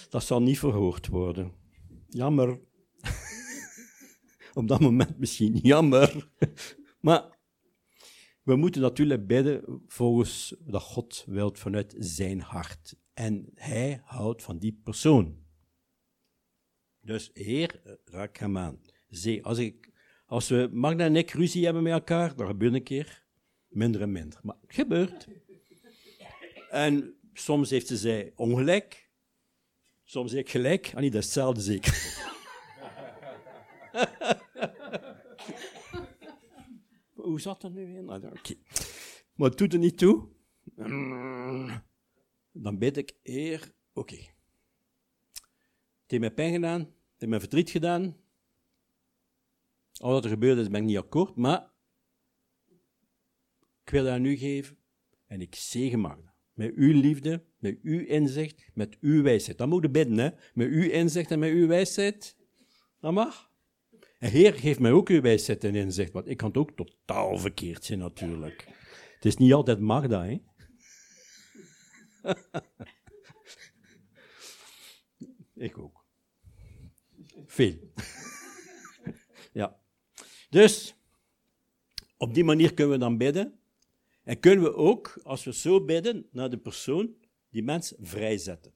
Dat 0.09 0.23
zal 0.23 0.41
niet 0.41 0.59
verhoord 0.59 1.07
worden. 1.07 1.53
Jammer. 2.07 2.59
Op 4.53 4.67
dat 4.67 4.79
moment 4.79 5.17
misschien 5.19 5.53
jammer. 5.53 6.31
Maar 6.99 7.37
we 8.43 8.55
moeten 8.55 8.81
natuurlijk 8.81 9.27
bidden 9.27 9.81
volgens 9.87 10.55
dat 10.59 10.81
God 10.81 11.23
wilt 11.27 11.59
vanuit 11.59 11.95
zijn 11.97 12.41
hart. 12.41 12.95
En 13.13 13.49
hij 13.53 14.01
houdt 14.03 14.43
van 14.43 14.57
die 14.57 14.79
persoon. 14.83 15.45
Dus 17.07 17.29
Heer, 17.33 17.81
raak 18.05 18.37
hem 18.37 18.57
aan. 18.57 18.81
Als, 19.41 19.57
ik, 19.57 19.91
als 20.25 20.49
we 20.49 20.69
Magda 20.71 21.05
en 21.05 21.15
ik 21.15 21.31
ruzie 21.31 21.65
hebben 21.65 21.83
met 21.83 21.91
elkaar, 21.93 22.35
dat 22.35 22.47
gebeurt 22.47 22.73
een 22.73 22.83
keer, 22.83 23.25
minder 23.67 24.01
en 24.01 24.11
minder. 24.11 24.39
Maar 24.43 24.55
het 24.61 24.73
gebeurt. 24.73 25.27
En 26.69 27.15
soms 27.33 27.69
heeft 27.69 27.87
ze 27.87 27.97
zij 27.97 28.31
ongelijk, 28.35 29.09
soms 30.03 30.33
ik 30.33 30.49
gelijk. 30.49 30.91
Ah, 30.95 31.01
niet, 31.01 31.13
dat 31.13 31.23
hetzelfde 31.23 31.61
zeker. 31.61 31.93
Hoe 37.13 37.41
zat 37.41 37.61
dat 37.61 37.71
nu 37.71 37.97
in? 37.97 38.09
Ah, 38.09 38.23
oké. 38.23 38.55
Maar 39.33 39.49
het 39.49 39.57
doet 39.57 39.73
er 39.73 39.79
niet 39.79 39.97
toe. 39.97 40.27
Dan 42.51 42.77
bid 42.77 42.97
ik, 42.97 43.15
Heer, 43.23 43.71
oké. 43.93 44.15
Het 46.01 46.15
heeft 46.15 46.21
mij 46.21 46.33
pijn 46.33 46.53
gedaan, 46.53 46.95
heeft 47.17 47.31
mij 47.31 47.39
verdriet 47.39 47.69
gedaan. 47.69 48.17
Al 49.93 50.11
wat 50.11 50.23
er 50.23 50.29
gebeurd 50.29 50.57
is, 50.57 50.67
ben 50.67 50.81
ik 50.81 50.87
niet 50.87 50.97
akkoord, 50.97 51.35
maar 51.35 51.71
ik 53.83 53.89
wil 53.89 54.03
dat 54.03 54.19
nu 54.19 54.37
geven 54.37 54.77
en 55.25 55.41
ik 55.41 55.55
zegen 55.55 55.99
Magda. 55.99 56.35
Met 56.53 56.73
uw 56.75 57.01
liefde, 57.01 57.45
met 57.57 57.79
uw 57.81 58.05
inzicht, 58.05 58.69
met 58.73 58.97
uw 59.01 59.23
wijsheid. 59.23 59.57
Dat 59.57 59.67
moet 59.67 59.81
je 59.81 59.89
bidden, 59.89 60.17
hè? 60.17 60.29
Met 60.53 60.67
uw 60.67 60.89
inzicht 60.89 61.31
en 61.31 61.39
met 61.39 61.51
uw 61.51 61.67
wijsheid. 61.67 62.37
Dat 62.99 63.13
mag. 63.13 63.51
En 64.19 64.31
Heer, 64.31 64.53
geef 64.53 64.79
mij 64.79 64.91
ook 64.91 65.09
uw 65.09 65.21
wijsheid 65.21 65.63
en 65.63 65.75
inzicht, 65.75 66.11
want 66.11 66.27
ik 66.27 66.37
kan 66.37 66.47
het 66.47 66.57
ook 66.57 66.71
totaal 66.71 67.37
verkeerd 67.37 67.85
zijn 67.85 67.99
natuurlijk. 67.99 68.67
Het 69.15 69.25
is 69.25 69.37
niet 69.37 69.53
altijd 69.53 69.79
Magda, 69.79 70.25
hè? 70.25 70.41
ik 75.67 75.77
ook. 75.77 75.96
Ja. 79.53 79.79
Dus, 80.49 80.95
op 82.17 82.33
die 82.33 82.43
manier 82.43 82.73
kunnen 82.73 82.93
we 82.93 82.99
dan 82.99 83.17
bidden. 83.17 83.59
En 84.23 84.39
kunnen 84.39 84.63
we 84.63 84.73
ook, 84.73 85.19
als 85.23 85.43
we 85.43 85.53
zo 85.53 85.85
bidden, 85.85 86.27
naar 86.31 86.49
de 86.49 86.57
persoon, 86.57 87.15
die 87.49 87.63
mens 87.63 87.93
vrijzetten. 87.99 88.73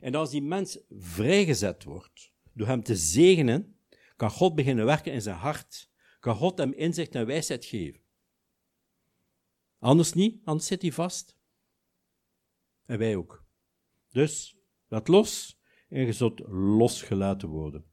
En 0.00 0.14
als 0.14 0.30
die 0.30 0.42
mens 0.42 0.78
vrijgezet 0.90 1.84
wordt, 1.84 2.32
door 2.52 2.66
hem 2.66 2.82
te 2.82 2.96
zegenen, 2.96 3.76
kan 4.16 4.30
God 4.30 4.54
beginnen 4.54 4.84
werken 4.84 5.12
in 5.12 5.22
zijn 5.22 5.36
hart. 5.36 5.90
Kan 6.20 6.36
God 6.36 6.58
hem 6.58 6.72
inzicht 6.72 7.14
en 7.14 7.26
wijsheid 7.26 7.64
geven. 7.64 8.00
Anders 9.78 10.12
niet, 10.12 10.40
anders 10.44 10.66
zit 10.66 10.82
hij 10.82 10.92
vast. 10.92 11.36
En 12.86 12.98
wij 12.98 13.16
ook. 13.16 13.44
Dus, 14.08 14.56
laat 14.88 15.08
los 15.08 15.60
en 15.88 16.06
je 16.06 16.12
zult 16.12 16.40
losgelaten 16.48 17.48
worden. 17.48 17.89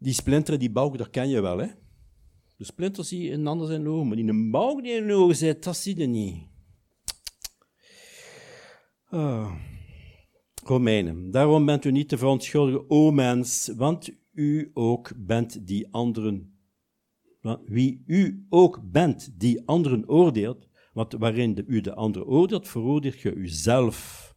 Die 0.00 0.12
splinter, 0.12 0.58
die 0.58 0.70
balk, 0.70 0.98
dat 0.98 1.10
ken 1.10 1.28
je 1.28 1.40
wel, 1.40 1.58
hè? 1.58 1.66
De 2.56 2.64
splinter 2.64 3.04
zie 3.04 3.22
je 3.22 3.30
in 3.30 3.46
ander 3.46 3.66
zijn 3.66 3.88
ogen, 3.88 4.06
maar 4.06 4.16
die 4.16 4.28
een 4.28 4.50
balk 4.50 4.82
die 4.82 4.92
in 4.92 5.06
je 5.06 5.12
ogen 5.12 5.36
zit, 5.36 5.64
dat 5.64 5.76
zie 5.76 5.98
je 5.98 6.06
niet. 6.06 6.36
Oh. 9.10 9.54
Romeinen. 10.64 11.30
Daarom 11.30 11.66
bent 11.66 11.84
u 11.84 11.90
niet 11.90 12.08
te 12.08 12.18
verontschuldigen, 12.18 12.90
o 12.90 13.10
mens, 13.10 13.72
want 13.76 14.10
u 14.32 14.70
ook 14.74 15.12
bent 15.16 15.66
die 15.66 15.92
anderen. 15.92 16.58
Wie 17.64 18.02
u 18.06 18.46
ook 18.48 18.80
bent 18.82 19.40
die 19.40 19.62
anderen 19.66 20.08
oordeelt, 20.08 20.68
want 20.92 21.12
waarin 21.12 21.54
de, 21.54 21.64
u 21.66 21.80
de 21.80 21.94
anderen 21.94 22.28
oordeelt, 22.28 22.68
veroordeelt 22.68 23.20
je 23.20 23.34
uzelf. 23.34 24.29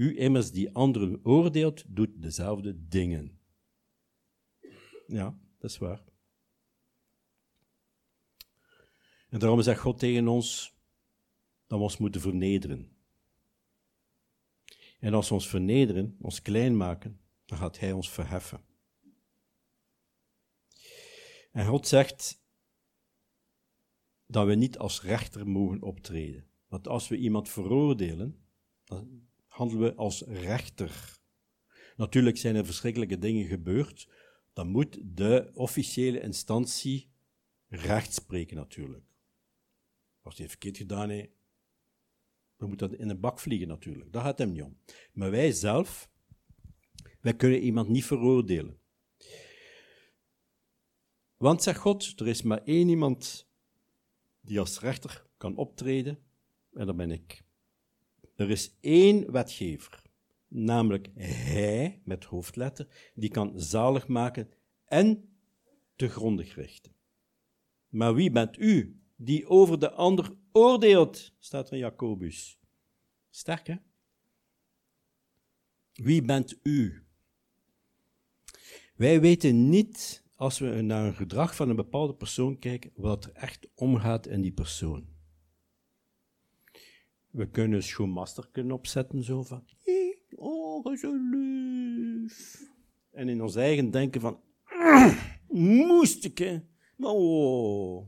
U 0.00 0.18
immers 0.18 0.52
die 0.52 0.74
anderen 0.74 1.20
oordeelt, 1.24 1.84
doet 1.88 2.22
dezelfde 2.22 2.88
dingen. 2.88 3.38
Ja, 5.06 5.38
dat 5.58 5.70
is 5.70 5.78
waar. 5.78 6.04
En 9.28 9.38
daarom 9.38 9.62
zegt 9.62 9.80
God 9.80 9.98
tegen 9.98 10.28
ons 10.28 10.76
dat 11.66 11.78
we 11.78 11.84
ons 11.84 11.96
moeten 11.96 12.20
vernederen. 12.20 12.96
En 14.98 15.14
als 15.14 15.28
we 15.28 15.34
ons 15.34 15.48
vernederen, 15.48 16.16
ons 16.20 16.42
klein 16.42 16.76
maken, 16.76 17.20
dan 17.44 17.58
gaat 17.58 17.78
Hij 17.78 17.92
ons 17.92 18.10
verheffen. 18.10 18.64
En 21.52 21.66
God 21.66 21.86
zegt 21.86 22.42
dat 24.26 24.46
we 24.46 24.54
niet 24.54 24.78
als 24.78 25.02
rechter 25.02 25.48
mogen 25.48 25.82
optreden. 25.82 26.50
Want 26.66 26.88
als 26.88 27.08
we 27.08 27.16
iemand 27.16 27.48
veroordelen, 27.48 28.46
dan 28.84 29.29
handelen 29.60 29.90
we 29.90 29.94
als 29.94 30.22
rechter. 30.22 31.18
Natuurlijk 31.96 32.36
zijn 32.36 32.56
er 32.56 32.64
verschrikkelijke 32.64 33.18
dingen 33.18 33.46
gebeurd. 33.46 34.08
Dan 34.52 34.68
moet 34.68 34.98
de 35.02 35.50
officiële 35.54 36.20
instantie 36.20 37.10
recht 37.68 38.14
spreken, 38.14 38.56
natuurlijk. 38.56 39.04
Als 40.22 40.38
hij 40.38 40.48
verkeerd 40.48 40.76
gedaan 40.76 41.08
heeft, 41.08 41.30
dan 42.56 42.68
moet 42.68 42.78
dat 42.78 42.94
in 42.94 43.08
een 43.08 43.20
bak 43.20 43.38
vliegen, 43.38 43.68
natuurlijk. 43.68 44.12
Dat 44.12 44.22
gaat 44.22 44.38
hem 44.38 44.52
niet 44.52 44.62
om. 44.62 44.78
Maar 45.12 45.30
wij 45.30 45.52
zelf, 45.52 46.10
wij 47.20 47.34
kunnen 47.36 47.60
iemand 47.60 47.88
niet 47.88 48.04
veroordelen. 48.04 48.78
Want, 51.36 51.62
zegt 51.62 51.78
God, 51.78 52.20
er 52.20 52.28
is 52.28 52.42
maar 52.42 52.62
één 52.64 52.88
iemand 52.88 53.48
die 54.40 54.60
als 54.60 54.80
rechter 54.80 55.26
kan 55.36 55.56
optreden, 55.56 56.18
en 56.72 56.86
dat 56.86 56.96
ben 56.96 57.10
ik. 57.10 57.48
Er 58.40 58.50
is 58.50 58.76
één 58.80 59.32
wetgever, 59.32 60.02
namelijk 60.48 61.08
Hij, 61.14 62.00
met 62.04 62.24
hoofdletter, 62.24 63.10
die 63.14 63.30
kan 63.30 63.60
zalig 63.60 64.08
maken 64.08 64.48
en 64.84 65.28
te 65.96 66.08
grondig 66.08 66.54
richten. 66.54 66.94
Maar 67.88 68.14
wie 68.14 68.30
bent 68.30 68.58
u 68.58 69.00
die 69.16 69.48
over 69.48 69.78
de 69.78 69.90
ander 69.90 70.32
oordeelt? 70.52 71.32
Staat 71.38 71.66
er 71.66 71.72
in 71.72 71.78
Jacobus. 71.78 72.58
Sterk, 73.30 73.66
hè? 73.66 73.76
Wie 75.92 76.22
bent 76.22 76.58
u? 76.62 77.04
Wij 78.94 79.20
weten 79.20 79.68
niet, 79.68 80.24
als 80.34 80.58
we 80.58 80.66
naar 80.66 81.06
een 81.06 81.14
gedrag 81.14 81.56
van 81.56 81.68
een 81.68 81.76
bepaalde 81.76 82.14
persoon 82.14 82.58
kijken, 82.58 82.90
wat 82.94 83.24
er 83.24 83.32
echt 83.32 83.68
omgaat 83.74 84.26
in 84.26 84.40
die 84.40 84.52
persoon. 84.52 85.09
We 87.30 87.48
kunnen 87.50 87.76
een 87.76 87.82
schoenmaster 87.82 88.72
opzetten, 88.72 89.24
zo 89.24 89.42
van, 89.42 89.64
oh, 90.36 90.96
zo 90.96 91.16
lief. 91.30 92.68
En 93.10 93.28
in 93.28 93.42
ons 93.42 93.54
eigen 93.54 93.90
denken 93.90 94.20
van, 94.20 94.40
moest 95.86 96.24
ik, 96.24 96.38
hè. 96.38 96.58
Oh. 96.98 98.06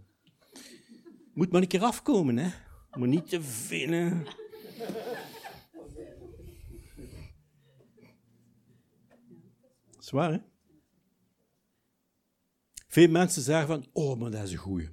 Moet 1.35 1.53
maar 1.53 1.62
een 1.62 1.68
keer 1.68 1.83
afkomen, 1.83 2.37
hè. 2.37 2.51
Moet 2.99 3.09
niet 3.09 3.29
te 3.29 3.43
vinden. 3.43 4.27
Zwaar, 9.99 10.33
hè? 10.33 10.39
Veel 12.89 13.09
mensen 13.09 13.43
zeggen 13.43 13.66
van, 13.66 13.87
oh, 13.93 14.18
maar 14.18 14.31
dat 14.31 14.43
is 14.43 14.53
een 14.53 14.59
goeie. 14.59 14.89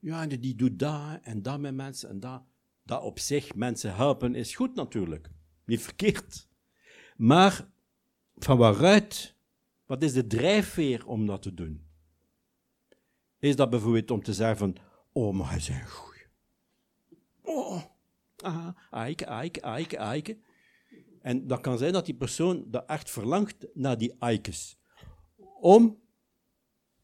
Ja, 0.00 0.22
en 0.22 0.40
die 0.40 0.54
doet 0.54 0.78
dat 0.78 1.18
en 1.22 1.42
dat 1.42 1.60
met 1.60 1.74
mensen 1.74 2.08
en 2.08 2.20
dat 2.20 2.42
dat 2.90 3.02
op 3.02 3.18
zich 3.18 3.54
mensen 3.54 3.94
helpen 3.94 4.34
is 4.34 4.54
goed 4.54 4.74
natuurlijk. 4.74 5.30
Niet 5.64 5.82
verkeerd. 5.82 6.48
Maar 7.16 7.68
van 8.34 8.58
waaruit, 8.58 9.34
wat 9.86 10.02
is 10.02 10.12
de 10.12 10.26
drijfveer 10.26 11.06
om 11.06 11.26
dat 11.26 11.42
te 11.42 11.54
doen? 11.54 11.86
Is 13.38 13.56
dat 13.56 13.70
bijvoorbeeld 13.70 14.10
om 14.10 14.22
te 14.22 14.34
zeggen 14.34 14.56
van, 14.56 14.76
oh, 15.12 15.34
maar 15.34 15.50
hij 15.50 15.80
een 15.80 15.88
goeie. 15.88 16.26
Oh, 17.42 17.82
aha, 18.36 18.76
aike, 18.90 19.26
aike, 19.26 19.62
aike, 19.62 19.98
aike. 19.98 20.38
En 21.22 21.46
dat 21.46 21.60
kan 21.60 21.78
zijn 21.78 21.92
dat 21.92 22.06
die 22.06 22.14
persoon 22.14 22.64
dat 22.70 22.86
echt 22.86 23.10
verlangt 23.10 23.66
naar 23.74 23.98
die 23.98 24.14
aikes. 24.18 24.78
Om 25.60 26.00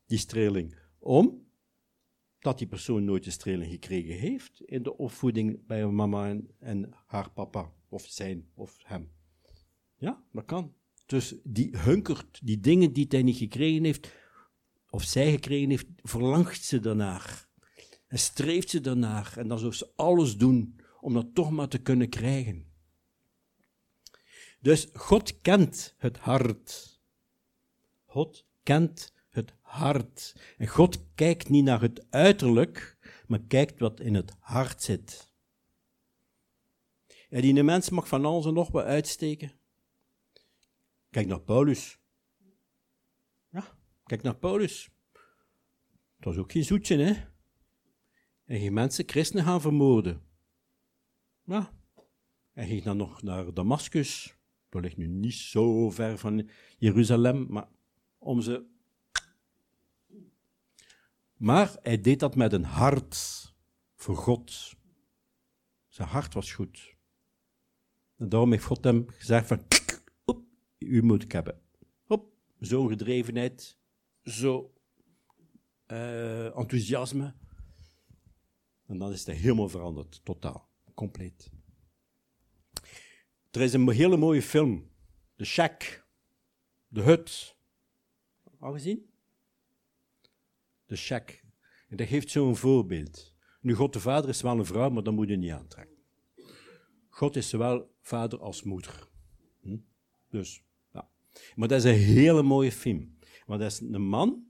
die 0.06 0.18
streling. 0.18 0.78
Om 0.98 1.45
dat 2.46 2.58
die 2.58 2.66
persoon 2.66 3.04
nooit 3.04 3.24
de 3.24 3.30
streling 3.30 3.70
gekregen 3.70 4.14
heeft 4.14 4.60
in 4.60 4.82
de 4.82 4.96
opvoeding 4.96 5.66
bij 5.66 5.86
mama 5.86 6.36
en, 6.58 6.92
haar 7.06 7.30
papa, 7.30 7.72
of 7.88 8.06
zijn, 8.08 8.48
of 8.54 8.76
hem. 8.82 9.10
Ja, 9.96 10.22
dat 10.32 10.44
kan. 10.44 10.74
Dus 11.06 11.34
die 11.44 11.76
hunkert, 11.76 12.40
die 12.42 12.60
dingen 12.60 12.92
die 12.92 13.06
hij 13.08 13.22
niet 13.22 13.36
gekregen 13.36 13.84
heeft, 13.84 14.12
of 14.90 15.02
zij 15.02 15.30
gekregen 15.30 15.70
heeft, 15.70 15.86
verlangt 16.02 16.64
ze 16.64 16.80
daarnaar. 16.80 17.48
En 18.06 18.18
streeft 18.18 18.70
ze 18.70 18.80
daarnaar. 18.80 19.34
En 19.36 19.48
dan 19.48 19.58
zou 19.58 19.72
ze 19.72 19.92
alles 19.96 20.36
doen 20.36 20.80
om 21.00 21.14
dat 21.14 21.34
toch 21.34 21.50
maar 21.50 21.68
te 21.68 21.78
kunnen 21.78 22.08
krijgen. 22.08 22.66
Dus 24.60 24.88
God 24.92 25.40
kent 25.40 25.94
het 25.98 26.18
hart. 26.18 27.00
God 28.04 28.46
kent 28.62 29.12
hart. 29.66 30.36
En 30.58 30.66
God 30.66 31.14
kijkt 31.14 31.48
niet 31.48 31.64
naar 31.64 31.80
het 31.80 32.10
uiterlijk, 32.10 32.96
maar 33.26 33.40
kijkt 33.40 33.78
wat 33.78 34.00
in 34.00 34.14
het 34.14 34.32
hart 34.38 34.82
zit. 34.82 35.34
En 37.28 37.40
die 37.40 37.62
mens 37.62 37.90
mag 37.90 38.08
van 38.08 38.24
alles 38.24 38.46
en 38.46 38.54
nog 38.54 38.70
wat 38.70 38.84
uitsteken. 38.84 39.52
Kijk 41.10 41.26
naar 41.26 41.40
Paulus. 41.40 41.98
Ja, 43.50 43.64
kijk 44.04 44.22
naar 44.22 44.36
Paulus. 44.36 44.90
Dat 46.16 46.34
was 46.34 46.36
ook 46.36 46.52
geen 46.52 46.64
zoetje, 46.64 46.96
hè? 46.96 47.12
En 48.44 48.60
geen 48.60 48.72
mensen 48.72 49.08
christenen 49.08 49.44
gaan 49.44 49.60
vermoorden. 49.60 50.22
Ja. 51.44 51.74
En 52.52 52.66
ging 52.66 52.82
dan 52.82 52.96
nog 52.96 53.22
naar 53.22 53.54
Damascus. 53.54 54.36
Dat 54.68 54.82
ligt 54.82 54.96
nu 54.96 55.06
niet 55.06 55.34
zo 55.34 55.90
ver 55.90 56.18
van 56.18 56.48
Jeruzalem, 56.78 57.46
maar 57.48 57.68
om 58.18 58.40
ze 58.40 58.75
maar 61.36 61.76
hij 61.82 62.00
deed 62.00 62.20
dat 62.20 62.36
met 62.36 62.52
een 62.52 62.64
hart 62.64 63.54
voor 63.94 64.16
God. 64.16 64.74
Zijn 65.88 66.08
hart 66.08 66.34
was 66.34 66.52
goed. 66.52 66.94
En 68.16 68.28
daarom 68.28 68.50
heeft 68.50 68.64
God 68.64 68.84
hem 68.84 69.04
gezegd 69.08 69.46
van, 69.46 69.66
op, 70.24 70.44
u 70.78 71.02
moet 71.02 71.22
ik 71.22 71.32
hebben. 71.32 71.60
Op, 72.06 72.32
zo'n 72.60 72.88
gedrevenheid, 72.88 73.78
zo 74.22 74.74
uh, 75.86 76.58
enthousiasme. 76.58 77.34
En 78.86 78.98
dan 78.98 79.12
is 79.12 79.26
hij 79.26 79.34
helemaal 79.34 79.68
veranderd, 79.68 80.20
totaal, 80.24 80.68
compleet. 80.94 81.50
Er 83.50 83.60
is 83.60 83.72
een 83.72 83.90
hele 83.90 84.16
mooie 84.16 84.42
film, 84.42 84.90
The 85.36 85.44
Shack, 85.44 86.06
De 86.88 87.02
Hut. 87.02 87.56
Al 88.58 88.72
gezien? 88.72 89.10
De 90.86 90.96
shack. 90.96 91.44
En 91.88 91.96
dat 91.96 92.06
geeft 92.06 92.30
zo'n 92.30 92.56
voorbeeld. 92.56 93.34
Nu, 93.60 93.74
God 93.74 93.92
de 93.92 94.00
Vader 94.00 94.30
is 94.30 94.42
wel 94.42 94.58
een 94.58 94.64
vrouw, 94.64 94.90
maar 94.90 95.02
dat 95.02 95.14
moet 95.14 95.28
je 95.28 95.36
niet 95.36 95.50
aantrekken. 95.50 95.96
God 97.08 97.36
is 97.36 97.48
zowel 97.48 97.94
vader 98.00 98.40
als 98.40 98.62
moeder. 98.62 99.08
Hm? 99.60 99.76
Dus, 100.30 100.62
ja. 100.92 101.08
Maar 101.54 101.68
dat 101.68 101.78
is 101.78 101.84
een 101.84 101.98
hele 101.98 102.42
mooie 102.42 102.72
film. 102.72 103.18
Want 103.46 103.60
dat 103.60 103.70
is 103.70 103.80
een 103.80 104.08
man, 104.08 104.46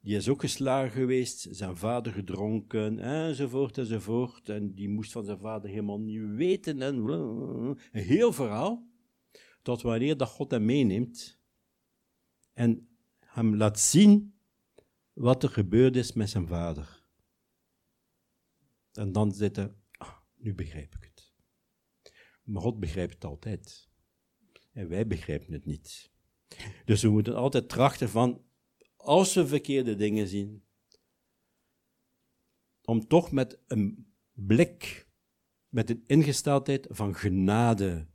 die 0.00 0.16
is 0.16 0.28
ook 0.28 0.40
geslagen 0.40 0.90
geweest, 0.90 1.48
zijn 1.50 1.76
vader 1.76 2.12
gedronken, 2.12 2.98
enzovoort, 2.98 3.78
enzovoort. 3.78 4.48
En 4.48 4.74
die 4.74 4.88
moest 4.88 5.12
van 5.12 5.24
zijn 5.24 5.38
vader 5.38 5.70
helemaal 5.70 6.00
niet 6.00 6.34
weten. 6.34 6.82
En 6.82 6.96
een 6.96 7.78
heel 7.92 8.32
verhaal. 8.32 8.86
Tot 9.62 9.82
wanneer 9.82 10.16
dat 10.16 10.28
God 10.28 10.50
hem 10.50 10.64
meeneemt 10.64 11.38
en 12.52 12.88
hem 13.18 13.56
laat 13.56 13.80
zien 13.80 14.33
wat 15.14 15.42
er 15.42 15.48
gebeurd 15.48 15.96
is 15.96 16.12
met 16.12 16.30
zijn 16.30 16.46
vader. 16.46 17.02
En 18.92 19.12
dan 19.12 19.32
zitten, 19.32 19.82
ah, 19.90 20.16
nu 20.34 20.54
begrijp 20.54 20.94
ik 20.94 21.04
het. 21.04 21.32
Maar 22.42 22.62
God 22.62 22.80
begrijpt 22.80 23.14
het 23.14 23.24
altijd. 23.24 23.88
En 24.72 24.88
wij 24.88 25.06
begrijpen 25.06 25.52
het 25.52 25.64
niet. 25.64 26.10
Dus 26.84 27.02
we 27.02 27.08
moeten 27.08 27.34
altijd 27.34 27.68
trachten 27.68 28.08
van, 28.08 28.44
als 28.96 29.34
we 29.34 29.46
verkeerde 29.46 29.94
dingen 29.94 30.28
zien, 30.28 30.64
om 32.82 33.06
toch 33.06 33.32
met 33.32 33.58
een 33.66 34.12
blik 34.32 35.04
met 35.74 35.90
een 35.90 36.02
ingesteldheid 36.06 36.86
van 36.90 37.14
genade 37.14 38.06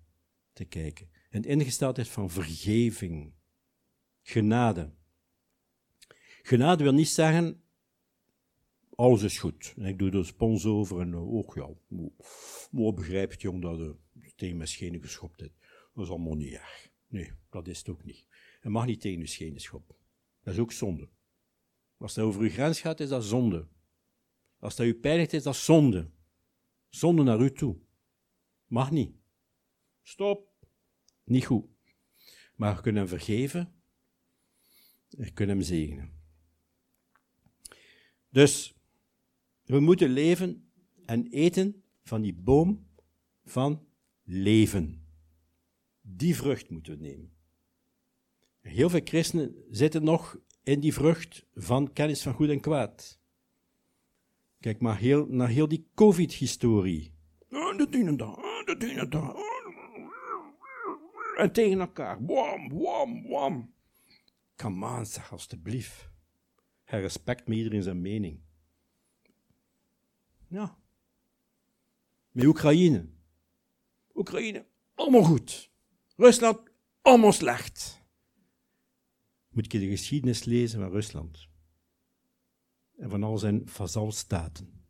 te 0.54 0.66
kijken. 0.66 1.10
Een 1.30 1.44
ingesteldheid 1.44 2.08
van 2.08 2.30
vergeving. 2.30 3.34
Genade. 4.22 4.94
Genade 6.42 6.84
wil 6.84 6.94
niet 6.94 7.10
zeggen, 7.10 7.62
alles 8.96 9.24
is 9.24 9.40
goed. 9.40 9.74
En 9.78 9.86
ik 9.86 10.00
doe 10.00 10.12
er 10.12 10.26
spons 10.26 10.66
over 10.66 11.00
en 11.00 11.16
ook, 11.16 11.56
ja, 11.56 11.70
mooi 12.72 12.94
begrijp 12.94 13.32
het 13.32 13.42
jong 13.42 13.62
dat 13.62 13.78
je 14.14 14.34
tegen 14.36 14.58
mijn 14.58 14.68
schenen 14.68 15.02
geschopt 15.02 15.40
hebt. 15.40 15.54
Dat 15.94 16.04
is 16.04 16.10
allemaal 16.10 16.36
niet 16.36 16.54
erg. 16.54 16.90
Nee, 17.08 17.32
dat 17.50 17.68
is 17.68 17.78
het 17.78 17.90
ook 17.90 18.04
niet. 18.04 18.26
Je 18.62 18.70
mag 18.70 18.86
niet 18.86 19.02
tegen 19.02 19.20
je 19.20 19.28
schenen 19.28 19.62
schoppen. 19.62 19.96
Dat 20.44 20.54
is 20.54 20.60
ook 20.60 20.72
zonde. 20.72 21.10
Als 21.98 22.14
dat 22.14 22.26
over 22.26 22.42
uw 22.42 22.50
grens 22.50 22.82
gaat, 22.82 23.00
is 23.00 23.10
dat 23.10 23.24
zonde. 23.24 23.68
Als 24.60 24.76
dat 24.76 24.86
u 24.86 24.94
pijnigt, 24.96 25.34
is 25.34 25.44
dat 25.44 25.56
zonde. 25.56 26.10
Zonde 26.90 27.24
naar 27.24 27.40
u 27.42 27.52
toe. 27.52 27.78
Mag 28.66 28.92
niet. 28.92 29.16
Stop. 30.02 30.54
Niet 31.24 31.46
goed. 31.46 31.66
Maar 32.56 32.76
we 32.76 32.82
kunnen 32.82 33.02
hem 33.02 33.10
vergeven. 33.10 33.74
We 35.10 35.32
kunnen 35.32 35.58
hem 35.58 35.66
zegenen. 35.66 36.19
Dus, 38.30 38.76
we 39.64 39.80
moeten 39.80 40.10
leven 40.10 40.72
en 41.06 41.28
eten 41.28 41.84
van 42.04 42.22
die 42.22 42.34
boom 42.34 42.88
van 43.46 43.86
leven. 44.24 45.08
Die 46.02 46.36
vrucht 46.36 46.70
moeten 46.70 46.98
we 46.98 47.04
nemen. 47.04 47.34
Heel 48.62 48.90
veel 48.90 49.02
christenen 49.04 49.56
zitten 49.70 50.04
nog 50.04 50.38
in 50.64 50.80
die 50.80 50.94
vrucht 50.94 51.46
van 51.54 51.94
kennis 51.94 52.22
van 52.22 52.34
goed 52.34 52.50
en 52.50 52.60
kwaad. 52.60 53.20
Kijk 54.60 54.82
maar 54.82 54.98
heel, 54.98 55.26
naar 55.30 55.48
heel 55.48 55.68
die 55.68 55.88
COVID-historie. 55.94 57.14
Daar, 57.50 57.78
de 57.78 57.88
dienen 57.90 59.10
daar. 59.10 59.36
En 61.36 61.52
tegen 61.52 61.80
elkaar. 61.80 62.26
Wam, 62.26 62.70
wam, 62.70 63.28
wam. 63.28 63.74
Come 64.56 64.98
on, 64.98 65.06
zeg 65.06 65.32
alstublieft. 65.32 66.10
Hij 66.90 67.02
respect 67.02 67.48
me 67.48 67.56
iedereen 67.56 67.84
zijn 67.84 68.02
mening. 68.02 68.40
Ja. 70.48 70.78
Met 72.32 72.46
Oekraïne. 72.46 73.06
Oekraïne, 74.14 74.66
allemaal 74.94 75.24
goed. 75.24 75.72
Rusland, 76.16 76.60
allemaal 77.02 77.32
slecht. 77.32 78.02
Moet 79.50 79.72
je 79.72 79.80
de 79.80 79.88
geschiedenis 79.88 80.44
lezen 80.44 80.80
van 80.80 80.92
Rusland. 80.92 81.48
En 82.98 83.10
van 83.10 83.24
al 83.24 83.38
zijn 83.38 83.68
vazalstaten. 83.68 84.84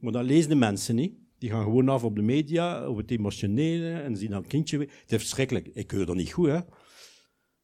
Maar 0.00 0.12
dat 0.12 0.24
lezen 0.24 0.48
de 0.48 0.56
mensen 0.56 0.94
niet. 0.94 1.18
Die 1.38 1.50
gaan 1.50 1.64
gewoon 1.64 1.88
af 1.88 2.04
op 2.04 2.16
de 2.16 2.22
media, 2.22 2.82
over 2.82 3.02
het 3.02 3.10
emotionele, 3.10 4.00
en 4.00 4.16
zien 4.16 4.30
dan 4.30 4.46
kindje. 4.46 4.78
Het 4.78 5.12
is 5.12 5.18
verschrikkelijk. 5.18 5.66
Ik 5.66 5.90
hoor 5.90 6.06
dat 6.06 6.16
niet 6.16 6.32
goed, 6.32 6.48
hè. 6.48 6.60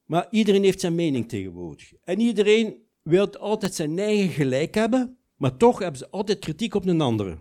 Maar 0.05 0.27
iedereen 0.29 0.63
heeft 0.63 0.79
zijn 0.79 0.95
mening 0.95 1.29
tegenwoordig. 1.29 1.93
En 2.03 2.19
iedereen 2.19 2.83
wil 3.01 3.37
altijd 3.37 3.75
zijn 3.75 3.99
eigen 3.99 4.29
gelijk 4.29 4.75
hebben, 4.75 5.17
maar 5.35 5.57
toch 5.57 5.79
hebben 5.79 5.99
ze 5.99 6.09
altijd 6.09 6.39
kritiek 6.39 6.73
op 6.73 6.85
een 6.85 7.01
andere. 7.01 7.37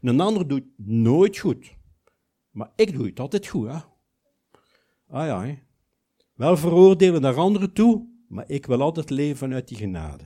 Een 0.00 0.20
ander 0.20 0.48
doet 0.48 0.64
nooit 0.76 1.38
goed. 1.38 1.76
Maar 2.50 2.72
ik 2.76 2.92
doe 2.92 3.06
het 3.06 3.20
altijd 3.20 3.46
goed, 3.46 3.66
hè. 3.66 3.78
Ah 5.08 5.26
ja. 5.26 5.62
Wel 6.34 6.56
veroordelen 6.56 7.20
naar 7.20 7.36
anderen 7.36 7.72
toe, 7.72 8.08
maar 8.28 8.50
ik 8.50 8.66
wil 8.66 8.80
altijd 8.80 9.10
leven 9.10 9.36
vanuit 9.36 9.68
die 9.68 9.76
genade. 9.76 10.24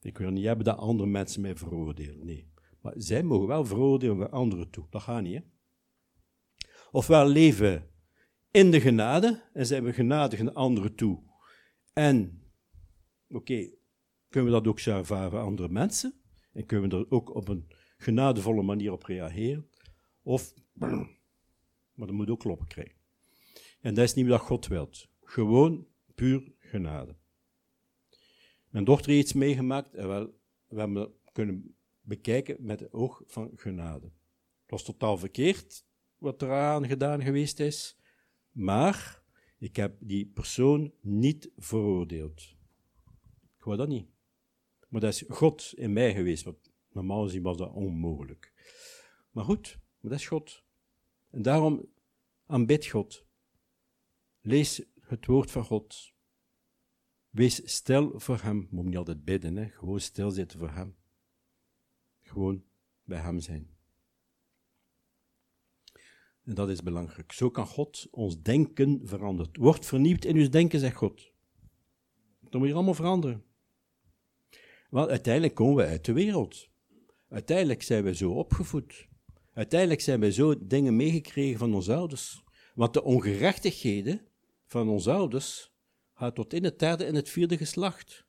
Ik 0.00 0.18
wil 0.18 0.30
niet 0.30 0.44
hebben 0.44 0.64
dat 0.64 0.78
andere 0.78 1.08
mensen 1.08 1.40
mij 1.40 1.56
veroordelen, 1.56 2.26
nee. 2.26 2.52
Maar 2.80 2.94
zij 2.96 3.22
mogen 3.22 3.46
wel 3.46 3.64
veroordelen 3.64 4.16
naar 4.16 4.28
anderen 4.28 4.70
toe. 4.70 4.86
Dat 4.90 5.02
gaat 5.02 5.22
niet, 5.22 5.34
hè. 5.34 5.42
Ofwel 6.90 7.26
leven 7.26 7.90
in 8.50 8.70
de 8.70 8.80
genade, 8.80 9.42
en 9.52 9.66
zijn 9.66 9.84
we 9.84 9.92
genadig 9.92 10.42
naar 10.42 10.52
anderen 10.52 10.94
toe. 10.94 11.22
En, 11.98 12.42
oké, 13.28 13.70
kunnen 14.28 14.52
we 14.52 14.56
dat 14.58 14.66
ook 14.66 14.80
ervaren 14.80 15.40
andere 15.40 15.68
mensen? 15.68 16.20
En 16.52 16.66
kunnen 16.66 16.90
we 16.90 16.96
er 16.96 17.10
ook 17.10 17.34
op 17.34 17.48
een 17.48 17.72
genadevolle 17.96 18.62
manier 18.62 18.92
op 18.92 19.02
reageren? 19.02 19.70
Of, 20.22 20.54
maar 21.94 22.06
dat 22.06 22.10
moet 22.10 22.30
ook 22.30 22.40
kloppen 22.40 22.66
krijgen. 22.66 22.96
En 23.80 23.94
dat 23.94 24.04
is 24.04 24.14
niet 24.14 24.26
wat 24.26 24.40
God 24.40 24.66
wilt. 24.66 25.08
Gewoon 25.22 25.86
puur 26.14 26.52
genade. 26.58 27.16
Mijn 28.68 28.84
dochter 28.84 29.10
heeft 29.10 29.22
iets 29.22 29.32
meegemaakt 29.32 29.94
en 29.94 30.08
wel, 30.08 30.40
we 30.66 30.78
hebben 30.78 31.12
kunnen 31.32 31.76
bekijken 32.00 32.56
met 32.60 32.80
het 32.80 32.92
oog 32.92 33.22
van 33.26 33.52
genade. 33.56 34.06
Het 34.60 34.70
was 34.70 34.84
totaal 34.84 35.18
verkeerd 35.18 35.86
wat 36.16 36.42
er 36.42 36.52
aan 36.52 36.86
gedaan 36.86 37.22
geweest 37.22 37.60
is, 37.60 37.98
maar 38.50 39.22
ik 39.58 39.76
heb 39.76 39.96
die 40.00 40.26
persoon 40.26 40.92
niet 41.00 41.50
veroordeeld. 41.56 42.56
Ik 43.56 43.64
wou 43.64 43.76
dat 43.76 43.88
niet. 43.88 44.06
Maar 44.88 45.00
dat 45.00 45.12
is 45.12 45.24
God 45.28 45.72
in 45.76 45.92
mij 45.92 46.14
geweest, 46.14 46.44
want 46.44 46.72
normaal 46.92 47.22
gezien 47.22 47.42
was 47.42 47.56
dat 47.56 47.72
onmogelijk. 47.72 48.52
Maar 49.30 49.44
goed, 49.44 49.78
maar 50.00 50.10
dat 50.10 50.20
is 50.20 50.26
God. 50.26 50.64
En 51.30 51.42
daarom 51.42 51.88
aanbid 52.46 52.86
God. 52.86 53.26
Lees 54.40 54.82
het 55.00 55.26
woord 55.26 55.50
van 55.50 55.64
God. 55.64 56.12
Wees 57.30 57.74
stil 57.74 58.20
voor 58.20 58.40
Hem. 58.40 58.68
Moet 58.70 58.84
niet 58.84 58.96
altijd 58.96 59.24
bidden, 59.24 59.56
hè? 59.56 59.68
gewoon 59.68 60.00
stilzitten 60.00 60.58
voor 60.58 60.70
Hem. 60.70 60.96
Gewoon 62.22 62.64
bij 63.04 63.18
Hem 63.18 63.40
zijn. 63.40 63.77
En 66.48 66.54
dat 66.54 66.68
is 66.68 66.82
belangrijk. 66.82 67.32
Zo 67.32 67.50
kan 67.50 67.66
God 67.66 68.06
ons 68.10 68.42
denken 68.42 69.00
veranderen. 69.04 69.52
Wordt 69.60 69.86
vernieuwd 69.86 70.24
in 70.24 70.36
uw 70.36 70.48
denken, 70.48 70.80
zegt 70.80 70.96
God. 70.96 71.32
Dat 72.40 72.60
moet 72.60 72.68
je 72.68 72.74
allemaal 72.74 72.94
veranderen. 72.94 73.44
Want 74.90 75.08
uiteindelijk 75.08 75.54
komen 75.54 75.76
we 75.76 75.90
uit 75.90 76.04
de 76.04 76.12
wereld. 76.12 76.68
Uiteindelijk 77.28 77.82
zijn 77.82 78.04
we 78.04 78.14
zo 78.14 78.30
opgevoed. 78.30 79.08
Uiteindelijk 79.52 80.00
zijn 80.00 80.20
we 80.20 80.32
zo 80.32 80.66
dingen 80.66 80.96
meegekregen 80.96 81.58
van 81.58 81.74
onze 81.74 81.94
ouders. 81.94 82.44
Want 82.74 82.92
de 82.92 83.02
ongerechtigheden 83.02 84.20
van 84.66 84.88
onze 84.88 85.12
ouders 85.12 85.72
gaat 86.14 86.34
tot 86.34 86.52
in 86.52 86.64
het 86.64 86.78
derde 86.78 87.04
en 87.04 87.14
het 87.14 87.28
vierde 87.28 87.56
geslacht. 87.56 88.26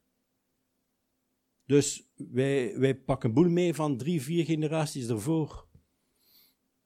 Dus 1.65 2.11
wij, 2.15 2.77
wij 2.77 2.95
pakken 2.95 3.33
boel 3.33 3.49
mee 3.49 3.73
van 3.73 3.97
drie, 3.97 4.21
vier 4.21 4.45
generaties 4.45 5.07
ervoor. 5.07 5.68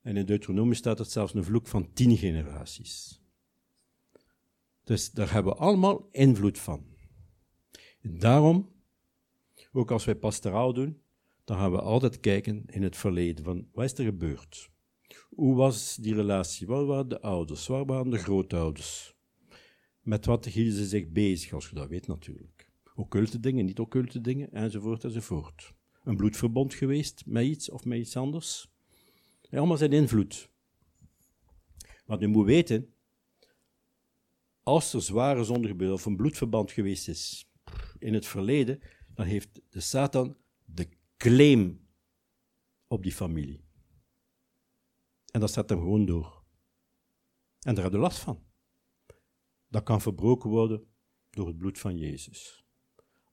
En 0.04 0.18
in 0.18 0.26
Deuteronomie 0.26 0.76
staat 0.76 0.98
het 0.98 1.12
zelfs 1.12 1.34
een 1.34 1.44
vloek 1.44 1.68
van 1.68 1.94
tien 1.94 2.18
generaties. 2.18 3.22
Dus 4.84 5.12
daar 5.12 5.32
hebben 5.32 5.54
we 5.54 5.60
allemaal 5.60 6.10
invloed 6.12 6.60
van. 6.60 6.86
En 8.02 8.20
daarom, 8.20 8.72
ook 9.72 9.92
als 9.92 10.06
wij 10.06 10.16
pastoraal 10.16 10.74
doen, 10.74 11.02
dan 11.44 11.58
gaan 11.58 11.72
we 11.72 11.82
altijd 11.82 12.20
kijken 12.20 12.64
in 12.66 12.84
het 12.84 12.98
verleden 12.98 13.44
van 13.44 13.68
wat 13.74 13.86
is 13.86 13.98
er 13.98 14.04
gebeurd? 14.06 14.70
Hoe 15.30 15.56
was 15.56 15.96
die 15.96 16.16
relatie? 16.16 16.68
Wat 16.68 16.86
waren 16.86 17.08
de 17.08 17.22
ouders? 17.22 17.68
Waar 17.68 17.86
waren 17.86 18.12
de 18.12 18.18
grootouders? 18.18 19.16
Met 20.02 20.26
wat 20.26 20.46
hielden 20.46 20.74
ze 20.74 20.86
zich 20.86 21.10
bezig, 21.10 21.54
als 21.54 21.70
je 21.70 21.76
dat 21.76 21.90
weet 21.90 22.08
natuurlijk. 22.08 22.72
Occulte 22.96 23.40
dingen, 23.40 23.66
niet 23.66 23.80
occulte 23.80 24.22
dingen, 24.22 24.52
enzovoort, 24.52 25.04
enzovoort. 25.04 25.74
Een 26.04 26.16
bloedverbond 26.16 26.74
geweest 26.74 27.24
met 27.26 27.46
iets 27.46 27.70
of 27.70 27.86
met 27.86 28.00
iets 28.00 28.18
anders? 28.18 28.73
Allemaal 29.58 29.78
zijn 29.78 29.94
invloed. 29.94 30.50
Wat 32.06 32.22
u 32.22 32.28
moet 32.28 32.46
weten, 32.46 32.94
als 34.64 34.94
er 34.94 35.02
zware 35.02 35.44
zonde 35.44 35.68
gebeurt 35.68 35.94
of 35.94 36.06
een 36.06 36.16
bloedverband 36.16 36.72
geweest 36.72 37.08
is 37.08 37.52
in 38.00 38.14
het 38.14 38.26
verleden, 38.26 38.80
dan 39.14 39.26
heeft 39.26 39.62
de 39.70 39.80
Satan 39.80 40.38
de 40.66 40.90
claim 41.18 41.88
op 42.88 43.04
die 43.04 43.12
familie. 43.12 43.66
En 45.32 45.40
dat 45.40 45.52
zet 45.52 45.70
hem 45.70 45.80
gewoon 45.80 46.06
door. 46.06 46.44
En 47.60 47.76
daar 47.76 47.84
heb 47.84 47.94
je 47.94 48.00
last 48.00 48.20
van. 48.20 48.44
Dat 49.68 49.84
kan 49.84 50.02
verbroken 50.02 50.50
worden 50.50 50.88
door 51.30 51.48
het 51.48 51.58
bloed 51.58 51.80
van 51.80 51.98
Jezus. 51.98 52.66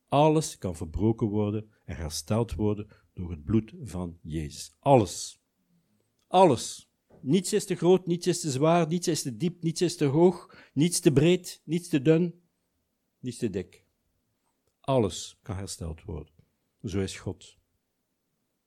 Alles 0.07 0.57
kan 0.57 0.75
verbroken 0.75 1.27
worden 1.27 1.71
en 1.83 1.95
hersteld 1.95 2.53
worden 2.53 2.87
door 3.13 3.31
het 3.31 3.43
bloed 3.43 3.73
van 3.81 4.19
Jezus. 4.21 4.75
Alles. 4.79 5.40
Alles. 6.31 6.89
Niets 7.21 7.53
is 7.53 7.65
te 7.65 7.75
groot, 7.75 8.05
niets 8.05 8.27
is 8.27 8.39
te 8.39 8.51
zwaar, 8.51 8.87
niets 8.87 9.07
is 9.07 9.21
te 9.21 9.37
diep, 9.37 9.63
niets 9.63 9.81
is 9.81 9.97
te 9.97 10.05
hoog, 10.05 10.69
niets 10.73 10.99
te 10.99 11.11
breed, 11.11 11.61
niets 11.63 11.87
te 11.87 12.01
dun, 12.01 12.41
niets 13.19 13.37
te 13.37 13.49
dik. 13.49 13.85
Alles 14.79 15.37
kan 15.41 15.55
hersteld 15.55 16.03
worden. 16.03 16.33
Zo 16.83 16.99
is 16.99 17.19
God. 17.19 17.57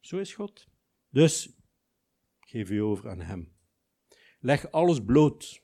Zo 0.01 0.19
is 0.19 0.35
God. 0.35 0.67
Dus 1.11 1.49
geef 2.41 2.71
u 2.71 2.79
over 2.79 3.11
aan 3.11 3.21
Hem. 3.21 3.53
Leg 4.41 4.71
alles 4.71 5.05
bloot. 5.05 5.63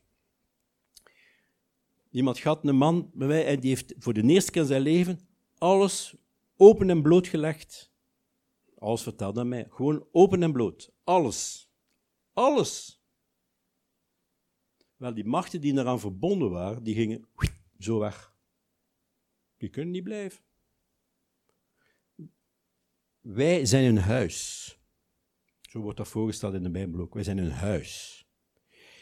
Iemand 2.11 2.43
had 2.43 2.67
een 2.67 2.77
man 2.77 3.11
bij 3.15 3.27
mij 3.27 3.47
en 3.47 3.61
die 3.61 3.71
heeft 3.71 3.95
voor 3.99 4.13
de 4.13 4.23
eerste 4.23 4.51
keer 4.51 4.63
in 4.63 4.69
zijn 4.69 4.83
leven 4.83 5.29
alles 5.59 6.15
open 6.57 6.91
en 6.91 7.03
bloot 7.03 7.27
gelegd 7.27 7.93
Alles 8.79 9.03
vertelde 9.03 9.41
aan 9.41 9.49
mij. 9.49 9.67
Gewoon 9.71 10.07
open 10.13 10.43
en 10.43 10.53
bloot. 10.53 10.93
Alles. 11.05 11.70
Alles. 12.41 13.03
Wel, 14.97 15.15
die 15.15 15.25
machten 15.25 15.61
die 15.61 15.73
eraan 15.73 16.01
verbonden 16.01 16.51
waren, 16.51 16.83
die 16.83 16.95
gingen 16.95 17.29
zo 17.79 17.99
weg. 17.99 18.35
Die 19.57 19.69
kunnen 19.69 19.91
niet 19.91 20.05
blijven. 20.05 20.45
Wij 23.21 23.65
zijn 23.65 23.85
een 23.85 24.03
huis. 24.03 24.79
Zo 25.61 25.81
wordt 25.81 25.97
dat 25.97 26.09
voorgesteld 26.09 26.55
in 26.55 26.63
de 26.63 26.71
Bijbel 26.71 27.01
ook. 27.01 27.15
Wij 27.15 27.23
zijn 27.23 27.39
een 27.39 27.51
huis. 27.51 28.25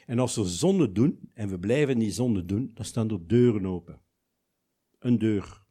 En 0.06 0.18
als 0.18 0.36
we 0.36 0.44
zonde 0.44 0.92
doen, 0.92 1.30
en 1.34 1.48
we 1.48 1.58
blijven 1.58 1.98
die 1.98 2.10
zonde 2.10 2.44
doen, 2.44 2.70
dan 2.74 2.84
staan 2.84 3.10
er 3.10 3.26
deuren 3.26 3.66
open. 3.66 4.02
Een 4.98 5.18
deur. 5.18 5.66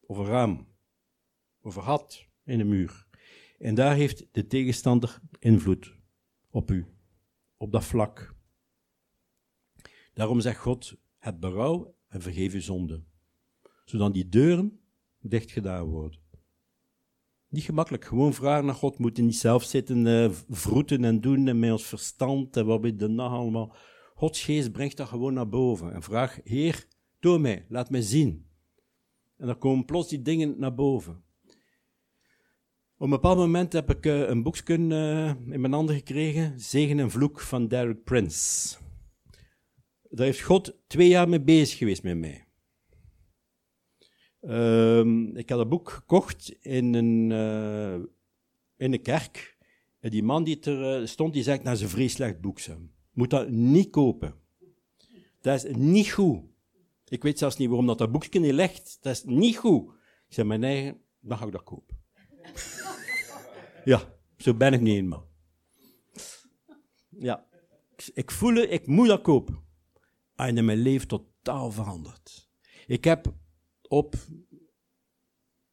Of 0.00 0.18
een 0.18 0.26
raam. 0.26 0.68
Of 1.60 1.76
een 1.76 1.82
gat 1.82 2.26
in 2.44 2.58
de 2.58 2.64
muur. 2.64 3.06
En 3.58 3.74
daar 3.74 3.94
heeft 3.94 4.26
de 4.32 4.46
tegenstander 4.46 5.20
invloed 5.38 6.02
op 6.54 6.70
u. 6.70 6.86
Op 7.56 7.72
dat 7.72 7.84
vlak. 7.84 8.34
Daarom 10.12 10.40
zegt 10.40 10.58
God, 10.58 10.96
het 11.18 11.40
berouw 11.40 11.94
en 12.08 12.22
vergeef 12.22 12.52
uw 12.52 12.60
zonde. 12.60 13.02
Zodat 13.84 14.14
die 14.14 14.28
deuren 14.28 14.80
dicht 15.20 15.50
gedaan 15.50 15.84
worden. 15.84 16.20
Niet 17.48 17.64
gemakkelijk. 17.64 18.04
Gewoon 18.04 18.34
vragen 18.34 18.64
naar 18.64 18.74
God. 18.74 18.98
Moeten 18.98 19.24
niet 19.24 19.36
zelf 19.36 19.64
zitten 19.64 20.06
uh, 20.06 20.30
vroeten 20.48 21.04
en 21.04 21.20
doen 21.20 21.48
en 21.48 21.58
met 21.58 21.72
ons 21.72 21.86
verstand 21.86 22.56
en 22.56 22.66
wat 22.66 22.80
weet 22.80 22.98
de 22.98 23.08
nacht 23.08 23.34
allemaal. 23.34 23.74
Gods 24.14 24.42
geest 24.44 24.72
brengt 24.72 24.96
dat 24.96 25.08
gewoon 25.08 25.34
naar 25.34 25.48
boven. 25.48 25.92
En 25.92 26.02
vraag, 26.02 26.40
Heer, 26.44 26.86
door 27.20 27.40
mij, 27.40 27.66
laat 27.68 27.90
mij 27.90 28.02
zien. 28.02 28.46
En 29.36 29.46
dan 29.46 29.58
komen 29.58 29.84
plots 29.84 30.08
die 30.08 30.22
dingen 30.22 30.58
naar 30.58 30.74
boven. 30.74 31.24
Op 33.04 33.10
een 33.10 33.16
bepaald 33.16 33.38
moment 33.38 33.72
heb 33.72 33.90
ik 33.90 34.06
uh, 34.06 34.28
een 34.28 34.42
boekje 34.42 34.78
uh, 34.78 35.28
in 35.28 35.60
mijn 35.60 35.72
handen 35.72 35.94
gekregen, 35.94 36.60
Zegen 36.60 36.98
en 36.98 37.10
Vloek 37.10 37.40
van 37.40 37.68
Derek 37.68 38.04
Prince. 38.04 38.76
Daar 40.10 40.26
heeft 40.26 40.40
God 40.40 40.76
twee 40.86 41.08
jaar 41.08 41.28
mee 41.28 41.40
bezig 41.40 41.78
geweest 41.78 42.02
met 42.02 42.18
mij. 42.18 42.46
Uh, 44.40 45.36
ik 45.36 45.50
had 45.50 45.60
een 45.60 45.68
boek 45.68 45.90
gekocht 45.90 46.56
in 46.60 46.94
een, 46.94 47.30
uh, 47.30 47.94
in 48.76 48.92
een 48.92 49.02
kerk. 49.02 49.56
En 50.00 50.10
die 50.10 50.22
man 50.22 50.44
die 50.44 50.60
er 50.60 51.08
stond, 51.08 51.32
die 51.32 51.42
zei, 51.42 51.56
nou, 51.56 51.68
dat 51.70 51.80
een 51.80 51.88
vrees 51.88 52.12
slecht 52.12 52.40
boek. 52.40 52.58
Moet 53.12 53.30
dat 53.30 53.48
niet 53.50 53.90
kopen. 53.90 54.34
Dat 55.40 55.64
is 55.64 55.74
niet 55.76 56.10
goed. 56.10 56.42
Ik 57.08 57.22
weet 57.22 57.38
zelfs 57.38 57.56
niet 57.56 57.68
waarom 57.68 57.86
dat, 57.86 57.98
dat 57.98 58.12
boekje 58.12 58.40
niet 58.40 58.52
ligt. 58.52 58.98
Dat 59.00 59.12
is 59.12 59.24
niet 59.24 59.56
goed. 59.56 59.92
Ik 60.28 60.34
zei, 60.34 60.46
mijn 60.46 60.64
eigen, 60.64 61.00
dan 61.20 61.38
ga 61.38 61.46
ik 61.46 61.52
dat 61.52 61.62
kopen. 61.62 61.96
Ja, 63.84 64.16
zo 64.36 64.54
ben 64.54 64.72
ik 64.72 64.80
niet 64.80 64.96
eenmaal. 64.96 65.28
Ja, 67.08 67.46
ik 68.14 68.30
voel, 68.30 68.56
ik 68.56 68.86
moet 68.86 69.08
dat 69.08 69.22
kopen. 69.22 69.62
En 70.36 70.64
mijn 70.64 70.78
leven 70.78 71.08
totaal 71.08 71.70
veranderd. 71.70 72.48
Ik 72.86 73.04
heb 73.04 73.34
op, 73.82 74.14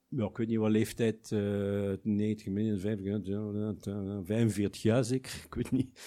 ja, 0.08 0.26
ik 0.26 0.38
weet 0.38 0.48
niet 0.48 0.58
wat 0.58 0.72
leeftijd, 0.72 1.32
uh, 1.32 1.94
90, 2.02 2.82
50, 2.82 4.24
45 4.24 4.82
jaar 4.82 5.04
zeker, 5.04 5.42
ik 5.46 5.54
weet 5.54 5.72
niet, 5.72 6.00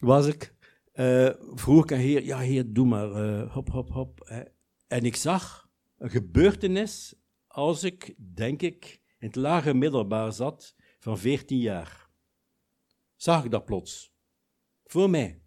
was 0.00 0.26
ik. 0.26 0.54
Uh, 0.94 1.30
vroeg 1.54 1.82
ik 1.82 1.92
aan 1.92 1.98
heer, 1.98 2.24
ja 2.24 2.38
heer, 2.38 2.72
doe 2.72 2.86
maar, 2.86 3.10
uh, 3.10 3.52
hop, 3.52 3.70
hop, 3.70 3.90
hop. 3.90 4.20
En 4.86 5.04
ik 5.04 5.16
zag 5.16 5.70
een 5.98 6.10
gebeurtenis 6.10 7.14
als 7.46 7.84
ik, 7.84 8.14
denk 8.34 8.62
ik, 8.62 9.00
in 9.18 9.26
het 9.26 9.36
lage 9.36 9.74
middelbaar 9.74 10.32
zat 10.32 10.74
van 11.06 11.18
14 11.18 11.58
jaar. 11.58 12.10
Zag 13.16 13.44
ik 13.44 13.50
dat 13.50 13.64
plots. 13.64 14.14
Voor 14.84 15.10
mij. 15.10 15.42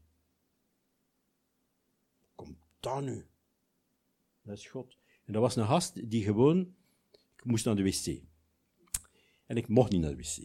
Komt 2.36 2.58
dat 2.80 3.04
nu? 3.04 3.28
Dat 4.42 4.58
is 4.58 4.68
God. 4.68 4.98
En 5.26 5.34
dat 5.34 5.42
was 5.42 5.56
een 5.56 5.66
gast 5.66 6.10
die 6.10 6.24
gewoon, 6.24 6.76
ik 7.36 7.46
moest 7.46 7.66
naar 7.66 7.76
de 7.76 7.84
wc. 7.84 8.22
En 9.46 9.58
ik 9.58 9.68
mocht 9.68 9.92
niet 9.92 10.02
naar 10.02 10.16
de 10.16 10.18
wc. 10.18 10.38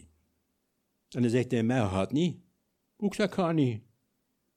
En 1.09 1.21
hij 1.21 1.31
zegt 1.31 1.49
tegen 1.49 1.67
mij, 1.67 1.81
gaat 1.81 2.13
niet. 2.13 2.41
Hoe 2.97 3.15
zeg 3.15 3.27
ik, 3.27 3.35
ga 3.35 3.53
niet. 3.53 3.83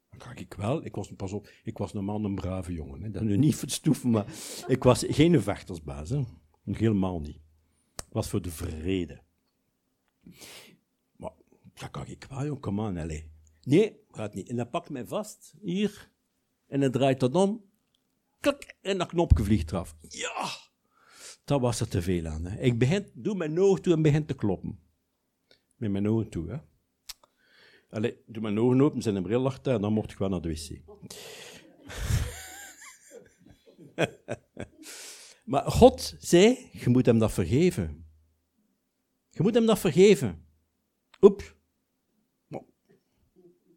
Dan 0.10 0.22
ga 0.22 0.36
ik 0.36 0.54
wel. 0.54 0.86
Ik 0.86 0.96
was, 0.96 1.12
pas 1.16 1.34
op, 1.34 1.50
ik 1.64 1.78
was 1.78 1.94
normaal 1.94 2.26
een 2.26 2.36
brave 2.36 2.74
jongen. 2.74 3.02
Hè. 3.02 3.10
Dat 3.10 3.24
nu 3.24 3.38
niet 3.38 3.56
voor 3.58 3.64
het 3.64 3.72
stoeven, 3.72 4.10
maar 4.10 4.26
ik 4.68 4.84
was 4.84 5.06
geen 5.08 5.42
vechtersbaas. 5.42 6.10
Hè. 6.10 6.24
Helemaal 6.64 7.20
niet. 7.20 7.40
Het 7.96 8.14
was 8.14 8.30
voor 8.30 8.42
de 8.42 8.52
vrede. 8.52 9.26
Maar, 11.16 11.32
dat 11.74 11.92
kan 11.92 12.08
ik 12.08 12.26
wel, 12.30 12.46
jong, 12.46 12.60
kom 12.60 12.82
aan, 12.82 12.98
allez. 12.98 13.24
Nee, 13.64 14.00
gaat 14.12 14.34
niet. 14.34 14.50
En 14.50 14.56
hij 14.56 14.66
pakt 14.66 14.90
mij 14.90 15.06
vast, 15.06 15.54
hier, 15.62 16.12
en 16.68 16.80
hij 16.80 16.90
draait 16.90 17.20
dat 17.20 17.36
om, 17.36 17.64
klik, 18.40 18.76
en 18.82 18.98
dat 18.98 19.08
knopje 19.08 19.44
vliegt 19.44 19.72
eraf. 19.72 19.96
Ja! 20.00 20.66
Dat 21.44 21.62
was 21.62 21.80
er 21.80 21.88
te 21.88 22.02
veel 22.02 22.26
aan. 22.26 22.46
Hè. 22.46 22.60
Ik 22.60 22.80
begin, 22.80 23.12
doe 23.14 23.36
mijn 23.36 23.60
ogen 23.60 23.82
toe 23.82 23.94
en 23.94 24.02
begin 24.02 24.26
te 24.26 24.34
kloppen. 24.34 24.80
Met 25.76 25.92
mijn 25.92 26.08
ogen 26.08 26.30
toe, 26.30 26.50
hè. 26.50 26.58
Allee, 27.90 28.24
doe 28.26 28.42
mijn 28.42 28.60
ogen 28.60 28.82
open, 28.82 29.02
zijn 29.02 29.16
een 29.16 29.24
bril 29.24 29.52
en 29.64 29.82
dan 29.82 29.94
mocht 29.94 30.12
ik 30.12 30.18
wel 30.18 30.30
naar 30.30 30.42
de 30.42 30.50
wc. 30.50 30.82
maar 35.52 35.72
God 35.72 36.16
zei, 36.20 36.70
je 36.72 36.90
moet 36.90 37.06
hem 37.06 37.20
dat 37.20 37.32
vergeven. 37.32 38.07
Je 39.38 39.44
moet 39.44 39.54
hem 39.54 39.66
dat 39.66 39.80
vergeven. 39.80 40.46
Oep. 41.22 41.56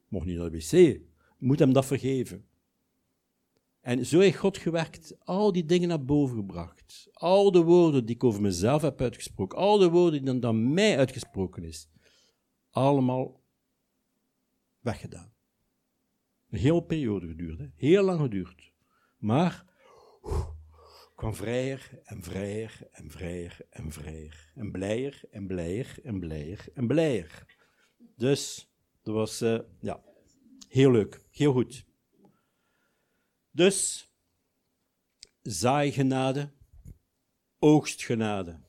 Mocht 0.09 0.27
niet 0.27 0.39
naar 0.39 0.51
de 0.51 0.59
wc. 0.59 1.01
Moet 1.39 1.59
hem 1.59 1.73
dat 1.73 1.87
vergeven. 1.87 2.47
En 3.81 4.07
zo 4.07 4.19
heeft 4.19 4.37
God 4.37 4.59
gewerkt, 4.59 5.17
al 5.25 5.53
die 5.53 5.65
dingen 5.65 5.89
naar 5.89 6.05
boven 6.05 6.37
gebracht. 6.37 7.09
Al 7.13 7.51
de 7.51 7.63
woorden 7.63 8.07
die 8.07 8.15
ik 8.15 8.25
over 8.25 8.41
mezelf 8.41 8.83
heb 8.83 9.01
uitgesproken, 9.01 9.59
al 9.59 9.79
de 9.79 9.89
woorden 9.89 10.25
die 10.25 10.39
dan 10.39 10.73
mij 10.73 10.99
uitgesproken 10.99 11.65
is, 11.65 11.89
allemaal 12.71 13.43
weggedaan. 14.79 15.33
Een 16.51 16.59
hele 16.59 16.85
periode 16.85 17.27
geduurd, 17.27 17.59
hè? 17.59 17.67
heel 17.75 18.03
lang 18.03 18.21
geduurd. 18.21 18.73
Maar 19.19 19.65
kwam 21.21 21.35
vrijer 21.35 22.01
en 22.05 22.23
vrijer 22.23 22.89
en 22.93 23.11
vrijer 23.11 23.67
en 23.71 23.93
vrijer. 23.93 24.53
En 24.55 24.71
blijer 24.71 25.23
en 25.31 25.47
blijer 25.47 25.99
en 26.03 26.21
blijer 26.21 26.69
en 26.75 26.87
blijer. 26.87 27.47
Dus 28.17 28.71
dat 29.03 29.15
was 29.15 29.43
uh, 29.43 29.61
ja, 29.81 30.05
heel 30.69 30.91
leuk, 30.91 31.25
heel 31.31 31.53
goed. 31.53 31.87
Dus, 33.51 34.09
zaaigenade, 35.43 36.53
oogstgenade. 37.59 38.61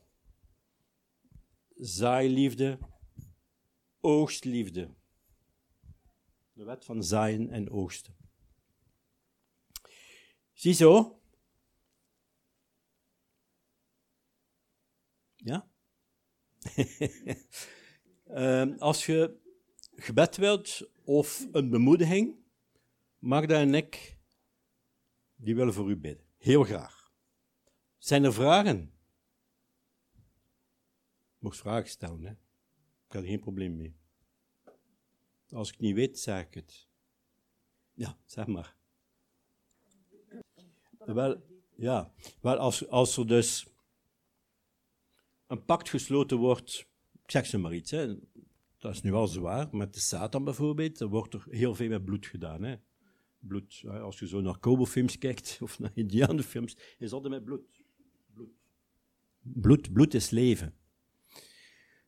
Zaailiefde, 1.75 2.79
oogstliefde. 3.99 4.95
De 6.53 6.63
wet 6.63 6.85
van 6.85 7.03
zaaien 7.03 7.49
en 7.49 7.69
oogsten. 7.69 8.15
Ziezo. 10.53 11.20
Ja? 15.43 15.69
uh, 18.27 18.77
als 18.89 19.05
je 19.05 19.39
gebed 19.95 20.37
wilt 20.37 20.89
of 21.03 21.47
een 21.51 21.69
bemoediging, 21.69 22.35
Magda 23.19 23.59
en 23.59 23.73
ik 23.73 24.17
die 25.35 25.55
willen 25.55 25.73
voor 25.73 25.89
u 25.89 25.97
bidden. 25.97 26.25
Heel 26.37 26.63
graag. 26.63 27.11
Zijn 27.97 28.23
er 28.23 28.33
vragen? 28.33 28.93
Mocht 31.39 31.57
vragen 31.57 31.89
stellen, 31.89 32.23
hè? 32.23 32.31
Ik 33.07 33.17
heb 33.17 33.23
geen 33.23 33.39
probleem 33.39 33.75
mee. 33.75 33.95
Als 35.49 35.67
ik 35.67 35.73
het 35.73 35.83
niet 35.83 35.95
weet, 35.95 36.19
zeg 36.19 36.45
ik 36.45 36.53
het. 36.53 36.87
Ja, 37.93 38.17
zeg 38.25 38.47
maar. 38.47 38.75
Wel, 40.97 41.41
ja, 41.75 42.13
wel 42.41 42.57
als, 42.57 42.87
als 42.87 43.17
er 43.17 43.27
dus 43.27 43.70
een 45.51 45.65
pact 45.65 45.89
gesloten 45.89 46.37
wordt, 46.37 46.87
zeg 47.25 47.45
ze 47.45 47.57
maar 47.57 47.73
iets, 47.73 47.91
hè, 47.91 48.15
dat 48.77 48.93
is 48.93 49.01
nu 49.01 49.13
al 49.13 49.27
zwaar, 49.27 49.67
met 49.71 49.93
de 49.93 49.99
Satan 49.99 50.43
bijvoorbeeld, 50.43 50.97
dan 50.97 51.09
wordt 51.09 51.33
er 51.33 51.45
heel 51.49 51.75
veel 51.75 51.89
met 51.89 52.05
bloed 52.05 52.25
gedaan. 52.25 52.63
Hè 52.63 52.75
bloed. 53.41 53.83
Als 53.87 54.19
je 54.19 54.27
zo 54.27 54.41
naar 54.41 54.59
Kobo-films 54.59 55.17
kijkt, 55.17 55.57
of 55.61 55.79
naar 55.79 55.91
Indianenfilms, 55.93 56.77
is 56.97 57.11
altijd 57.11 57.33
met 57.33 57.43
bloed. 57.43 57.61
bloed. 58.33 58.49
Bloed. 59.41 59.93
Bloed 59.93 60.13
is 60.13 60.29
leven. 60.29 60.73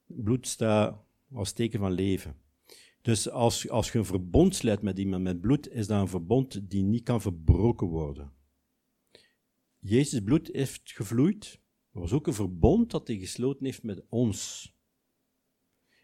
Bloed 0.06 0.48
staat 0.48 1.04
als 1.32 1.54
teken 1.54 1.80
van 1.80 1.92
leven. 1.92 2.42
Dus 3.02 3.30
als, 3.30 3.70
als 3.70 3.92
je 3.92 3.98
een 3.98 4.06
verbond 4.06 4.56
sluit 4.56 4.82
met 4.82 5.00
iemand 5.00 5.24
met 5.24 5.42
bloed, 5.42 5.70
is 5.70 5.88
dat 5.88 6.02
een 6.02 6.08
verbond 6.08 6.70
die 6.70 6.84
niet 6.84 7.04
kan 7.04 7.22
verbroken 7.22 7.88
worden. 7.88 8.34
Jezus 9.80 10.20
bloed 10.20 10.50
heeft 10.52 10.92
gevloeid. 10.92 11.62
Er 11.94 12.00
was 12.00 12.14
ook 12.14 12.28
een 12.28 12.34
verbond 12.34 12.92
dat 12.92 13.08
hij 13.08 13.18
gesloten 13.18 13.66
heeft 13.66 13.84
met 13.84 14.04
ons. 14.10 14.72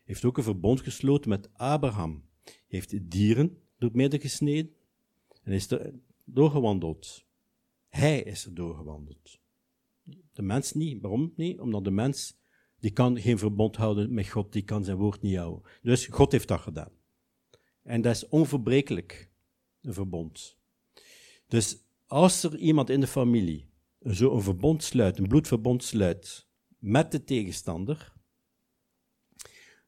heeft 0.03 0.25
ook 0.25 0.37
een 0.37 0.43
verbond 0.43 0.81
gesloten 0.81 1.29
met 1.29 1.53
Abraham. 1.53 2.23
Hij 2.43 2.53
heeft 2.67 3.11
dieren 3.11 3.47
door 3.47 3.89
het 3.89 3.97
midden 3.97 4.19
gesneden 4.19 4.73
en 5.43 5.51
is 5.51 5.71
er 5.71 5.93
doorgewandeld. 6.25 7.25
Hij 7.87 8.21
is 8.21 8.45
er 8.45 8.53
doorgewandeld. 8.53 9.39
De 10.33 10.41
mens 10.41 10.73
niet. 10.73 11.01
Waarom 11.01 11.33
niet? 11.35 11.59
Omdat 11.59 11.83
de 11.83 11.91
mens 11.91 12.37
die 12.79 12.91
kan 12.91 13.19
geen 13.19 13.37
verbond 13.37 13.75
houden 13.75 14.13
met 14.13 14.29
God, 14.29 14.53
die 14.53 14.63
kan 14.63 14.83
zijn 14.83 14.97
woord 14.97 15.21
niet 15.21 15.37
houden. 15.37 15.71
Dus 15.81 16.05
God 16.05 16.31
heeft 16.31 16.47
dat 16.47 16.59
gedaan. 16.59 16.91
En 17.83 18.01
dat 18.01 18.15
is 18.15 18.27
onverbrekelijk, 18.27 19.31
een 19.81 19.93
verbond. 19.93 20.57
Dus 21.47 21.83
als 22.05 22.43
er 22.43 22.57
iemand 22.57 22.89
in 22.89 22.99
de 22.99 23.07
familie 23.07 23.68
zo 24.05 24.35
een 24.35 24.41
verbond 24.41 24.83
sluit, 24.83 25.17
een 25.17 25.27
bloedverbond 25.27 25.83
sluit 25.83 26.47
met 26.77 27.11
de 27.11 27.23
tegenstander, 27.23 28.13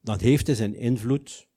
dan 0.01 0.19
heeft 0.19 0.47
hij 0.47 0.55
zijn 0.55 0.75
invloed 0.75 1.47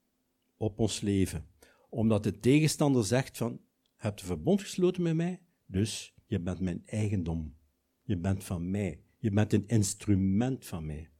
op 0.57 0.78
ons 0.78 1.00
leven. 1.00 1.46
Omdat 1.88 2.22
de 2.22 2.38
tegenstander 2.38 3.05
zegt 3.05 3.36
van, 3.36 3.61
je 3.80 3.88
hebt 3.96 4.20
een 4.20 4.26
verbond 4.26 4.61
gesloten 4.61 5.02
met 5.02 5.14
mij, 5.14 5.40
dus 5.66 6.14
je 6.26 6.40
bent 6.40 6.61
mijn 6.61 6.82
eigendom. 6.86 7.57
Je 8.02 8.16
bent 8.16 8.44
van 8.44 8.70
mij. 8.70 9.02
Je 9.18 9.30
bent 9.30 9.52
een 9.52 9.66
instrument 9.66 10.66
van 10.66 10.86
mij. 10.86 11.11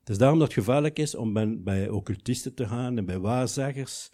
Het 0.00 0.08
is 0.08 0.18
daarom 0.18 0.38
dat 0.38 0.48
het 0.48 0.58
gevaarlijk 0.58 0.98
is 0.98 1.14
om 1.14 1.62
bij 1.64 1.88
occultisten 1.88 2.54
te 2.54 2.66
gaan 2.66 2.98
en 2.98 3.04
bij 3.04 3.18
waarzeggers 3.18 4.10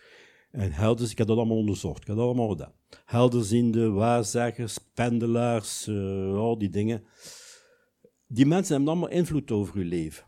en 0.51 0.72
helders. 0.72 1.11
Ik 1.11 1.18
heb 1.18 1.26
dat 1.26 1.36
allemaal 1.36 1.57
onderzocht. 1.57 2.01
Ik 2.01 2.07
heb 2.07 2.16
dat 2.16 2.24
allemaal 2.24 2.49
gedaan. 2.49 2.72
Helderziende, 3.05 3.90
waarzeggers, 3.90 4.78
pendelaars, 4.94 5.86
uh, 5.86 6.34
al 6.34 6.59
die 6.59 6.70
dingen. 6.70 7.05
Die 8.26 8.47
mensen 8.47 8.74
hebben 8.74 8.92
allemaal 8.92 9.11
invloed 9.11 9.51
over 9.51 9.78
je 9.78 9.84
leven. 9.84 10.26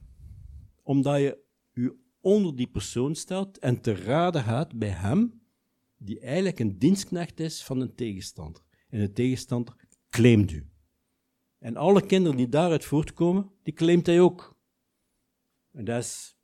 Omdat 0.83 1.19
je 1.19 1.39
je 1.73 1.97
onder 2.21 2.57
die 2.57 2.71
persoon 2.71 3.15
stelt 3.15 3.59
en 3.59 3.81
te 3.81 3.95
raden 3.95 4.43
gaat 4.43 4.79
bij 4.79 4.89
hem, 4.89 5.43
die 5.97 6.21
eigenlijk 6.21 6.59
een 6.59 6.79
dienstknecht 6.79 7.41
is 7.41 7.65
van 7.65 7.81
een 7.81 7.95
tegenstander. 7.95 8.63
En 8.89 9.01
de 9.01 9.13
tegenstander 9.13 9.75
claimt 10.11 10.51
u. 10.51 10.69
En 11.59 11.77
alle 11.77 12.07
kinderen 12.07 12.37
die 12.37 12.49
daaruit 12.49 12.85
voortkomen, 12.85 13.51
die 13.63 13.75
claimt 13.75 14.07
hij 14.07 14.21
ook. 14.21 14.57
En 15.73 15.85
dat 15.85 16.03
is 16.03 16.37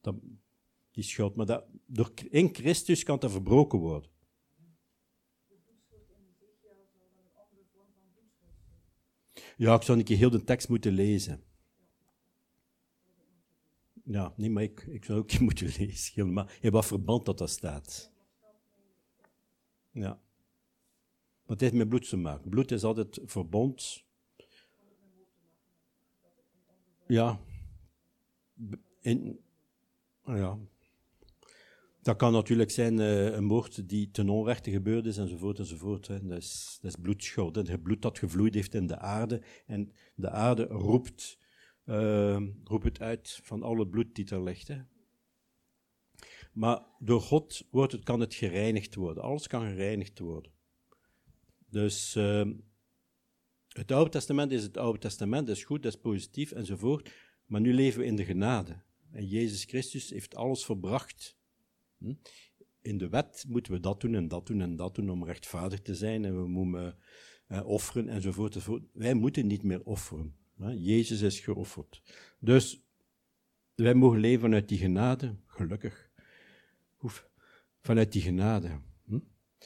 dat, 0.00 0.14
schuld. 1.02 1.34
Maar 1.34 1.46
dat, 1.46 1.64
door, 1.86 2.12
in 2.30 2.54
Christus 2.54 3.02
kan 3.02 3.18
dat 3.18 3.30
verbroken 3.30 3.78
worden. 3.78 4.10
Ja, 9.56 9.74
ik 9.74 9.82
zou 9.82 9.98
een 9.98 10.04
keer 10.04 10.16
heel 10.16 10.30
de 10.30 10.44
tekst 10.44 10.68
moeten 10.68 10.92
lezen. 10.92 11.42
Ja, 14.04 14.32
nee, 14.36 14.50
maar 14.50 14.62
ik, 14.62 15.04
zou 15.04 15.18
ook 15.18 15.38
moeten 15.40 15.66
lezen. 15.66 16.14
Helemaal. 16.14 16.48
In 16.60 16.70
wat 16.70 16.86
verband 16.86 17.26
dat 17.26 17.38
dat 17.38 17.50
staat. 17.50 18.12
Ja. 19.90 20.20
Maar 21.42 21.56
het 21.56 21.60
heeft 21.60 21.72
met 21.72 21.88
bloed 21.88 22.08
te 22.08 22.16
maken. 22.16 22.50
Bloed 22.50 22.70
is 22.70 22.84
altijd 22.84 23.20
verbond. 23.24 24.04
Ja. 27.06 27.40
In, 29.00 29.40
ja. 30.24 30.58
Dat 32.08 32.16
kan 32.16 32.32
natuurlijk 32.32 32.70
zijn 32.70 32.98
uh, 32.98 33.24
een 33.24 33.44
moord 33.44 33.88
die 33.88 34.10
ten 34.10 34.28
onrechte 34.28 34.70
gebeurd 34.70 35.06
is, 35.06 35.16
enzovoort, 35.16 35.58
enzovoort. 35.58 36.06
Dat, 36.06 36.38
is, 36.38 36.78
dat 36.80 36.90
is 36.90 37.00
bloedschuld. 37.02 37.56
Het 37.56 37.82
bloed 37.82 38.02
dat 38.02 38.18
gevloeid 38.18 38.54
heeft 38.54 38.74
in 38.74 38.86
de 38.86 38.98
aarde. 38.98 39.42
En 39.66 39.92
de 40.14 40.30
aarde 40.30 40.62
roept, 40.62 41.38
uh, 41.84 42.42
roept 42.64 42.84
het 42.84 43.00
uit 43.00 43.40
van 43.42 43.62
al 43.62 43.78
het 43.78 43.90
bloed 43.90 44.14
die 44.14 44.30
er 44.30 44.42
ligt. 44.42 44.70
Maar 46.52 46.82
door 46.98 47.20
God 47.20 47.66
wordt 47.70 47.92
het, 47.92 48.04
kan 48.04 48.20
het 48.20 48.34
gereinigd 48.34 48.94
worden. 48.94 49.22
Alles 49.22 49.46
kan 49.46 49.68
gereinigd 49.68 50.18
worden. 50.18 50.52
Dus 51.70 52.16
uh, 52.16 52.50
het 53.68 53.92
Oude 53.92 54.10
Testament 54.10 54.52
is 54.52 54.62
het 54.62 54.76
Oude 54.76 54.98
Testament, 54.98 55.46
dat 55.46 55.56
is 55.56 55.64
goed, 55.64 55.82
dat 55.82 55.94
is 55.94 56.00
positief 56.00 56.52
enzovoort. 56.52 57.12
Maar 57.46 57.60
nu 57.60 57.74
leven 57.74 58.00
we 58.00 58.06
in 58.06 58.16
de 58.16 58.24
genade. 58.24 58.82
En 59.10 59.26
Jezus 59.26 59.64
Christus 59.64 60.10
heeft 60.10 60.36
alles 60.36 60.64
verbracht. 60.64 61.37
Hm? 61.98 62.14
In 62.80 62.98
de 62.98 63.08
wet 63.08 63.44
moeten 63.48 63.72
we 63.72 63.80
dat 63.80 64.00
doen 64.00 64.14
en 64.14 64.28
dat 64.28 64.46
doen 64.46 64.60
en 64.60 64.76
dat 64.76 64.94
doen 64.94 65.10
om 65.10 65.24
rechtvaardig 65.24 65.80
te 65.80 65.94
zijn. 65.94 66.24
En 66.24 66.42
we 66.42 66.48
moeten 66.48 66.96
uh, 67.48 67.66
offeren 67.66 68.08
enzovoort, 68.08 68.54
enzovoort. 68.54 68.84
Wij 68.92 69.14
moeten 69.14 69.46
niet 69.46 69.62
meer 69.62 69.82
offeren. 69.84 70.36
Jezus 70.76 71.20
is 71.20 71.40
geofferd. 71.40 72.02
Dus 72.40 72.82
wij 73.74 73.94
mogen 73.94 74.20
leven 74.20 74.40
vanuit 74.40 74.68
die 74.68 74.78
genade, 74.78 75.36
gelukkig. 75.46 76.10
Vanuit 77.80 78.12
die 78.12 78.22
genade. 78.22 78.80
Hm? 79.04 79.18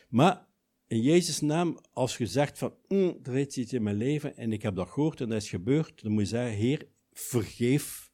Maar 0.09 0.47
in 0.87 1.01
Jezus' 1.01 1.41
naam, 1.41 1.79
als 1.93 2.17
je 2.17 2.27
zegt 2.27 2.59
van, 2.59 2.75
mm, 2.89 3.19
er 3.23 3.37
is 3.37 3.57
iets 3.57 3.73
in 3.73 3.83
mijn 3.83 3.97
leven 3.97 4.37
en 4.37 4.53
ik 4.53 4.63
heb 4.63 4.75
dat 4.75 4.89
gehoord 4.89 5.21
en 5.21 5.29
dat 5.29 5.43
is 5.43 5.49
gebeurd, 5.49 6.03
dan 6.03 6.13
moet 6.13 6.23
je 6.23 6.29
zeggen, 6.29 6.57
Heer, 6.57 6.89
vergeef, 7.13 8.13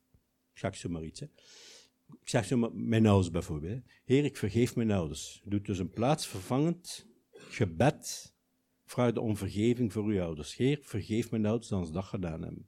ik 0.53 0.59
zeg 0.59 0.77
zo 0.77 0.89
maar 0.89 1.05
iets, 1.05 1.21
hè. 1.21 1.27
Ik 2.21 2.29
zeg 2.29 2.45
zo 2.45 2.71
mijn 2.73 3.07
ouders 3.07 3.31
bijvoorbeeld. 3.31 3.83
Heer, 4.05 4.25
ik 4.25 4.37
vergeef 4.37 4.77
mijn 4.77 4.91
ouders. 4.91 5.43
Doe 5.45 5.61
dus 5.61 5.79
een 5.79 5.91
plaatsvervangend 5.91 7.07
gebed, 7.33 8.35
vraag 8.85 9.13
de 9.13 9.21
om 9.21 9.37
vergeving 9.37 9.93
voor 9.93 10.05
uw 10.05 10.23
ouders. 10.23 10.57
Heer, 10.57 10.79
vergeef 10.83 11.31
mijn 11.31 11.47
ouders 11.47 11.69
dan 11.69 11.87
ze 11.87 11.93
dat 11.93 12.05
gedaan 12.05 12.43
hebben. 12.43 12.67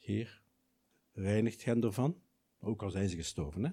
Heer, 0.00 0.42
reinigt 1.12 1.64
hen 1.64 1.82
ervan, 1.82 2.16
ook 2.60 2.82
al 2.82 2.90
zijn 2.90 3.08
ze 3.08 3.16
gestorven, 3.16 3.64
hè. 3.64 3.70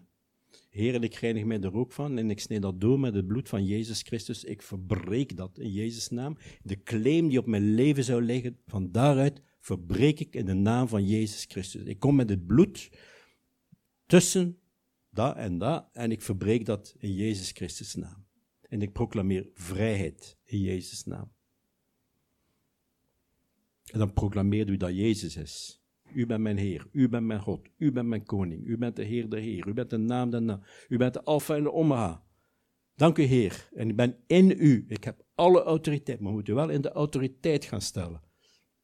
Heer, 0.70 1.04
ik 1.04 1.16
reinig 1.16 1.44
mij 1.44 1.62
er 1.62 1.76
ook 1.76 1.92
van 1.92 2.18
en 2.18 2.30
ik 2.30 2.40
snee 2.40 2.60
dat 2.60 2.82
door 2.82 3.00
met 3.00 3.16
het 3.16 3.28
bloed 3.28 3.50
van 3.50 3.66
Jezus 3.66 4.02
Christus. 4.02 4.44
Ik 4.44 4.62
verbreek 4.62 5.38
dat 5.38 5.58
in 5.58 5.72
Jezus' 5.72 6.10
naam. 6.10 6.38
De 6.64 6.84
claim 6.84 7.28
die 7.28 7.40
op 7.40 7.46
mijn 7.46 7.74
leven 7.74 8.04
zou 8.04 8.22
liggen, 8.22 8.58
van 8.68 8.92
daaruit 8.92 9.42
verbreek 9.60 10.20
ik 10.20 10.36
in 10.36 10.46
de 10.46 10.54
naam 10.54 10.88
van 10.88 11.08
Jezus 11.08 11.46
Christus. 11.48 11.84
Ik 11.84 12.00
kom 12.00 12.16
met 12.16 12.30
het 12.30 12.46
bloed 12.46 12.90
tussen 14.06 14.60
dat 15.10 15.36
en 15.36 15.58
dat 15.58 15.90
en 15.94 16.12
ik 16.12 16.22
verbreek 16.22 16.66
dat 16.66 16.96
in 16.98 17.14
Jezus 17.14 17.52
Christus' 17.52 17.96
naam. 17.96 18.26
En 18.70 18.82
ik 18.82 18.94
proclameer 18.94 19.50
vrijheid 19.54 20.38
in 20.44 20.60
Jezus' 20.62 21.06
naam. 21.06 21.32
En 23.92 24.00
dan 24.00 24.14
proclameert 24.14 24.70
u 24.70 24.78
dat 24.78 24.96
Jezus 24.96 25.36
is. 25.36 25.84
U 26.14 26.26
bent 26.26 26.42
mijn 26.42 26.58
Heer, 26.58 26.88
u 26.92 27.10
bent 27.10 27.26
mijn 27.26 27.40
God, 27.40 27.68
u 27.78 27.92
bent 27.92 28.08
mijn 28.08 28.24
koning, 28.24 28.66
u 28.66 28.78
bent 28.78 28.96
de 28.96 29.04
Heer 29.04 29.30
der 29.30 29.40
Heer, 29.40 29.68
u 29.68 29.74
bent 29.74 29.90
de 29.90 29.98
naam 29.98 30.30
der 30.30 30.42
naam, 30.42 30.62
u 30.88 30.98
bent 30.98 31.14
de 31.14 31.24
Alpha 31.24 31.56
en 31.56 31.64
de 31.64 31.72
Omega. 31.72 32.24
Dank 32.96 33.18
u 33.18 33.24
Heer, 33.24 33.70
en 33.74 33.90
ik 33.90 33.96
ben 33.96 34.18
in 34.28 34.56
u, 34.58 34.86
ik 34.88 35.04
heb 35.04 35.26
alle 35.36 35.64
autoriteit, 35.64 36.20
maar 36.20 36.30
we 36.30 36.36
moeten 36.36 36.56
wel 36.56 36.70
in 36.70 36.82
de 36.82 36.92
autoriteit 36.92 37.66
gaan 37.66 37.82
stellen. 37.82 38.22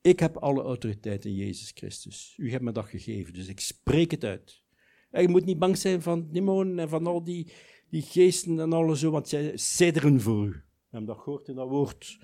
Ik 0.01 0.19
heb 0.19 0.37
alle 0.37 0.61
autoriteit 0.61 1.25
in 1.25 1.35
Jezus 1.35 1.71
Christus. 1.71 2.35
U 2.37 2.51
hebt 2.51 2.63
me 2.63 2.71
dat 2.71 2.85
gegeven, 2.85 3.33
dus 3.33 3.47
ik 3.47 3.59
spreek 3.59 4.11
het 4.11 4.23
uit. 4.23 4.60
Je 5.11 5.27
moet 5.27 5.45
niet 5.45 5.59
bang 5.59 5.77
zijn 5.77 6.01
van 6.01 6.27
demonen 6.31 6.79
en 6.79 6.89
van 6.89 7.07
al 7.07 7.23
die, 7.23 7.51
die 7.89 8.01
geesten 8.01 8.59
en 8.59 8.73
alles 8.73 8.99
zo, 8.99 9.11
want 9.11 9.27
zij 9.27 9.57
sidderen 9.57 10.21
voor 10.21 10.45
u. 10.45 10.49
We 10.51 10.97
hebben 10.97 11.15
dat 11.15 11.23
gehoord 11.23 11.47
in 11.47 11.55
dat 11.55 11.69
woord, 11.69 12.19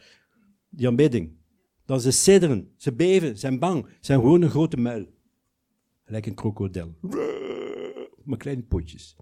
die 0.70 0.88
aanbidding. 0.88 1.38
Dan 1.86 2.02
ze 2.02 2.12
sidderen, 2.12 2.74
ze 2.78 2.94
beven, 2.94 3.38
zijn 3.38 3.60
bang, 3.60 3.88
zijn 4.00 4.20
gewoon 4.20 4.42
een 4.42 4.50
grote 4.50 4.78
muil. 4.78 5.06
Gelijk 6.04 6.26
een 6.26 6.36
krokodil. 6.36 6.96
Met 8.24 8.40
kleine 8.40 8.64
potjes. 8.64 9.16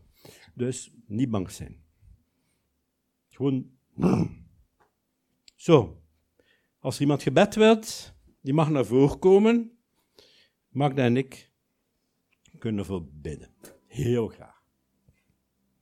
Dus 0.54 0.94
niet 1.08 1.30
bang 1.30 1.52
zijn. 1.52 1.84
Gewoon. 3.28 3.70
Zo. 5.56 6.02
Als 6.80 6.96
er 6.96 7.02
iemand 7.02 7.24
gebed 7.24 7.56
wilt, 7.56 8.14
die 8.42 8.54
mag 8.54 8.70
naar 8.70 8.86
voren 8.86 9.20
komen. 9.20 9.72
Magda 10.70 11.04
en 11.04 11.18
ik 11.18 11.52
kunnen 12.66 12.86
voor 12.86 13.06
bidden. 13.22 13.50
Heel 13.88 14.28
graag. 14.28 14.55